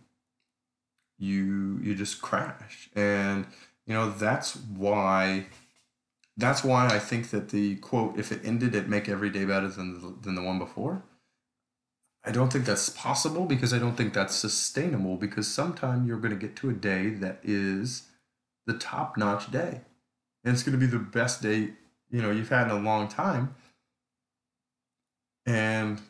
you 1.17 1.79
you 1.83 1.95
just 1.95 2.21
crash 2.21 2.89
and 2.95 3.45
you 3.85 3.93
know 3.93 4.09
that's 4.09 4.55
why 4.55 5.45
that's 6.37 6.63
why 6.63 6.87
I 6.87 6.99
think 6.99 7.29
that 7.31 7.49
the 7.49 7.75
quote 7.77 8.17
if 8.17 8.31
it 8.31 8.41
ended 8.43 8.75
it 8.75 8.87
make 8.87 9.09
every 9.09 9.29
day 9.29 9.45
better 9.45 9.67
than 9.67 10.01
the, 10.01 10.15
than 10.21 10.35
the 10.35 10.41
one 10.41 10.57
before 10.57 11.03
I 12.25 12.31
don't 12.31 12.51
think 12.51 12.65
that's 12.65 12.89
possible 12.89 13.45
because 13.45 13.73
I 13.73 13.79
don't 13.79 13.95
think 13.95 14.13
that's 14.13 14.35
sustainable 14.35 15.17
because 15.17 15.47
sometime 15.47 16.07
you're 16.07 16.19
going 16.19 16.33
to 16.33 16.39
get 16.39 16.55
to 16.57 16.69
a 16.69 16.73
day 16.73 17.09
that 17.09 17.39
is 17.43 18.03
the 18.65 18.73
top 18.73 19.17
notch 19.17 19.51
day. 19.51 19.81
And 20.43 20.53
it's 20.53 20.63
going 20.63 20.79
to 20.79 20.85
be 20.85 20.89
the 20.89 20.99
best 20.99 21.41
day, 21.41 21.71
you 22.09 22.21
know, 22.21 22.31
you've 22.31 22.49
had 22.49 22.67
in 22.67 22.71
a 22.71 22.79
long 22.79 23.09
time. 23.09 23.55
And 25.45 26.01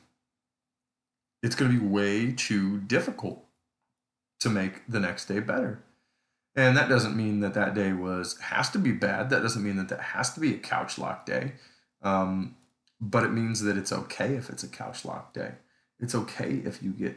it's 1.41 1.55
going 1.55 1.71
to 1.71 1.79
be 1.79 1.85
way 1.85 2.31
too 2.31 2.79
difficult 2.81 3.43
to 4.39 4.49
make 4.49 4.85
the 4.87 4.99
next 4.99 5.25
day 5.25 5.39
better. 5.39 5.83
And 6.55 6.77
that 6.77 6.89
doesn't 6.89 7.17
mean 7.17 7.39
that 7.39 7.55
that 7.55 7.73
day 7.73 7.93
was 7.93 8.39
has 8.39 8.69
to 8.71 8.77
be 8.77 8.91
bad. 8.91 9.31
That 9.31 9.41
doesn't 9.41 9.63
mean 9.63 9.77
that 9.77 9.89
that 9.89 10.01
has 10.01 10.31
to 10.35 10.39
be 10.39 10.53
a 10.53 10.59
couch 10.59 10.99
lock 10.99 11.25
day. 11.25 11.53
Um, 12.03 12.55
but 13.01 13.23
it 13.23 13.31
means 13.31 13.61
that 13.63 13.77
it's 13.77 13.91
okay 13.91 14.35
if 14.35 14.51
it's 14.51 14.63
a 14.63 14.67
couch 14.67 15.03
lock 15.03 15.33
day 15.33 15.53
it's 16.03 16.13
okay 16.13 16.61
if 16.65 16.83
you 16.83 16.91
get 16.91 17.15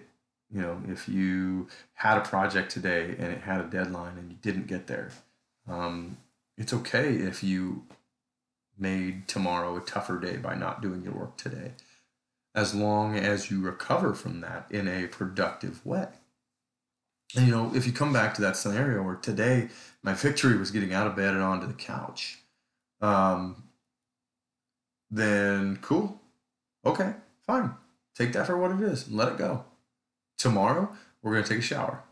you 0.49 0.63
know 0.63 0.81
if 0.89 1.09
you 1.09 1.67
had 1.95 2.19
a 2.19 2.21
project 2.21 2.71
today 2.71 3.17
and 3.19 3.33
it 3.33 3.41
had 3.41 3.61
a 3.61 3.65
deadline 3.65 4.17
and 4.17 4.31
you 4.31 4.39
didn't 4.41 4.69
get 4.69 4.87
there. 4.87 5.11
Um, 5.69 6.19
it's 6.57 6.73
okay 6.73 7.15
if 7.15 7.43
you 7.43 7.85
made 8.79 9.27
tomorrow 9.27 9.77
a 9.77 9.81
tougher 9.81 10.21
day 10.21 10.37
by 10.37 10.55
not 10.55 10.81
doing 10.81 11.03
your 11.03 11.15
work 11.15 11.37
today. 11.37 11.73
As 12.55 12.75
long 12.75 13.17
as 13.17 13.51
you 13.51 13.61
recover 13.61 14.15
from 14.15 14.41
that 14.41 14.67
in 14.71 14.87
a 14.87 15.09
productive 15.09 15.85
way. 15.85 16.07
And 17.35 17.47
you 17.47 17.53
know 17.53 17.73
if 17.75 17.87
you 17.87 17.93
come 17.93 18.13
back 18.13 18.35
to 18.35 18.41
that 18.43 18.57
scenario 18.57 19.03
where 19.03 19.17
today 19.17 19.69
my 20.05 20.15
victory 20.15 20.57
was 20.57 20.71
getting 20.71 20.95
out 20.95 21.09
of 21.09 21.17
bed 21.17 21.35
and 21.35 21.43
onto 21.43 21.67
the 21.67 21.75
couch 21.75 22.39
um, 23.01 23.65
then 25.11 25.79
cool. 25.83 26.21
Okay 26.85 27.15
fine 27.45 27.75
Take 28.17 28.33
that 28.33 28.47
for 28.47 28.57
what 28.57 28.71
it 28.71 28.81
is 28.81 29.07
and 29.07 29.17
let 29.17 29.29
it 29.29 29.39
go. 29.39 29.65
Tomorrow, 30.39 30.91
we're 31.23 31.33
going 31.33 31.45
to 31.45 31.49
take 31.49 31.59
a 31.59 31.63
shower. 31.63 32.03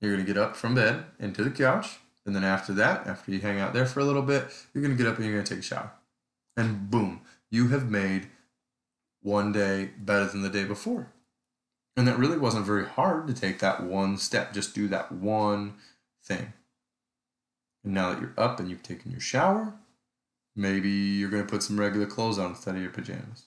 You're 0.00 0.12
going 0.12 0.24
to 0.24 0.32
get 0.32 0.40
up 0.40 0.54
from 0.54 0.74
bed 0.74 1.04
into 1.18 1.42
the 1.42 1.50
couch. 1.50 1.98
And 2.26 2.36
then 2.36 2.44
after 2.44 2.74
that, 2.74 3.06
after 3.06 3.32
you 3.32 3.40
hang 3.40 3.58
out 3.58 3.72
there 3.72 3.86
for 3.86 4.00
a 4.00 4.04
little 4.04 4.22
bit, 4.22 4.46
you're 4.72 4.82
going 4.82 4.96
to 4.96 5.02
get 5.02 5.10
up 5.10 5.16
and 5.16 5.24
you're 5.24 5.34
going 5.34 5.44
to 5.44 5.54
take 5.54 5.60
a 5.60 5.66
shower. 5.66 5.92
And 6.56 6.90
boom, 6.90 7.22
you 7.50 7.68
have 7.68 7.90
made 7.90 8.28
one 9.22 9.50
day 9.50 9.90
better 9.98 10.26
than 10.26 10.42
the 10.42 10.50
day 10.50 10.64
before. 10.64 11.10
And 11.96 12.06
that 12.06 12.18
really 12.18 12.38
wasn't 12.38 12.66
very 12.66 12.86
hard 12.86 13.26
to 13.28 13.34
take 13.34 13.60
that 13.60 13.82
one 13.82 14.18
step, 14.18 14.52
just 14.52 14.74
do 14.74 14.88
that 14.88 15.10
one 15.10 15.74
thing. 16.22 16.52
And 17.82 17.94
now 17.94 18.10
that 18.10 18.20
you're 18.20 18.34
up 18.36 18.60
and 18.60 18.68
you've 18.68 18.82
taken 18.82 19.10
your 19.10 19.20
shower, 19.20 19.74
maybe 20.54 20.90
you're 20.90 21.30
going 21.30 21.44
to 21.44 21.50
put 21.50 21.62
some 21.62 21.80
regular 21.80 22.06
clothes 22.06 22.38
on 22.38 22.50
instead 22.50 22.76
of 22.76 22.82
your 22.82 22.90
pajamas 22.90 23.46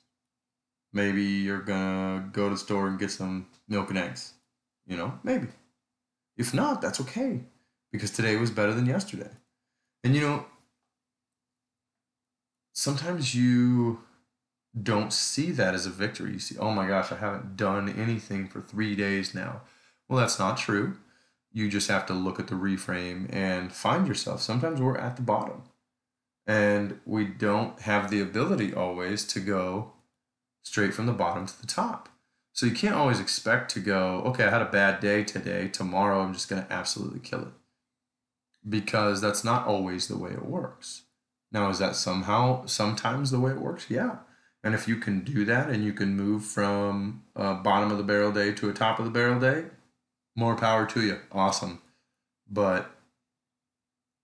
maybe 0.94 1.24
you're 1.24 1.62
gonna 1.62 2.30
go 2.32 2.46
to 2.46 2.56
the 2.56 2.60
store 2.60 2.88
and 2.88 3.00
get 3.00 3.12
some 3.12 3.48
milk 3.68 3.90
and 3.90 3.98
eggs. 3.98 4.34
You 4.86 4.98
know, 4.98 5.20
maybe. 5.24 5.48
If 6.38 6.54
not, 6.54 6.82
that's 6.82 7.02
okay 7.02 7.42
because 7.92 8.12
today 8.12 8.36
was 8.36 8.52
better 8.52 8.74
than 8.74 8.86
yesterday. 8.86 9.30
And 10.04 10.16
you 10.16 10.22
know, 10.22 10.46
sometimes 12.74 13.36
you 13.36 14.00
don't 14.82 15.12
see 15.12 15.52
that 15.52 15.74
as 15.74 15.86
a 15.86 15.90
victory. 15.90 16.34
You 16.34 16.40
see, 16.40 16.58
oh 16.58 16.72
my 16.72 16.88
gosh, 16.88 17.12
I 17.12 17.16
haven't 17.16 17.58
done 17.58 17.90
anything 17.90 18.48
for 18.48 18.62
three 18.62 18.96
days 18.96 19.36
now. 19.36 19.62
Well, 20.08 20.20
that's 20.20 20.40
not 20.40 20.58
true. 20.58 20.98
You 21.52 21.70
just 21.70 21.90
have 21.90 22.06
to 22.08 22.14
look 22.14 22.40
at 22.40 22.48
the 22.48 22.56
reframe 22.56 23.34
and 23.34 23.74
find 23.74 24.08
yourself. 24.08 24.42
Sometimes 24.42 24.80
we're 24.80 24.98
at 24.98 25.18
the 25.18 25.22
bottom 25.22 25.64
and 26.48 27.00
we 27.06 27.26
don't 27.26 27.80
have 27.82 28.10
the 28.10 28.22
ability 28.22 28.74
always 28.74 29.26
to 29.28 29.40
go 29.40 29.94
straight 30.64 30.94
from 30.94 31.06
the 31.06 31.14
bottom 31.14 31.46
to 31.46 31.62
the 31.62 31.68
top. 31.68 32.10
So 32.54 32.66
you 32.66 32.74
can't 32.74 32.96
always 32.96 33.20
expect 33.20 33.72
to 33.72 33.80
go, 33.80 34.22
okay, 34.26 34.46
I 34.46 34.50
had 34.50 34.62
a 34.62 34.66
bad 34.66 35.00
day 35.00 35.24
today. 35.24 35.68
Tomorrow 35.68 36.22
I'm 36.22 36.34
just 36.34 36.50
going 36.50 36.64
to 36.64 36.72
absolutely 36.72 37.20
kill 37.20 37.42
it. 37.42 37.54
Because 38.68 39.22
that's 39.22 39.44
not 39.44 39.66
always 39.66 40.08
the 40.08 40.18
way 40.18 40.32
it 40.32 40.46
works. 40.46 41.04
Now, 41.52 41.70
is 41.70 41.80
that 41.80 41.96
somehow, 41.96 42.66
sometimes 42.66 43.32
the 43.32 43.40
way 43.40 43.52
it 43.52 43.62
works? 43.62 43.88
Yeah. 43.90 44.18
And 44.64 44.76
if 44.76 44.88
you 44.88 44.98
can 44.98 45.22
do 45.22 45.44
that 45.46 45.70
and 45.70 45.84
you 45.84 45.94
can 45.94 46.16
move 46.16 46.46
from 46.46 47.24
a 47.36 47.56
bottom 47.56 47.92
of 47.92 47.98
the 47.98 48.04
barrel 48.04 48.32
day 48.32 48.52
to 48.54 48.70
a 48.70 48.74
top 48.74 49.00
of 49.00 49.06
the 49.06 49.12
barrel 49.12 49.40
day, 49.40 49.66
more 50.36 50.56
power 50.56 50.86
to 50.88 51.02
you. 51.02 51.20
Awesome. 51.32 51.82
But 52.50 52.92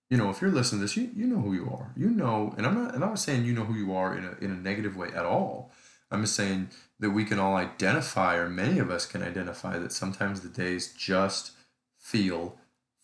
you 0.10 0.17
know, 0.17 0.30
if 0.30 0.41
you're 0.41 0.52
listening 0.52 0.80
to 0.80 0.84
this, 0.86 0.95
you, 0.95 1.10
you 1.15 1.28
know 1.28 1.41
who 1.41 1.54
you 1.54 1.69
are. 1.69 1.91
You 1.97 2.10
know, 2.10 2.54
and 2.58 2.65
I'm 2.65 2.76
not 2.76 2.95
and 2.95 3.04
I'm 3.04 3.10
not 3.10 3.19
saying 3.19 3.45
you 3.45 3.54
know 3.54 3.65
who 3.65 3.73
you 3.73 3.93
are 3.93 4.15
in 4.15 4.23
a 4.23 4.38
in 4.39 4.52
a 4.52 4.56
negative 4.56 4.95
way 4.95 5.10
at 5.10 5.26
all. 5.26 5.71
I'm 6.10 6.22
just 6.22 6.36
saying 6.36 6.70
that 7.00 7.12
we 7.12 7.26
can 7.26 7.39
all 7.39 7.56
identify, 7.56 8.36
or 8.36 8.50
many 8.50 8.80
of 8.80 8.89
us 8.89 9.06
can 9.06 9.22
identify, 9.22 9.78
that 9.78 9.91
sometimes 9.91 10.41
the 10.41 10.50
days 10.50 10.93
just 10.93 11.52
feel 11.98 12.58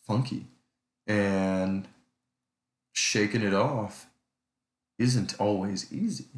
funky. 0.06 0.46
And 1.06 1.86
shaking 2.92 3.42
it 3.42 3.54
off 3.54 4.06
isn't 4.98 5.38
always 5.38 5.92
easy. 5.92 6.28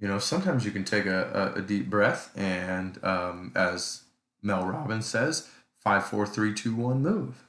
You 0.00 0.08
know, 0.08 0.18
sometimes 0.18 0.64
you 0.64 0.70
can 0.70 0.84
take 0.84 1.06
a, 1.06 1.52
a, 1.56 1.58
a 1.58 1.62
deep 1.62 1.88
breath 1.88 2.30
and, 2.36 3.02
um, 3.04 3.52
as 3.54 4.02
Mel 4.42 4.66
Robbins 4.66 5.06
says, 5.06 5.48
five, 5.78 6.06
four, 6.06 6.26
three, 6.26 6.52
two, 6.54 6.74
one, 6.74 7.02
move. 7.02 7.44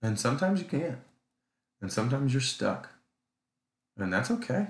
And 0.00 0.18
sometimes 0.18 0.60
you 0.60 0.66
can't. 0.66 0.98
And 1.80 1.92
sometimes 1.92 2.32
you're 2.32 2.40
stuck. 2.40 2.90
And 3.96 4.12
that's 4.12 4.30
okay. 4.30 4.68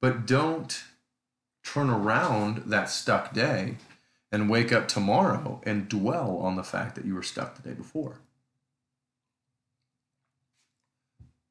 But 0.00 0.26
don't 0.26 0.82
turn 1.66 1.90
around 1.90 2.62
that 2.66 2.88
stuck 2.88 3.34
day 3.34 3.76
and 4.30 4.48
wake 4.48 4.72
up 4.72 4.86
tomorrow 4.86 5.60
and 5.64 5.88
dwell 5.88 6.38
on 6.38 6.56
the 6.56 6.62
fact 6.62 6.94
that 6.94 7.04
you 7.04 7.14
were 7.14 7.22
stuck 7.22 7.56
the 7.56 7.68
day 7.68 7.74
before. 7.74 8.20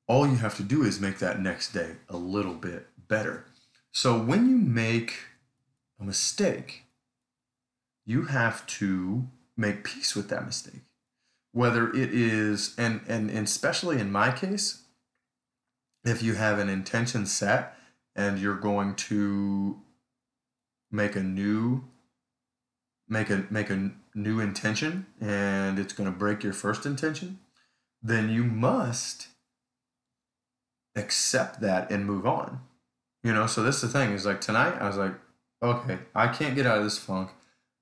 All 0.08 0.28
you 0.28 0.38
have 0.38 0.56
to 0.58 0.64
do 0.64 0.84
is 0.84 1.00
make 1.02 1.20
that 1.20 1.42
next 1.42 1.74
day 1.74 1.98
a 2.08 2.16
little 2.16 2.54
bit 2.54 2.88
better. 3.08 3.46
So 3.92 4.18
when 4.18 4.50
you 4.50 4.58
make 4.58 5.16
a 6.00 6.04
mistake, 6.04 6.84
you 8.06 8.26
have 8.26 8.66
to 8.68 9.28
make 9.58 9.84
peace 9.84 10.16
with 10.16 10.30
that 10.30 10.46
mistake. 10.46 10.82
Whether 11.52 11.90
it 11.90 12.14
is, 12.14 12.76
and, 12.78 13.02
and, 13.08 13.30
and 13.30 13.46
especially 13.46 14.00
in 14.00 14.12
my 14.12 14.32
case, 14.32 14.84
if 16.04 16.22
you 16.22 16.36
have 16.36 16.60
an 16.60 16.70
intention 16.70 17.26
set 17.26 17.76
and 18.16 18.38
you're 18.38 18.56
going 18.56 18.96
to 18.96 19.82
make 20.96 21.16
a 21.16 21.24
new 21.24 21.84
make 23.08 23.30
a 23.30 23.46
make 23.50 23.70
a 23.70 23.92
new 24.16 24.40
intention 24.40 25.06
and 25.22 25.78
it's 25.78 25.94
going 25.94 26.12
to 26.12 26.18
break 26.18 26.44
your 26.44 26.54
first 26.54 26.86
intention 26.86 27.40
then 28.02 28.30
you 28.30 28.44
must 28.44 29.28
accept 30.96 31.60
that 31.60 31.90
and 31.90 32.06
move 32.06 32.26
on. 32.26 32.62
You 33.24 33.34
know 33.34 33.48
so 33.48 33.64
this 33.64 33.84
is 33.84 33.92
the 33.92 34.00
thing 34.00 34.12
is 34.12 34.26
like 34.26 34.40
tonight 34.40 34.78
i 34.80 34.88
was 34.88 34.98
like 34.98 35.14
okay 35.62 35.98
i 36.14 36.28
can't 36.28 36.56
get 36.56 36.66
out 36.66 36.78
of 36.78 36.84
this 36.84 36.98
funk. 36.98 37.32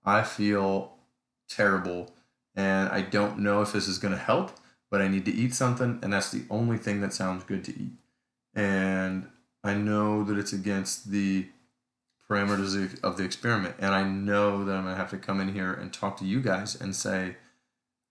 I 0.05 0.23
feel 0.23 0.93
terrible 1.49 2.11
and 2.55 2.89
i 2.89 3.01
don't 3.01 3.39
know 3.39 3.61
if 3.61 3.73
this 3.73 3.87
is 3.87 3.97
going 3.97 4.13
to 4.13 4.19
help 4.19 4.51
but 4.89 5.01
i 5.01 5.07
need 5.07 5.25
to 5.25 5.33
eat 5.33 5.53
something 5.53 5.99
and 6.01 6.13
that's 6.13 6.31
the 6.31 6.43
only 6.49 6.77
thing 6.77 7.01
that 7.01 7.13
sounds 7.13 7.43
good 7.43 7.63
to 7.65 7.71
eat. 7.71 7.93
And 8.55 9.27
i 9.63 9.73
know 9.73 10.23
that 10.23 10.37
it's 10.37 10.53
against 10.53 11.11
the 11.11 11.47
parameters 12.29 13.01
of 13.03 13.17
the 13.17 13.23
experiment. 13.23 13.75
And 13.79 13.93
I 13.93 14.03
know 14.03 14.63
that 14.63 14.75
I'm 14.75 14.83
going 14.83 14.95
to 14.95 14.99
have 14.99 15.11
to 15.11 15.17
come 15.17 15.41
in 15.41 15.53
here 15.53 15.73
and 15.73 15.91
talk 15.91 16.17
to 16.17 16.25
you 16.25 16.41
guys 16.41 16.79
and 16.79 16.95
say, 16.95 17.37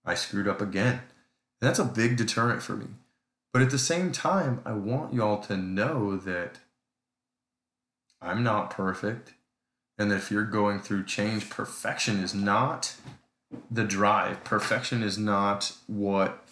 I 0.05 0.15
screwed 0.15 0.47
up 0.47 0.61
again. 0.61 1.01
And 1.61 1.69
that's 1.69 1.79
a 1.79 1.85
big 1.85 2.17
deterrent 2.17 2.61
for 2.61 2.75
me. 2.75 2.87
But 3.51 3.61
at 3.61 3.69
the 3.69 3.79
same 3.79 4.11
time, 4.11 4.61
I 4.65 4.73
want 4.73 5.13
y'all 5.13 5.41
to 5.43 5.57
know 5.57 6.17
that 6.17 6.59
I'm 8.21 8.43
not 8.43 8.69
perfect. 8.69 9.33
And 9.97 10.09
that 10.09 10.17
if 10.17 10.31
you're 10.31 10.43
going 10.43 10.79
through 10.79 11.05
change, 11.05 11.49
perfection 11.49 12.19
is 12.19 12.33
not 12.33 12.95
the 13.69 13.83
drive. 13.83 14.43
Perfection 14.43 15.03
is 15.03 15.17
not 15.17 15.73
what, 15.85 16.43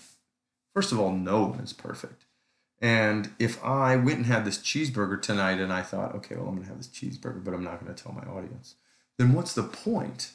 first 0.76 0.92
of 0.92 1.00
all, 1.00 1.12
no 1.12 1.46
one 1.46 1.60
is 1.60 1.74
perfect. 1.74 2.26
And 2.82 3.30
if 3.38 3.64
I 3.64 3.96
went 3.96 4.18
and 4.18 4.26
had 4.26 4.44
this 4.44 4.58
cheeseburger 4.58 5.22
tonight 5.22 5.60
and 5.60 5.72
I 5.72 5.84
thought, 5.84 6.16
okay, 6.16 6.36
well, 6.36 6.48
I'm 6.48 6.56
going 6.56 6.64
to 6.64 6.70
have 6.70 6.80
this 6.80 6.88
cheeseburger, 6.88 7.44
but 7.44 7.54
I'm 7.54 7.64
not 7.64 7.80
going 7.80 7.94
to 7.94 8.04
tell 8.04 8.12
my 8.12 8.24
audience, 8.24 8.76
then 9.18 9.34
what's 9.34 9.54
the 9.54 9.64
point 9.64 10.32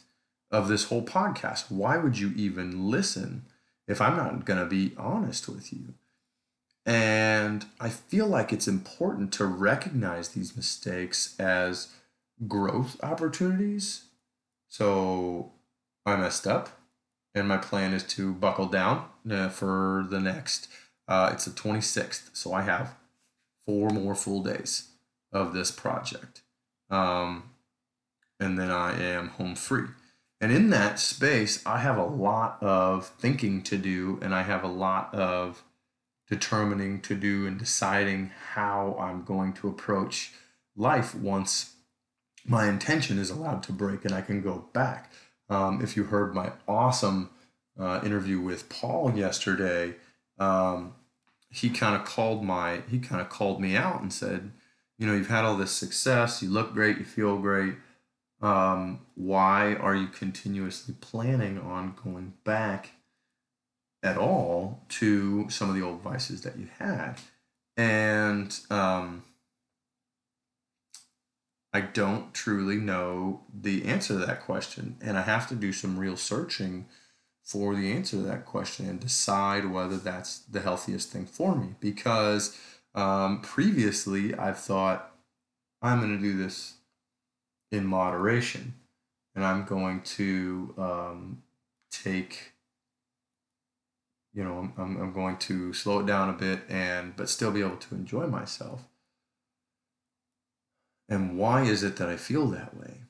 of 0.53 0.69
this 0.69 0.85
whole 0.85 1.03
podcast? 1.03 1.71
Why 1.73 1.97
would 1.99 2.19
you 2.19 2.33
even 2.37 2.89
listen 2.89 3.47
if 3.89 4.01
I'm 4.01 4.17
not 4.17 4.45
going 4.45 4.61
to 4.61 4.67
be 4.67 4.95
honest 4.97 5.49
with 5.49 5.73
you? 5.73 5.95
And 6.85 7.67
I 7.81 7.89
feel 7.89 8.29
like 8.29 8.53
it's 8.53 8.69
important 8.69 9.33
to 9.35 9.45
recognize 9.45 10.29
these 10.29 10.57
mistakes 10.57 11.35
as 11.41 11.89
growth 12.47 12.97
opportunities. 13.03 14.05
So 14.69 15.51
I 16.05 16.15
messed 16.15 16.47
up, 16.47 16.69
and 17.35 17.49
my 17.49 17.57
plan 17.57 17.93
is 17.93 18.05
to 18.05 18.33
buckle 18.33 18.67
down 18.67 19.07
uh, 19.29 19.49
for 19.49 20.07
the 20.09 20.21
next 20.21 20.69
uh, 21.09 21.31
it's 21.33 21.45
the 21.45 21.51
26th, 21.51 22.31
so 22.33 22.53
I 22.53 22.63
have 22.63 22.95
four 23.67 23.91
more 23.91 24.15
full 24.15 24.43
days 24.43 24.89
of 25.33 25.53
this 25.53 25.71
project. 25.71 26.43
Um, 26.91 27.51
and 28.39 28.59
then 28.59 28.71
I 28.71 29.01
am 29.01 29.29
home 29.29 29.55
free. 29.55 29.89
And 30.41 30.53
in 30.53 30.71
that 30.71 30.99
space, 30.99 31.65
I 31.65 31.79
have 31.79 31.97
a 31.97 32.05
lot 32.05 32.63
of 32.63 33.07
thinking 33.19 33.63
to 33.65 33.79
do, 33.79 34.19
and 34.21 34.35
I 34.35 34.43
have 34.43 34.63
a 34.63 34.69
lot 34.69 35.15
of 35.15 35.63
determining 36.29 37.01
to 37.01 37.15
do 37.15 37.47
and 37.47 37.59
deciding 37.59 38.33
how 38.53 38.97
I'm 38.99 39.25
going 39.25 39.53
to 39.55 39.69
approach 39.69 40.33
life 40.77 41.15
once 41.15 41.77
my 42.45 42.69
intention 42.69 43.19
is 43.19 43.31
allowed 43.31 43.63
to 43.65 43.73
break 43.73 44.05
and 44.05 44.15
I 44.15 44.21
can 44.21 44.43
go 44.43 44.67
back. 44.73 45.11
Um, 45.49 45.81
if 45.83 45.97
you 45.97 46.05
heard 46.05 46.35
my 46.35 46.53
awesome 46.67 47.31
uh, 47.79 48.01
interview 48.05 48.41
with 48.41 48.69
Paul 48.69 49.13
yesterday, 49.17 49.95
um, 50.39 50.95
he 51.51 51.71
kind 51.71 51.97
of 51.97 52.05
called 52.05 52.45
my 52.45 52.83
he 52.91 52.99
kind 52.99 53.21
of 53.21 53.29
called 53.29 53.61
me 53.61 53.77
out 53.77 54.03
and 54.03 54.13
said, 54.13 54.53
you 54.99 55.07
know, 55.07 55.15
you've 55.15 55.29
had 55.29 55.45
all 55.45 55.57
this 55.57 55.73
success, 55.73 56.43
you 56.43 56.51
look 56.51 56.73
great, 56.73 56.99
you 56.99 57.05
feel 57.05 57.39
great. 57.39 57.75
Um, 58.43 59.01
why 59.15 59.75
are 59.75 59.95
you 59.95 60.09
continuously 60.09 60.95
planning 61.01 61.59
on 61.59 61.95
going 62.05 62.35
back 62.45 62.91
at 64.03 64.19
all 64.19 64.85
to 64.91 65.49
some 65.49 65.71
of 65.71 65.75
the 65.75 65.83
old 65.83 66.03
vices 66.03 66.43
that 66.43 66.59
you 66.59 66.69
had? 66.79 67.15
And 67.77 68.59
um, 68.71 69.25
I 71.73 71.81
don't 71.83 72.33
truly 72.33 72.77
know 72.77 73.43
the 73.53 73.85
answer 73.85 74.19
to 74.19 74.27
that 74.27 74.43
question, 74.43 74.97
and 75.01 75.19
I 75.19 75.23
have 75.23 75.49
to 75.49 75.55
do 75.55 75.73
some 75.73 75.99
real 75.99 76.17
searching 76.17 76.87
for 77.47 77.77
the 77.77 77.93
answer 77.93 78.17
to 78.17 78.23
that 78.25 78.45
question 78.45 78.89
and 78.89 78.99
decide 78.99 79.71
whether 79.71 79.97
that's 79.97 80.41
the 80.41 80.61
healthiest 80.61 81.11
thing 81.11 81.25
for 81.25 81.55
me. 81.55 81.77
Because 81.79 82.59
um, 82.93 83.41
previously 83.41 84.35
I've 84.35 84.59
thought, 84.59 85.15
I'm 85.81 86.01
going 86.01 86.17
to 86.17 86.23
do 86.23 86.37
this 86.37 86.75
in 87.71 87.87
moderation 87.87 88.75
and 89.37 89.45
I'm 89.45 89.65
going 89.65 90.01
to 90.03 90.75
um, 90.77 91.43
take 91.93 92.53
you 94.35 94.45
know 94.45 94.71
I'm, 94.77 94.97
I'm 94.97 95.13
going 95.13 95.39
to 95.39 95.73
slow 95.73 96.01
it 96.01 96.07
down 96.07 96.29
a 96.29 96.33
bit 96.33 96.61
and 96.69 97.17
but 97.17 97.29
still 97.29 97.53
be 97.53 97.61
able 97.61 97.77
to 97.77 97.95
enjoy 97.95 98.27
myself 98.27 98.83
and 101.09 101.39
why 101.39 101.63
is 101.63 101.83
it 101.83 101.97
that 101.97 102.09
i 102.09 102.17
feel 102.17 102.47
that 102.49 102.77
way 102.77 103.06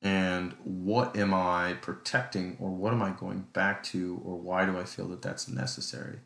and 0.00 0.54
what 0.62 1.16
am 1.16 1.34
I 1.34 1.74
protecting 1.80 2.56
or 2.60 2.70
what 2.70 2.92
am 2.92 3.02
I 3.02 3.10
going 3.10 3.46
back 3.52 3.82
to 3.84 4.20
or 4.24 4.36
why 4.36 4.64
do 4.64 4.78
I 4.78 4.84
feel 4.84 5.08
that 5.08 5.22
that's 5.22 5.48
necessary? 5.48 6.20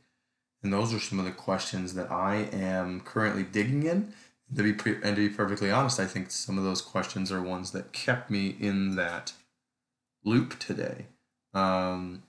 And 0.63 0.73
those 0.73 0.93
are 0.95 1.01
some 1.01 1.19
of 1.19 1.25
the 1.25 1.33
questions 1.33 1.95
that 1.95 2.11
I 2.11 2.49
am 2.53 3.01
currently 3.01 3.43
digging 3.43 3.85
in. 3.85 4.13
To 4.55 4.63
be 4.63 4.75
pre- 4.75 5.03
and 5.03 5.17
to 5.17 5.29
be 5.29 5.35
perfectly 5.35 5.71
honest, 5.71 5.99
I 5.99 6.07
think 6.07 6.31
some 6.31 6.59
of 6.59 6.65
those 6.65 6.83
questions 6.83 7.33
are 7.33 7.41
ones 7.41 7.71
that 7.73 7.93
kept 7.93 8.31
me 8.31 8.55
in 8.61 8.97
that 8.97 9.33
loop 10.25 10.59
today. 10.59 11.07
Um, 11.55 12.23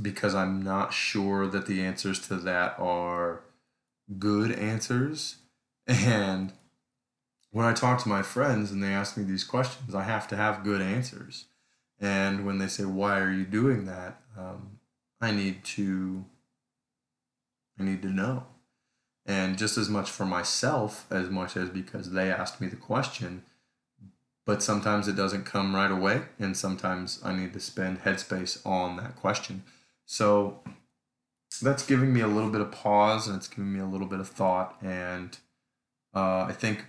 because 0.00 0.34
I'm 0.34 0.62
not 0.62 0.92
sure 0.92 1.46
that 1.48 1.66
the 1.66 1.82
answers 1.82 2.26
to 2.28 2.36
that 2.36 2.78
are 2.78 3.40
good 4.18 4.52
answers. 4.52 5.36
And 5.88 6.52
when 7.50 7.66
I 7.66 7.72
talk 7.72 8.02
to 8.02 8.08
my 8.08 8.22
friends 8.22 8.70
and 8.70 8.82
they 8.82 8.92
ask 8.92 9.16
me 9.16 9.24
these 9.24 9.44
questions, 9.44 9.94
I 9.94 10.02
have 10.02 10.28
to 10.28 10.36
have 10.36 10.64
good 10.64 10.82
answers. 10.82 11.46
And 11.98 12.44
when 12.44 12.58
they 12.58 12.66
say, 12.66 12.84
"Why 12.84 13.18
are 13.18 13.32
you 13.32 13.44
doing 13.44 13.86
that?" 13.86 14.20
Um, 14.36 14.80
I 15.20 15.30
need 15.30 15.64
to. 15.76 16.26
I 17.78 17.82
need 17.82 18.02
to 18.02 18.08
know, 18.08 18.46
and 19.26 19.58
just 19.58 19.76
as 19.76 19.88
much 19.90 20.10
for 20.10 20.24
myself 20.24 21.06
as 21.10 21.28
much 21.28 21.56
as 21.56 21.68
because 21.68 22.12
they 22.12 22.30
asked 22.30 22.60
me 22.60 22.68
the 22.68 22.76
question. 22.76 23.42
But 24.46 24.62
sometimes 24.62 25.08
it 25.08 25.16
doesn't 25.16 25.44
come 25.44 25.74
right 25.74 25.90
away, 25.90 26.22
and 26.38 26.56
sometimes 26.56 27.20
I 27.24 27.34
need 27.34 27.52
to 27.52 27.60
spend 27.60 28.02
headspace 28.02 28.64
on 28.64 28.96
that 28.96 29.16
question. 29.16 29.64
So 30.04 30.62
that's 31.60 31.84
giving 31.84 32.12
me 32.12 32.20
a 32.20 32.28
little 32.28 32.50
bit 32.50 32.60
of 32.60 32.70
pause, 32.70 33.26
and 33.26 33.36
it's 33.36 33.48
giving 33.48 33.72
me 33.72 33.80
a 33.80 33.86
little 33.86 34.06
bit 34.06 34.20
of 34.20 34.28
thought, 34.28 34.76
and 34.82 35.36
uh, 36.14 36.46
I 36.48 36.52
think 36.52 36.86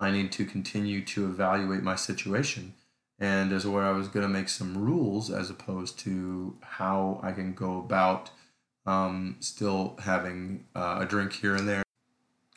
I 0.00 0.10
need 0.10 0.32
to 0.32 0.44
continue 0.44 1.04
to 1.06 1.26
evaluate 1.26 1.82
my 1.82 1.96
situation 1.96 2.74
and 3.18 3.52
as 3.52 3.66
where 3.66 3.84
I 3.84 3.90
was 3.90 4.08
going 4.08 4.24
to 4.24 4.32
make 4.32 4.48
some 4.48 4.78
rules 4.78 5.30
as 5.30 5.50
opposed 5.50 5.98
to 6.00 6.56
how 6.60 7.20
I 7.22 7.32
can 7.32 7.52
go 7.52 7.78
about 7.78 8.30
um, 8.86 9.36
still 9.40 9.96
having 10.04 10.64
uh, 10.74 10.98
a 11.00 11.06
drink 11.06 11.32
here 11.34 11.54
and 11.54 11.68
there. 11.68 11.82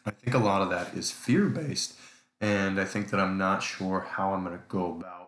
I 0.06 0.12
think 0.12 0.36
a 0.36 0.40
lot 0.40 0.62
of 0.62 0.70
that 0.70 0.94
is 0.96 1.12
fear 1.12 1.48
based, 1.48 1.96
and 2.40 2.80
I 2.80 2.86
think 2.86 3.10
that 3.10 3.20
I'm 3.20 3.38
not 3.38 3.62
sure 3.62 4.02
how 4.02 4.34
I'm 4.34 4.44
going 4.44 4.58
to 4.58 4.64
go 4.68 4.92
about 4.92 5.21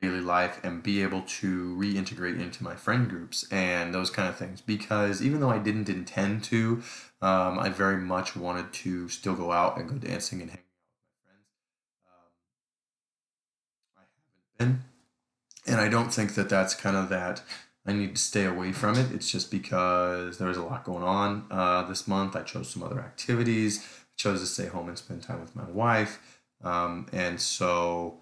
daily 0.00 0.20
life 0.20 0.60
and 0.62 0.82
be 0.82 1.02
able 1.02 1.22
to 1.22 1.76
reintegrate 1.76 2.40
into 2.40 2.62
my 2.62 2.74
friend 2.74 3.08
groups 3.08 3.46
and 3.50 3.92
those 3.94 4.10
kind 4.10 4.28
of 4.28 4.36
things. 4.36 4.60
Because 4.60 5.22
even 5.22 5.40
though 5.40 5.50
I 5.50 5.58
didn't 5.58 5.88
intend 5.88 6.44
to, 6.44 6.82
um, 7.20 7.58
I 7.58 7.68
very 7.68 7.98
much 7.98 8.36
wanted 8.36 8.72
to 8.74 9.08
still 9.08 9.34
go 9.34 9.52
out 9.52 9.78
and 9.78 9.88
go 9.88 9.96
dancing 9.96 10.40
and 10.40 10.50
hang 10.50 10.60
in. 14.60 14.80
And 15.66 15.80
I 15.80 15.88
don't 15.88 16.12
think 16.12 16.34
that 16.34 16.48
that's 16.48 16.74
kind 16.74 16.96
of 16.96 17.08
that 17.10 17.42
I 17.88 17.92
need 17.94 18.16
to 18.16 18.20
stay 18.20 18.44
away 18.44 18.72
from 18.72 18.96
it. 18.96 19.10
It's 19.12 19.30
just 19.30 19.50
because 19.50 20.36
there 20.36 20.48
was 20.48 20.58
a 20.58 20.62
lot 20.62 20.84
going 20.84 21.02
on 21.02 21.46
uh, 21.50 21.84
this 21.84 22.06
month. 22.06 22.36
I 22.36 22.42
chose 22.42 22.68
some 22.68 22.82
other 22.82 23.00
activities. 23.00 23.78
I 23.78 24.14
chose 24.16 24.40
to 24.40 24.46
stay 24.46 24.66
home 24.66 24.88
and 24.88 24.98
spend 24.98 25.22
time 25.22 25.40
with 25.40 25.56
my 25.56 25.64
wife. 25.64 26.42
Um, 26.62 27.06
and 27.12 27.40
so, 27.40 28.18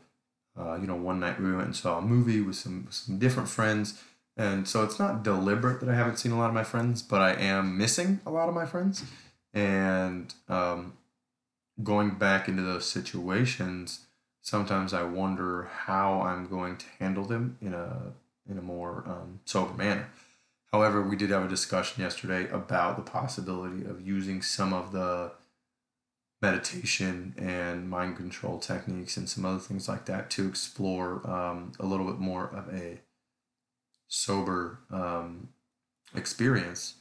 uh, 0.59 0.77
you 0.81 0.87
know, 0.87 0.97
one 0.97 1.21
night 1.21 1.40
we 1.40 1.53
went 1.53 1.66
and 1.66 1.77
saw 1.77 1.99
a 1.99 2.03
movie 2.03 2.40
with 2.40 2.57
some 2.57 2.87
some 2.90 3.19
different 3.19 3.49
friends. 3.49 4.03
And 4.37 4.69
so 4.69 4.85
it's 4.85 4.99
not 4.99 5.23
deliberate 5.23 5.81
that 5.81 5.88
I 5.88 5.95
haven't 5.95 6.19
seen 6.19 6.33
a 6.33 6.38
lot 6.38 6.49
of 6.49 6.55
my 6.55 6.64
friends, 6.64 7.03
but 7.03 7.23
I 7.23 7.33
am 7.33 7.79
missing 7.79 8.21
a 8.27 8.31
lot 8.31 8.49
of 8.51 8.55
my 8.55 8.66
friends. 8.66 9.03
And 9.55 10.35
um, 10.49 10.99
going 11.83 12.16
back 12.16 12.47
into 12.47 12.62
those 12.62 12.85
situations, 12.85 14.07
sometimes 14.42 14.92
I 14.92 15.05
wonder 15.05 15.71
how 15.73 16.21
I'm 16.21 16.47
going 16.49 16.77
to 16.77 16.87
handle 16.99 17.25
them 17.25 17.57
in 17.62 17.73
a 17.73 18.12
in 18.49 18.59
a 18.59 18.62
more 18.62 19.05
um, 19.07 19.40
sober 19.45 19.75
manner. 19.75 20.09
However, 20.73 21.03
we 21.03 21.16
did 21.16 21.31
have 21.31 21.45
a 21.45 21.49
discussion 21.49 22.03
yesterday 22.03 22.49
about 22.51 22.97
the 22.97 23.11
possibility 23.11 23.85
of 23.85 24.07
using 24.07 24.42
some 24.42 24.73
of 24.73 24.92
the 24.92 25.33
meditation 26.47 27.35
and 27.37 27.91
mind 27.91 28.17
control 28.17 28.59
techniques 28.59 29.17
and 29.17 29.29
some 29.29 29.45
other 29.45 29.59
things 29.59 29.89
like 29.89 30.05
that 30.07 30.31
to 30.31 30.47
explore 30.47 31.29
um, 31.29 31.73
a 31.81 31.87
little 31.87 32.07
bit 32.07 32.19
more 32.19 32.47
of 32.49 32.73
a 32.73 33.01
sober 34.09 34.79
um, 34.91 35.49
experience. 36.15 36.95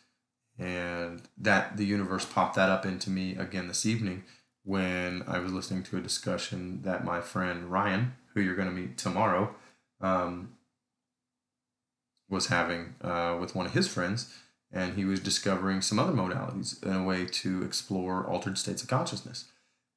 And 0.57 1.21
that 1.37 1.77
the 1.77 1.85
universe 1.85 2.25
popped 2.25 2.55
that 2.55 2.69
up 2.69 2.85
into 2.85 3.09
me 3.09 3.35
again 3.35 3.67
this 3.67 3.85
evening 3.85 4.23
when 4.63 5.23
I 5.27 5.39
was 5.39 5.51
listening 5.51 5.83
to 5.83 5.97
a 5.97 6.01
discussion 6.01 6.81
that 6.83 7.05
my 7.05 7.21
friend 7.21 7.65
Ryan, 7.65 8.15
who 8.33 8.41
you're 8.41 8.55
going 8.55 8.69
to 8.69 8.73
meet 8.73 8.97
tomorrow, 8.97 9.53
um, 10.01 10.53
was 12.29 12.47
having 12.47 12.95
uh, 13.01 13.37
with 13.39 13.53
one 13.53 13.67
of 13.67 13.73
his 13.73 13.87
friends. 13.87 14.33
And 14.75 14.95
he 14.95 15.05
was 15.05 15.21
discovering 15.21 15.81
some 15.81 15.97
other 15.97 16.11
modalities 16.11 16.83
in 16.83 16.93
a 16.93 17.03
way 17.03 17.25
to 17.25 17.63
explore 17.63 18.27
altered 18.27 18.57
states 18.57 18.83
of 18.83 18.89
consciousness. 18.89 19.45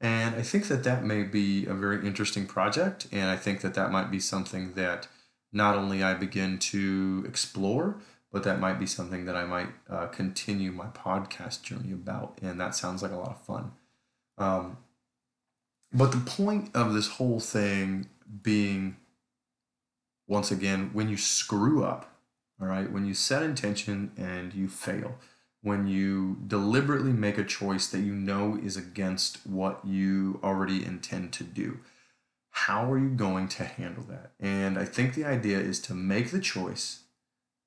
And 0.01 0.37
I 0.37 0.43
think 0.43 0.69
that 0.69 0.85
that 0.85 1.05
may 1.05 1.25
be 1.25 1.67
a 1.67 1.75
very 1.75 2.07
interesting 2.07 2.47
project. 2.47 3.09
And 3.11 3.29
I 3.29 3.37
think 3.37 3.61
that 3.63 3.75
that 3.75 3.91
might 3.91 4.11
be 4.11 4.21
something 4.21 4.75
that 4.75 5.09
not 5.53 5.75
only 5.75 6.03
I 6.03 6.15
begin 6.15 6.59
to 6.59 7.25
explore, 7.27 7.97
but 8.31 8.45
that 8.45 8.61
might 8.61 8.79
be 8.79 8.87
something 8.87 9.25
that 9.25 9.35
I 9.35 9.45
might 9.45 9.69
uh, 9.91 10.07
continue 10.07 10.71
my 10.71 10.87
podcast 10.87 11.63
journey 11.63 11.93
about. 11.93 12.39
And 12.41 12.61
that 12.61 12.77
sounds 12.77 13.03
like 13.03 13.13
a 13.13 13.17
lot 13.17 13.31
of 13.31 13.43
fun. 13.43 13.73
Um, 14.37 14.77
but 15.93 16.13
the 16.13 16.19
point 16.19 16.71
of 16.75 16.95
this 16.95 17.09
whole 17.09 17.41
thing 17.41 18.09
being, 18.43 18.97
once 20.29 20.53
again, 20.53 20.91
when 20.93 21.09
you 21.09 21.17
screw 21.17 21.83
up, 21.83 22.18
all 22.61 22.67
right, 22.67 22.91
when 22.91 23.07
you 23.07 23.15
set 23.15 23.43
intention 23.43 24.13
and 24.17 24.55
you 24.55 24.69
fail, 24.69 25.17
when 25.63 25.87
you 25.87 26.39
deliberately 26.47 27.13
make 27.13 27.39
a 27.39 27.45
choice 27.45 27.89
that 27.89 28.01
you 28.01 28.15
know 28.15 28.59
is 28.63 28.77
against 28.77 29.47
what 29.47 29.85
you 29.85 30.41
already 30.43 30.85
intend 30.85 31.33
to 31.35 31.45
do, 31.45 31.79
how 32.51 32.91
are 32.91 32.99
you 32.99 33.11
going 33.11 33.49
to 33.49 33.65
handle 33.65 34.05
that? 34.05 34.33
And 34.41 34.79
I 34.79 34.85
think 34.85 35.15
the 35.15 35.25
idea 35.25 35.59
is 35.59 35.81
to 35.83 35.95
make 35.95 36.31
the 36.31 36.41
choice 36.41 37.05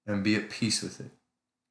and 0.06 0.24
be 0.24 0.36
at 0.36 0.50
peace 0.50 0.82
with 0.82 1.00
it. 1.00 1.12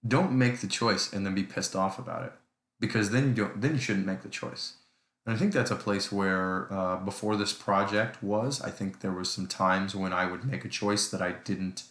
Don't 0.06 0.32
make 0.32 0.60
the 0.60 0.66
choice 0.66 1.12
and 1.12 1.26
then 1.26 1.34
be 1.34 1.42
pissed 1.42 1.76
off 1.76 1.98
about 1.98 2.24
it 2.24 2.32
because 2.78 3.10
then 3.10 3.28
you 3.28 3.34
don't 3.34 3.60
then 3.60 3.74
you 3.74 3.80
shouldn't 3.80 4.06
make 4.06 4.22
the 4.22 4.28
choice. 4.28 4.74
And 5.26 5.34
I 5.34 5.38
think 5.38 5.52
that's 5.52 5.70
a 5.70 5.76
place 5.76 6.10
where, 6.10 6.72
uh, 6.72 6.96
before 6.96 7.36
this 7.36 7.52
project 7.52 8.22
was, 8.22 8.60
I 8.62 8.70
think 8.70 9.00
there 9.00 9.12
was 9.12 9.30
some 9.30 9.46
times 9.46 9.94
when 9.94 10.12
I 10.12 10.24
would 10.24 10.44
make 10.44 10.64
a 10.64 10.68
choice 10.68 11.10
that 11.10 11.20
I 11.20 11.32
didn't, 11.32 11.84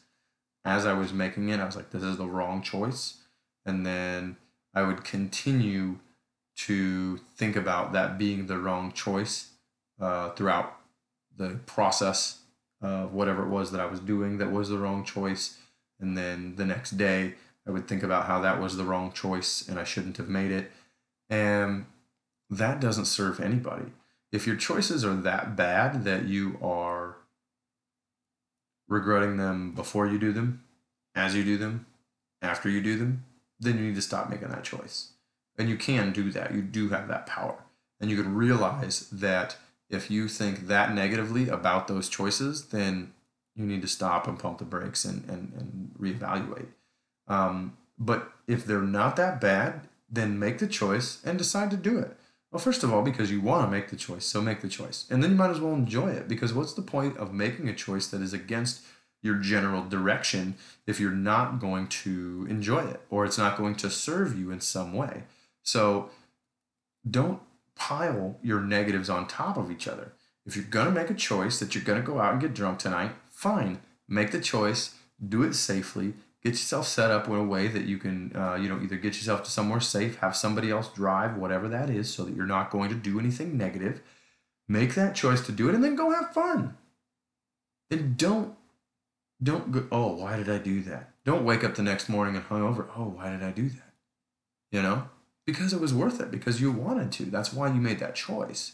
as 0.69 0.85
I 0.85 0.93
was 0.93 1.11
making 1.11 1.49
it, 1.49 1.59
I 1.59 1.65
was 1.65 1.75
like, 1.75 1.89
this 1.89 2.03
is 2.03 2.17
the 2.17 2.27
wrong 2.27 2.61
choice. 2.61 3.17
And 3.65 3.85
then 3.85 4.37
I 4.73 4.83
would 4.83 5.03
continue 5.03 5.97
to 6.67 7.17
think 7.35 7.55
about 7.55 7.93
that 7.93 8.17
being 8.17 8.47
the 8.47 8.57
wrong 8.57 8.91
choice 8.91 9.51
uh, 9.99 10.29
throughout 10.31 10.77
the 11.35 11.59
process 11.65 12.41
of 12.81 13.13
whatever 13.13 13.43
it 13.43 13.49
was 13.49 13.71
that 13.71 13.81
I 13.81 13.85
was 13.85 13.99
doing 13.99 14.37
that 14.37 14.51
was 14.51 14.69
the 14.69 14.77
wrong 14.77 15.03
choice. 15.03 15.57
And 15.99 16.17
then 16.17 16.55
the 16.55 16.65
next 16.65 16.91
day, 16.91 17.35
I 17.67 17.71
would 17.71 17.87
think 17.87 18.03
about 18.03 18.25
how 18.25 18.39
that 18.41 18.61
was 18.61 18.77
the 18.77 18.83
wrong 18.83 19.11
choice 19.11 19.67
and 19.67 19.79
I 19.79 19.83
shouldn't 19.83 20.17
have 20.17 20.29
made 20.29 20.51
it. 20.51 20.71
And 21.29 21.85
that 22.49 22.79
doesn't 22.79 23.05
serve 23.05 23.39
anybody. 23.39 23.91
If 24.31 24.45
your 24.45 24.55
choices 24.55 25.03
are 25.03 25.15
that 25.15 25.55
bad 25.55 26.03
that 26.03 26.25
you 26.25 26.57
are 26.61 27.17
regretting 28.89 29.37
them 29.37 29.71
before 29.73 30.07
you 30.07 30.19
do 30.19 30.33
them, 30.33 30.63
as 31.15 31.35
you 31.35 31.43
do 31.43 31.57
them, 31.57 31.85
after 32.41 32.69
you 32.69 32.81
do 32.81 32.97
them, 32.97 33.23
then 33.59 33.77
you 33.77 33.85
need 33.85 33.95
to 33.95 34.01
stop 34.01 34.29
making 34.29 34.49
that 34.49 34.63
choice. 34.63 35.11
And 35.57 35.69
you 35.69 35.77
can 35.77 36.11
do 36.11 36.31
that. 36.31 36.53
You 36.53 36.61
do 36.61 36.89
have 36.89 37.07
that 37.07 37.27
power. 37.27 37.63
And 37.99 38.09
you 38.09 38.21
can 38.21 38.35
realize 38.35 39.09
that 39.09 39.57
if 39.89 40.09
you 40.09 40.27
think 40.27 40.67
that 40.67 40.93
negatively 40.93 41.49
about 41.49 41.87
those 41.87 42.09
choices, 42.09 42.67
then 42.67 43.13
you 43.55 43.65
need 43.65 43.81
to 43.81 43.87
stop 43.87 44.27
and 44.27 44.39
pump 44.39 44.59
the 44.59 44.65
brakes 44.65 45.03
and, 45.03 45.29
and, 45.29 45.53
and 45.53 45.91
reevaluate. 45.99 46.67
Um, 47.27 47.77
but 47.97 48.31
if 48.47 48.65
they're 48.65 48.81
not 48.81 49.15
that 49.17 49.41
bad, 49.41 49.81
then 50.09 50.39
make 50.39 50.59
the 50.59 50.67
choice 50.67 51.21
and 51.25 51.37
decide 51.37 51.69
to 51.71 51.77
do 51.77 51.99
it. 51.99 52.15
Well, 52.51 52.59
first 52.59 52.83
of 52.83 52.91
all, 52.91 53.03
because 53.03 53.31
you 53.31 53.41
want 53.41 53.65
to 53.65 53.71
make 53.71 53.89
the 53.89 53.95
choice, 53.95 54.25
so 54.25 54.41
make 54.41 54.61
the 54.61 54.67
choice. 54.67 55.05
And 55.09 55.21
then 55.21 55.31
you 55.31 55.37
might 55.37 55.51
as 55.51 55.59
well 55.59 55.73
enjoy 55.73 56.09
it 56.09 56.27
because 56.27 56.53
what's 56.53 56.73
the 56.73 56.81
point 56.81 57.17
of 57.17 57.33
making 57.33 57.69
a 57.69 57.75
choice 57.75 58.07
that 58.07 58.21
is 58.21 58.33
against 58.33 58.81
your 59.21 59.35
general 59.35 59.83
direction 59.83 60.55
if 60.87 60.99
you're 60.99 61.11
not 61.11 61.59
going 61.59 61.87
to 61.87 62.47
enjoy 62.49 62.79
it 62.79 63.01
or 63.09 63.25
it's 63.25 63.37
not 63.37 63.57
going 63.57 63.75
to 63.75 63.89
serve 63.89 64.37
you 64.37 64.49
in 64.49 64.61
some 64.61 64.93
way? 64.93 65.23
So 65.61 66.09
don't 67.09 67.39
pile 67.75 68.39
your 68.41 68.61
negatives 68.61 69.09
on 69.09 69.27
top 69.27 69.55
of 69.55 69.69
each 69.69 69.87
other. 69.87 70.13
If 70.45 70.55
you're 70.55 70.65
going 70.65 70.87
to 70.87 70.91
make 70.91 71.11
a 71.11 71.15
choice 71.15 71.59
that 71.59 71.75
you're 71.75 71.83
going 71.83 72.01
to 72.01 72.05
go 72.05 72.19
out 72.19 72.33
and 72.33 72.41
get 72.41 72.55
drunk 72.55 72.79
tonight, 72.79 73.11
fine. 73.29 73.81
Make 74.07 74.31
the 74.31 74.39
choice, 74.39 74.95
do 75.23 75.43
it 75.43 75.53
safely, 75.53 76.15
get 76.43 76.51
yourself 76.51 76.87
set 76.87 77.11
up 77.11 77.27
in 77.27 77.35
a 77.35 77.43
way 77.43 77.67
that 77.67 77.85
you 77.85 77.97
can 77.97 78.35
uh, 78.35 78.55
you 78.55 78.69
know 78.69 78.79
either 78.81 78.97
get 78.97 79.15
yourself 79.15 79.43
to 79.43 79.51
somewhere 79.51 79.79
safe 79.79 80.17
have 80.17 80.35
somebody 80.35 80.71
else 80.71 80.89
drive 80.89 81.37
whatever 81.37 81.67
that 81.67 81.89
is 81.89 82.11
so 82.13 82.23
that 82.23 82.35
you're 82.35 82.45
not 82.45 82.71
going 82.71 82.89
to 82.89 82.95
do 82.95 83.19
anything 83.19 83.57
negative. 83.57 84.01
Make 84.67 84.93
that 84.95 85.15
choice 85.15 85.41
to 85.47 85.51
do 85.51 85.67
it 85.67 85.75
and 85.75 85.83
then 85.83 85.95
go 85.95 86.11
have 86.11 86.33
fun. 86.33 86.77
And 87.89 88.17
don't 88.17 88.55
don't 89.41 89.71
go 89.71 89.87
oh 89.91 90.15
why 90.15 90.37
did 90.37 90.49
i 90.49 90.57
do 90.57 90.81
that? 90.83 91.11
Don't 91.25 91.45
wake 91.45 91.63
up 91.63 91.75
the 91.75 91.83
next 91.83 92.09
morning 92.09 92.35
and 92.35 92.45
hungover 92.45 92.87
oh 92.95 93.05
why 93.05 93.31
did 93.31 93.43
i 93.43 93.51
do 93.51 93.69
that? 93.69 93.93
You 94.71 94.81
know? 94.81 95.09
Because 95.45 95.73
it 95.73 95.81
was 95.81 95.93
worth 95.93 96.21
it 96.21 96.29
because 96.29 96.61
you 96.61 96.71
wanted 96.71 97.11
to. 97.13 97.25
That's 97.25 97.51
why 97.51 97.69
you 97.69 97.81
made 97.81 97.97
that 97.99 98.13
choice. 98.13 98.73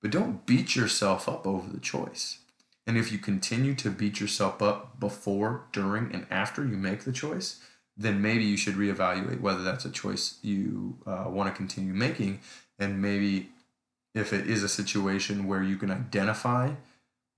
But 0.00 0.12
don't 0.12 0.46
beat 0.46 0.76
yourself 0.76 1.28
up 1.28 1.44
over 1.44 1.68
the 1.68 1.80
choice 1.80 2.38
and 2.86 2.98
if 2.98 3.10
you 3.10 3.18
continue 3.18 3.74
to 3.76 3.90
beat 3.90 4.20
yourself 4.20 4.60
up 4.60 5.00
before, 5.00 5.66
during, 5.72 6.12
and 6.12 6.26
after 6.30 6.66
you 6.66 6.76
make 6.76 7.04
the 7.04 7.12
choice, 7.12 7.60
then 7.96 8.20
maybe 8.20 8.44
you 8.44 8.56
should 8.56 8.74
reevaluate 8.74 9.40
whether 9.40 9.62
that's 9.62 9.84
a 9.84 9.90
choice 9.90 10.38
you 10.42 10.98
uh, 11.06 11.24
want 11.28 11.48
to 11.48 11.56
continue 11.56 11.94
making. 11.94 12.40
And 12.78 13.00
maybe 13.00 13.50
if 14.14 14.32
it 14.32 14.48
is 14.48 14.62
a 14.62 14.68
situation 14.68 15.46
where 15.46 15.62
you 15.62 15.76
can 15.76 15.90
identify 15.90 16.72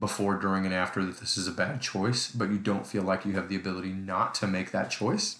before, 0.00 0.34
during, 0.34 0.64
and 0.64 0.74
after 0.74 1.04
that 1.04 1.18
this 1.18 1.36
is 1.36 1.46
a 1.46 1.52
bad 1.52 1.80
choice, 1.80 2.30
but 2.30 2.50
you 2.50 2.58
don't 2.58 2.86
feel 2.86 3.02
like 3.02 3.24
you 3.24 3.32
have 3.32 3.48
the 3.48 3.56
ability 3.56 3.92
not 3.92 4.34
to 4.36 4.46
make 4.46 4.72
that 4.72 4.90
choice, 4.90 5.38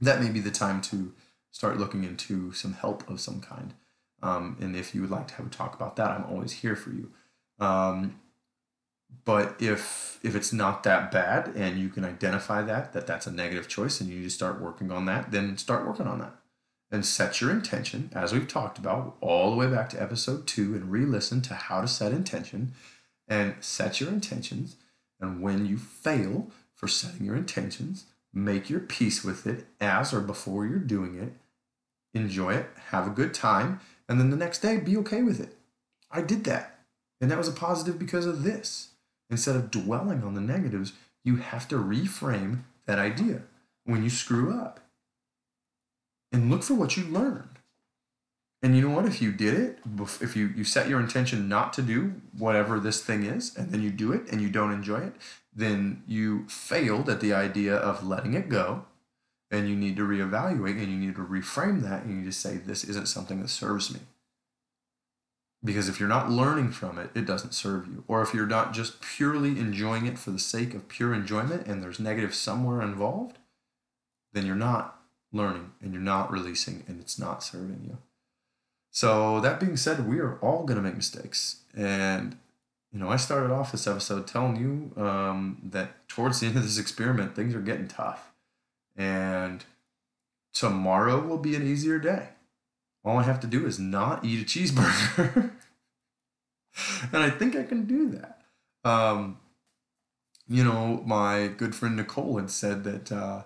that 0.00 0.20
may 0.20 0.30
be 0.30 0.40
the 0.40 0.50
time 0.50 0.80
to 0.80 1.12
start 1.50 1.78
looking 1.78 2.04
into 2.04 2.52
some 2.52 2.74
help 2.74 3.08
of 3.08 3.20
some 3.20 3.40
kind. 3.40 3.74
Um, 4.22 4.56
and 4.60 4.76
if 4.76 4.94
you 4.94 5.00
would 5.00 5.10
like 5.10 5.28
to 5.28 5.34
have 5.34 5.46
a 5.46 5.50
talk 5.50 5.74
about 5.74 5.96
that, 5.96 6.10
I'm 6.10 6.24
always 6.24 6.52
here 6.52 6.76
for 6.76 6.90
you. 6.90 7.10
Um, 7.58 8.20
but 9.28 9.60
if 9.60 10.18
if 10.22 10.34
it's 10.34 10.54
not 10.54 10.84
that 10.84 11.12
bad 11.12 11.48
and 11.54 11.78
you 11.78 11.90
can 11.90 12.02
identify 12.02 12.62
that 12.62 12.94
that 12.94 13.06
that's 13.06 13.26
a 13.26 13.30
negative 13.30 13.68
choice 13.68 14.00
and 14.00 14.08
you 14.08 14.16
need 14.16 14.24
to 14.24 14.30
start 14.30 14.58
working 14.58 14.90
on 14.90 15.04
that, 15.04 15.30
then 15.30 15.58
start 15.58 15.86
working 15.86 16.06
on 16.06 16.20
that. 16.20 16.34
And 16.90 17.04
set 17.04 17.42
your 17.42 17.50
intention 17.50 18.08
as 18.14 18.32
we've 18.32 18.48
talked 18.48 18.78
about 18.78 19.16
all 19.20 19.50
the 19.50 19.56
way 19.58 19.66
back 19.66 19.90
to 19.90 20.02
episode 20.02 20.46
two 20.46 20.74
and 20.74 20.90
re-listen 20.90 21.42
to 21.42 21.54
how 21.54 21.82
to 21.82 21.86
set 21.86 22.12
intention. 22.12 22.72
And 23.28 23.56
set 23.60 24.00
your 24.00 24.08
intentions 24.08 24.76
and 25.20 25.42
when 25.42 25.66
you 25.66 25.76
fail 25.76 26.50
for 26.74 26.88
setting 26.88 27.26
your 27.26 27.36
intentions 27.36 28.06
make 28.32 28.70
your 28.70 28.80
peace 28.80 29.22
with 29.22 29.46
it 29.46 29.66
as 29.78 30.14
or 30.14 30.20
before 30.20 30.66
you're 30.66 30.78
doing 30.78 31.18
it. 31.18 31.32
Enjoy 32.14 32.54
it 32.54 32.70
have 32.86 33.06
a 33.06 33.10
good 33.10 33.34
time 33.34 33.80
and 34.08 34.18
then 34.18 34.30
the 34.30 34.36
next 34.36 34.60
day 34.60 34.78
be 34.78 34.96
okay 34.96 35.20
with 35.20 35.38
it. 35.38 35.54
I 36.10 36.22
did 36.22 36.44
that 36.44 36.78
and 37.20 37.30
that 37.30 37.36
was 37.36 37.48
a 37.48 37.52
positive 37.52 37.98
because 37.98 38.24
of 38.24 38.42
this 38.42 38.92
instead 39.30 39.56
of 39.56 39.70
dwelling 39.70 40.22
on 40.22 40.34
the 40.34 40.40
negatives 40.40 40.92
you 41.24 41.36
have 41.36 41.68
to 41.68 41.76
reframe 41.76 42.60
that 42.86 42.98
idea. 42.98 43.42
When 43.84 44.02
you 44.02 44.10
screw 44.10 44.58
up 44.58 44.80
and 46.32 46.50
look 46.50 46.62
for 46.62 46.74
what 46.74 46.96
you 46.96 47.04
learned. 47.04 47.58
And 48.62 48.74
you 48.74 48.82
know 48.82 48.94
what? 48.94 49.06
If 49.06 49.22
you 49.22 49.32
did 49.32 49.54
it 49.54 49.78
if 50.20 50.34
you 50.36 50.48
you 50.48 50.64
set 50.64 50.88
your 50.88 51.00
intention 51.00 51.48
not 51.48 51.72
to 51.74 51.82
do 51.82 52.14
whatever 52.36 52.80
this 52.80 53.02
thing 53.02 53.24
is 53.24 53.56
and 53.56 53.70
then 53.70 53.82
you 53.82 53.90
do 53.90 54.12
it 54.12 54.22
and 54.30 54.40
you 54.40 54.48
don't 54.48 54.72
enjoy 54.72 54.98
it 54.98 55.14
then 55.54 56.02
you 56.06 56.46
failed 56.48 57.08
at 57.08 57.20
the 57.20 57.32
idea 57.32 57.74
of 57.74 58.06
letting 58.06 58.34
it 58.34 58.48
go 58.48 58.84
and 59.50 59.68
you 59.68 59.76
need 59.76 59.96
to 59.96 60.06
reevaluate 60.06 60.78
and 60.82 60.90
you 60.90 60.98
need 60.98 61.14
to 61.14 61.24
reframe 61.24 61.82
that 61.82 62.02
and 62.02 62.18
you 62.18 62.24
just 62.24 62.40
say 62.40 62.56
this 62.56 62.84
isn't 62.84 63.06
something 63.06 63.40
that 63.40 63.48
serves 63.48 63.92
me 63.92 64.00
because 65.62 65.88
if 65.88 65.98
you're 65.98 66.08
not 66.08 66.30
learning 66.30 66.70
from 66.70 66.98
it 66.98 67.10
it 67.14 67.26
doesn't 67.26 67.54
serve 67.54 67.86
you 67.86 68.04
or 68.08 68.22
if 68.22 68.32
you're 68.32 68.46
not 68.46 68.72
just 68.72 69.00
purely 69.00 69.50
enjoying 69.58 70.06
it 70.06 70.18
for 70.18 70.30
the 70.30 70.38
sake 70.38 70.74
of 70.74 70.88
pure 70.88 71.14
enjoyment 71.14 71.66
and 71.66 71.82
there's 71.82 72.00
negative 72.00 72.34
somewhere 72.34 72.82
involved 72.82 73.38
then 74.32 74.46
you're 74.46 74.54
not 74.54 75.00
learning 75.32 75.72
and 75.80 75.92
you're 75.92 76.02
not 76.02 76.30
releasing 76.30 76.84
and 76.86 77.00
it's 77.00 77.18
not 77.18 77.42
serving 77.42 77.80
you 77.84 77.98
so 78.90 79.40
that 79.40 79.60
being 79.60 79.76
said 79.76 80.08
we 80.08 80.18
are 80.18 80.38
all 80.40 80.64
going 80.64 80.76
to 80.76 80.82
make 80.82 80.96
mistakes 80.96 81.62
and 81.76 82.36
you 82.92 82.98
know, 82.98 83.10
I 83.10 83.16
started 83.16 83.52
off 83.52 83.72
this 83.72 83.86
episode 83.86 84.26
telling 84.26 84.56
you 84.56 85.02
um, 85.02 85.58
that 85.62 86.08
towards 86.08 86.40
the 86.40 86.46
end 86.46 86.56
of 86.56 86.62
this 86.62 86.78
experiment, 86.78 87.34
things 87.34 87.54
are 87.54 87.60
getting 87.60 87.88
tough. 87.88 88.32
And 88.96 89.64
tomorrow 90.54 91.20
will 91.20 91.38
be 91.38 91.54
an 91.54 91.66
easier 91.66 91.98
day. 91.98 92.30
All 93.04 93.18
I 93.18 93.22
have 93.22 93.40
to 93.40 93.46
do 93.46 93.66
is 93.66 93.78
not 93.78 94.24
eat 94.24 94.42
a 94.42 94.44
cheeseburger. 94.44 95.52
and 97.12 97.22
I 97.22 97.30
think 97.30 97.56
I 97.56 97.62
can 97.62 97.86
do 97.86 98.10
that. 98.10 98.42
Um, 98.84 99.38
you 100.48 100.64
know, 100.64 101.02
my 101.06 101.48
good 101.48 101.74
friend 101.74 101.96
Nicole 101.96 102.38
had 102.38 102.50
said 102.50 102.84
that 102.84 103.12
uh, 103.12 103.42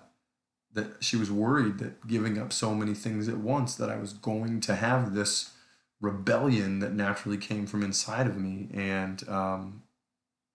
that 0.73 1.03
she 1.03 1.17
was 1.17 1.31
worried 1.31 1.77
that 1.79 2.07
giving 2.07 2.37
up 2.37 2.51
so 2.51 2.73
many 2.73 2.93
things 2.93 3.27
at 3.27 3.37
once 3.37 3.75
that 3.75 3.89
I 3.89 3.97
was 3.97 4.13
going 4.13 4.59
to 4.61 4.75
have 4.75 5.13
this 5.13 5.51
rebellion 6.01 6.79
that 6.79 6.93
naturally 6.93 7.37
came 7.37 7.65
from 7.65 7.83
inside 7.83 8.27
of 8.27 8.37
me, 8.37 8.69
and 8.73 9.27
um, 9.29 9.83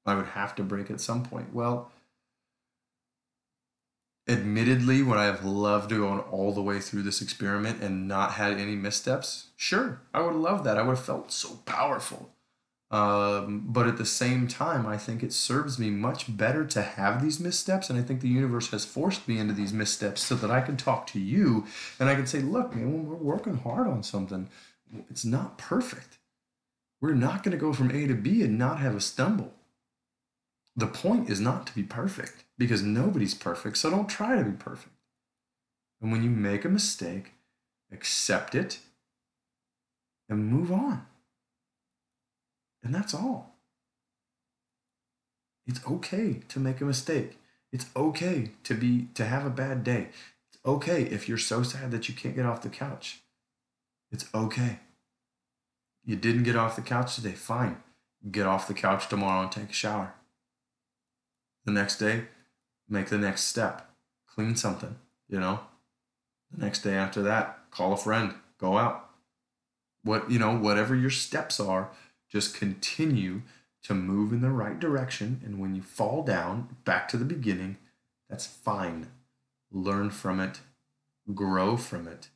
I 0.05 0.15
would 0.15 0.27
have 0.27 0.55
to 0.57 0.63
break 0.63 0.91
at 0.91 1.01
some 1.01 1.23
point. 1.23 1.55
Well, 1.55 1.91
admittedly, 4.29 5.03
would 5.03 5.17
I 5.17 5.25
have 5.25 5.45
loved 5.45 5.89
to 5.91 5.97
go 5.99 6.21
all 6.31 6.53
the 6.53 6.63
way 6.63 6.81
through 6.81 7.03
this 7.03 7.23
experiment 7.23 7.83
and 7.83 8.07
not 8.07 8.33
had 8.33 8.59
any 8.59 8.77
missteps? 8.77 9.49
Sure, 9.57 10.03
I 10.13 10.21
would 10.21 10.35
love 10.35 10.65
that. 10.65 10.77
I 10.77 10.83
would 10.83 10.97
have 10.97 11.05
felt 11.05 11.33
so 11.33 11.57
powerful. 11.65 12.31
Um, 12.91 13.65
but 13.67 13.87
at 13.87 13.99
the 13.99 14.07
same 14.07 14.49
time, 14.49 14.87
I 14.87 14.97
think 14.97 15.23
it 15.23 15.33
serves 15.33 15.79
me 15.79 15.91
much 15.91 16.35
better 16.37 16.65
to 16.67 16.81
have 16.81 17.23
these 17.23 17.39
missteps. 17.39 17.91
And 17.91 17.99
I 17.99 18.03
think 18.03 18.21
the 18.21 18.29
universe 18.29 18.71
has 18.71 18.85
forced 18.85 19.29
me 19.29 19.39
into 19.39 19.53
these 19.53 19.73
missteps 19.73 20.23
so 20.23 20.35
that 20.37 20.51
I 20.51 20.63
can 20.63 20.77
talk 20.77 21.07
to 21.09 21.21
you 21.21 21.67
and 22.01 22.09
I 22.09 22.15
can 22.15 22.27
say, 22.27 22.41
look, 22.41 22.75
man, 22.75 22.93
when 22.93 23.07
we're 23.07 23.17
working 23.17 23.59
hard 23.59 23.87
on 23.87 24.03
something, 24.03 24.49
it's 25.11 25.25
not 25.25 25.59
perfect. 25.59 26.19
We're 27.01 27.13
not 27.13 27.43
going 27.43 27.53
to 27.53 27.59
go 27.59 27.73
from 27.73 27.91
A 27.91 28.07
to 28.07 28.15
B 28.15 28.43
and 28.43 28.59
not 28.59 28.81
have 28.81 28.97
a 28.97 29.01
stumble. 29.01 29.53
The 30.75 30.87
point 30.87 31.29
is 31.29 31.41
not 31.41 31.67
to 31.67 31.75
be 31.75 31.83
perfect 31.83 32.45
because 32.59 32.83
nobody's 32.83 33.35
perfect, 33.35 33.79
so 33.79 33.91
don't 33.91 34.09
try 34.09 34.37
to 34.37 34.45
be 34.45 34.57
perfect. 34.57 34.95
And 36.03 36.13
when 36.13 36.23
you 36.23 36.31
make 36.31 36.65
a 36.65 36.69
mistake, 36.69 37.33
accept 37.93 38.55
it 38.55 38.81
and 40.29 40.49
move 40.49 40.71
on. 40.73 41.07
And 42.83 42.95
that's 42.95 43.15
all. 43.15 43.57
It's 45.67 45.85
okay 45.87 46.41
to 46.49 46.61
make 46.61 46.81
a 46.81 46.85
mistake. 46.85 47.39
It's 47.73 47.87
okay 47.95 48.53
to 48.65 48.75
be 48.75 49.09
to 49.15 49.25
have 49.25 49.45
a 49.45 49.51
bad 49.51 49.85
day. 49.85 50.09
It's 50.51 50.59
okay 50.65 51.03
if 51.03 51.29
you're 51.29 51.39
so 51.39 51.63
sad 51.63 51.91
that 51.91 52.09
you 52.09 52.15
can't 52.15 52.37
get 52.37 52.47
off 52.47 52.63
the 52.63 52.69
couch. 52.69 53.21
It's 54.11 54.27
okay. 54.35 54.81
You 56.05 56.17
didn't 56.17 56.45
get 56.45 56.57
off 56.57 56.77
the 56.77 56.83
couch 56.83 57.17
today. 57.17 57.33
Fine. 57.33 57.83
Get 58.31 58.47
off 58.47 58.67
the 58.67 58.75
couch 58.75 59.09
tomorrow 59.09 59.43
and 59.43 59.53
take 59.53 59.71
a 59.71 59.75
shower. 59.75 60.15
The 61.67 61.73
next 61.73 61.99
day, 61.99 62.25
make 62.89 63.09
the 63.09 63.19
next 63.19 63.45
step. 63.45 63.91
Clean 64.27 64.57
something, 64.57 64.97
you 65.29 65.41
know? 65.41 65.61
The 66.51 66.65
next 66.65 66.83
day 66.83 66.95
after 66.95 67.23
that, 67.23 67.59
call 67.71 67.93
a 67.93 67.97
friend. 67.97 68.35
Go 68.59 68.79
out. 68.79 69.11
What, 70.03 70.31
you 70.31 70.39
know, 70.39 70.57
whatever 70.57 70.95
your 70.95 71.11
steps 71.11 71.61
are, 71.61 71.91
just 72.31 72.57
continue 72.57 73.43
to 73.83 73.95
move 73.95 74.33
in 74.33 74.41
the 74.41 74.51
right 74.51 74.79
direction. 74.79 75.41
And 75.45 75.59
when 75.59 75.75
you 75.75 75.83
fall 75.83 76.23
down, 76.23 76.77
back 76.85 77.09
to 77.09 77.17
the 77.17 77.25
beginning, 77.25 77.77
that's 78.29 78.47
fine. 78.47 79.09
Learn 79.71 80.11
from 80.11 80.41
it, 80.41 80.61
grow 81.35 81.77
from 81.77 82.09
it, 82.09 82.29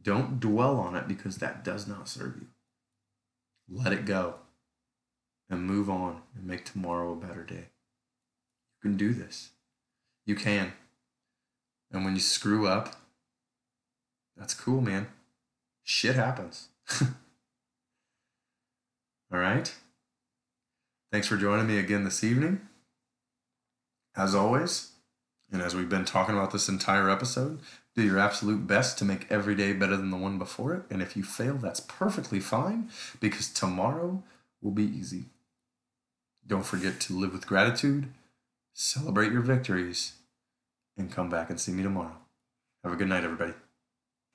don't 0.00 0.38
dwell 0.40 0.78
on 0.78 0.94
it 0.94 1.08
because 1.08 1.38
that 1.38 1.64
does 1.64 1.86
not 1.86 2.08
serve 2.08 2.36
you. 2.36 2.46
Let 3.68 3.92
it 3.92 4.06
go 4.06 4.36
and 5.50 5.62
move 5.62 5.90
on 5.90 6.22
and 6.34 6.46
make 6.46 6.64
tomorrow 6.64 7.12
a 7.12 7.16
better 7.16 7.42
day. 7.42 7.66
You 8.76 8.90
can 8.90 8.96
do 8.96 9.12
this. 9.12 9.50
You 10.28 10.36
can. 10.36 10.74
And 11.90 12.04
when 12.04 12.14
you 12.14 12.20
screw 12.20 12.68
up, 12.68 12.96
that's 14.36 14.52
cool, 14.52 14.82
man. 14.82 15.06
Shit 15.84 16.16
happens. 16.16 16.68
All 19.32 19.38
right? 19.38 19.74
Thanks 21.10 21.28
for 21.28 21.38
joining 21.38 21.66
me 21.66 21.78
again 21.78 22.04
this 22.04 22.22
evening. 22.22 22.60
As 24.14 24.34
always, 24.34 24.90
and 25.50 25.62
as 25.62 25.74
we've 25.74 25.88
been 25.88 26.04
talking 26.04 26.34
about 26.36 26.50
this 26.50 26.68
entire 26.68 27.08
episode, 27.08 27.60
do 27.96 28.02
your 28.02 28.18
absolute 28.18 28.66
best 28.66 28.98
to 28.98 29.06
make 29.06 29.26
every 29.30 29.54
day 29.54 29.72
better 29.72 29.96
than 29.96 30.10
the 30.10 30.18
one 30.18 30.36
before 30.36 30.74
it. 30.74 30.82
And 30.90 31.00
if 31.00 31.16
you 31.16 31.22
fail, 31.22 31.54
that's 31.54 31.80
perfectly 31.80 32.40
fine 32.40 32.90
because 33.18 33.48
tomorrow 33.48 34.22
will 34.60 34.72
be 34.72 34.84
easy. 34.84 35.24
Don't 36.46 36.66
forget 36.66 37.00
to 37.00 37.18
live 37.18 37.32
with 37.32 37.46
gratitude, 37.46 38.12
celebrate 38.74 39.32
your 39.32 39.40
victories, 39.40 40.17
and 40.98 41.10
come 41.10 41.30
back 41.30 41.50
and 41.50 41.60
see 41.60 41.72
me 41.72 41.82
tomorrow. 41.82 42.16
Have 42.84 42.92
a 42.92 42.96
good 42.96 43.08
night, 43.08 43.24
everybody. 43.24 43.54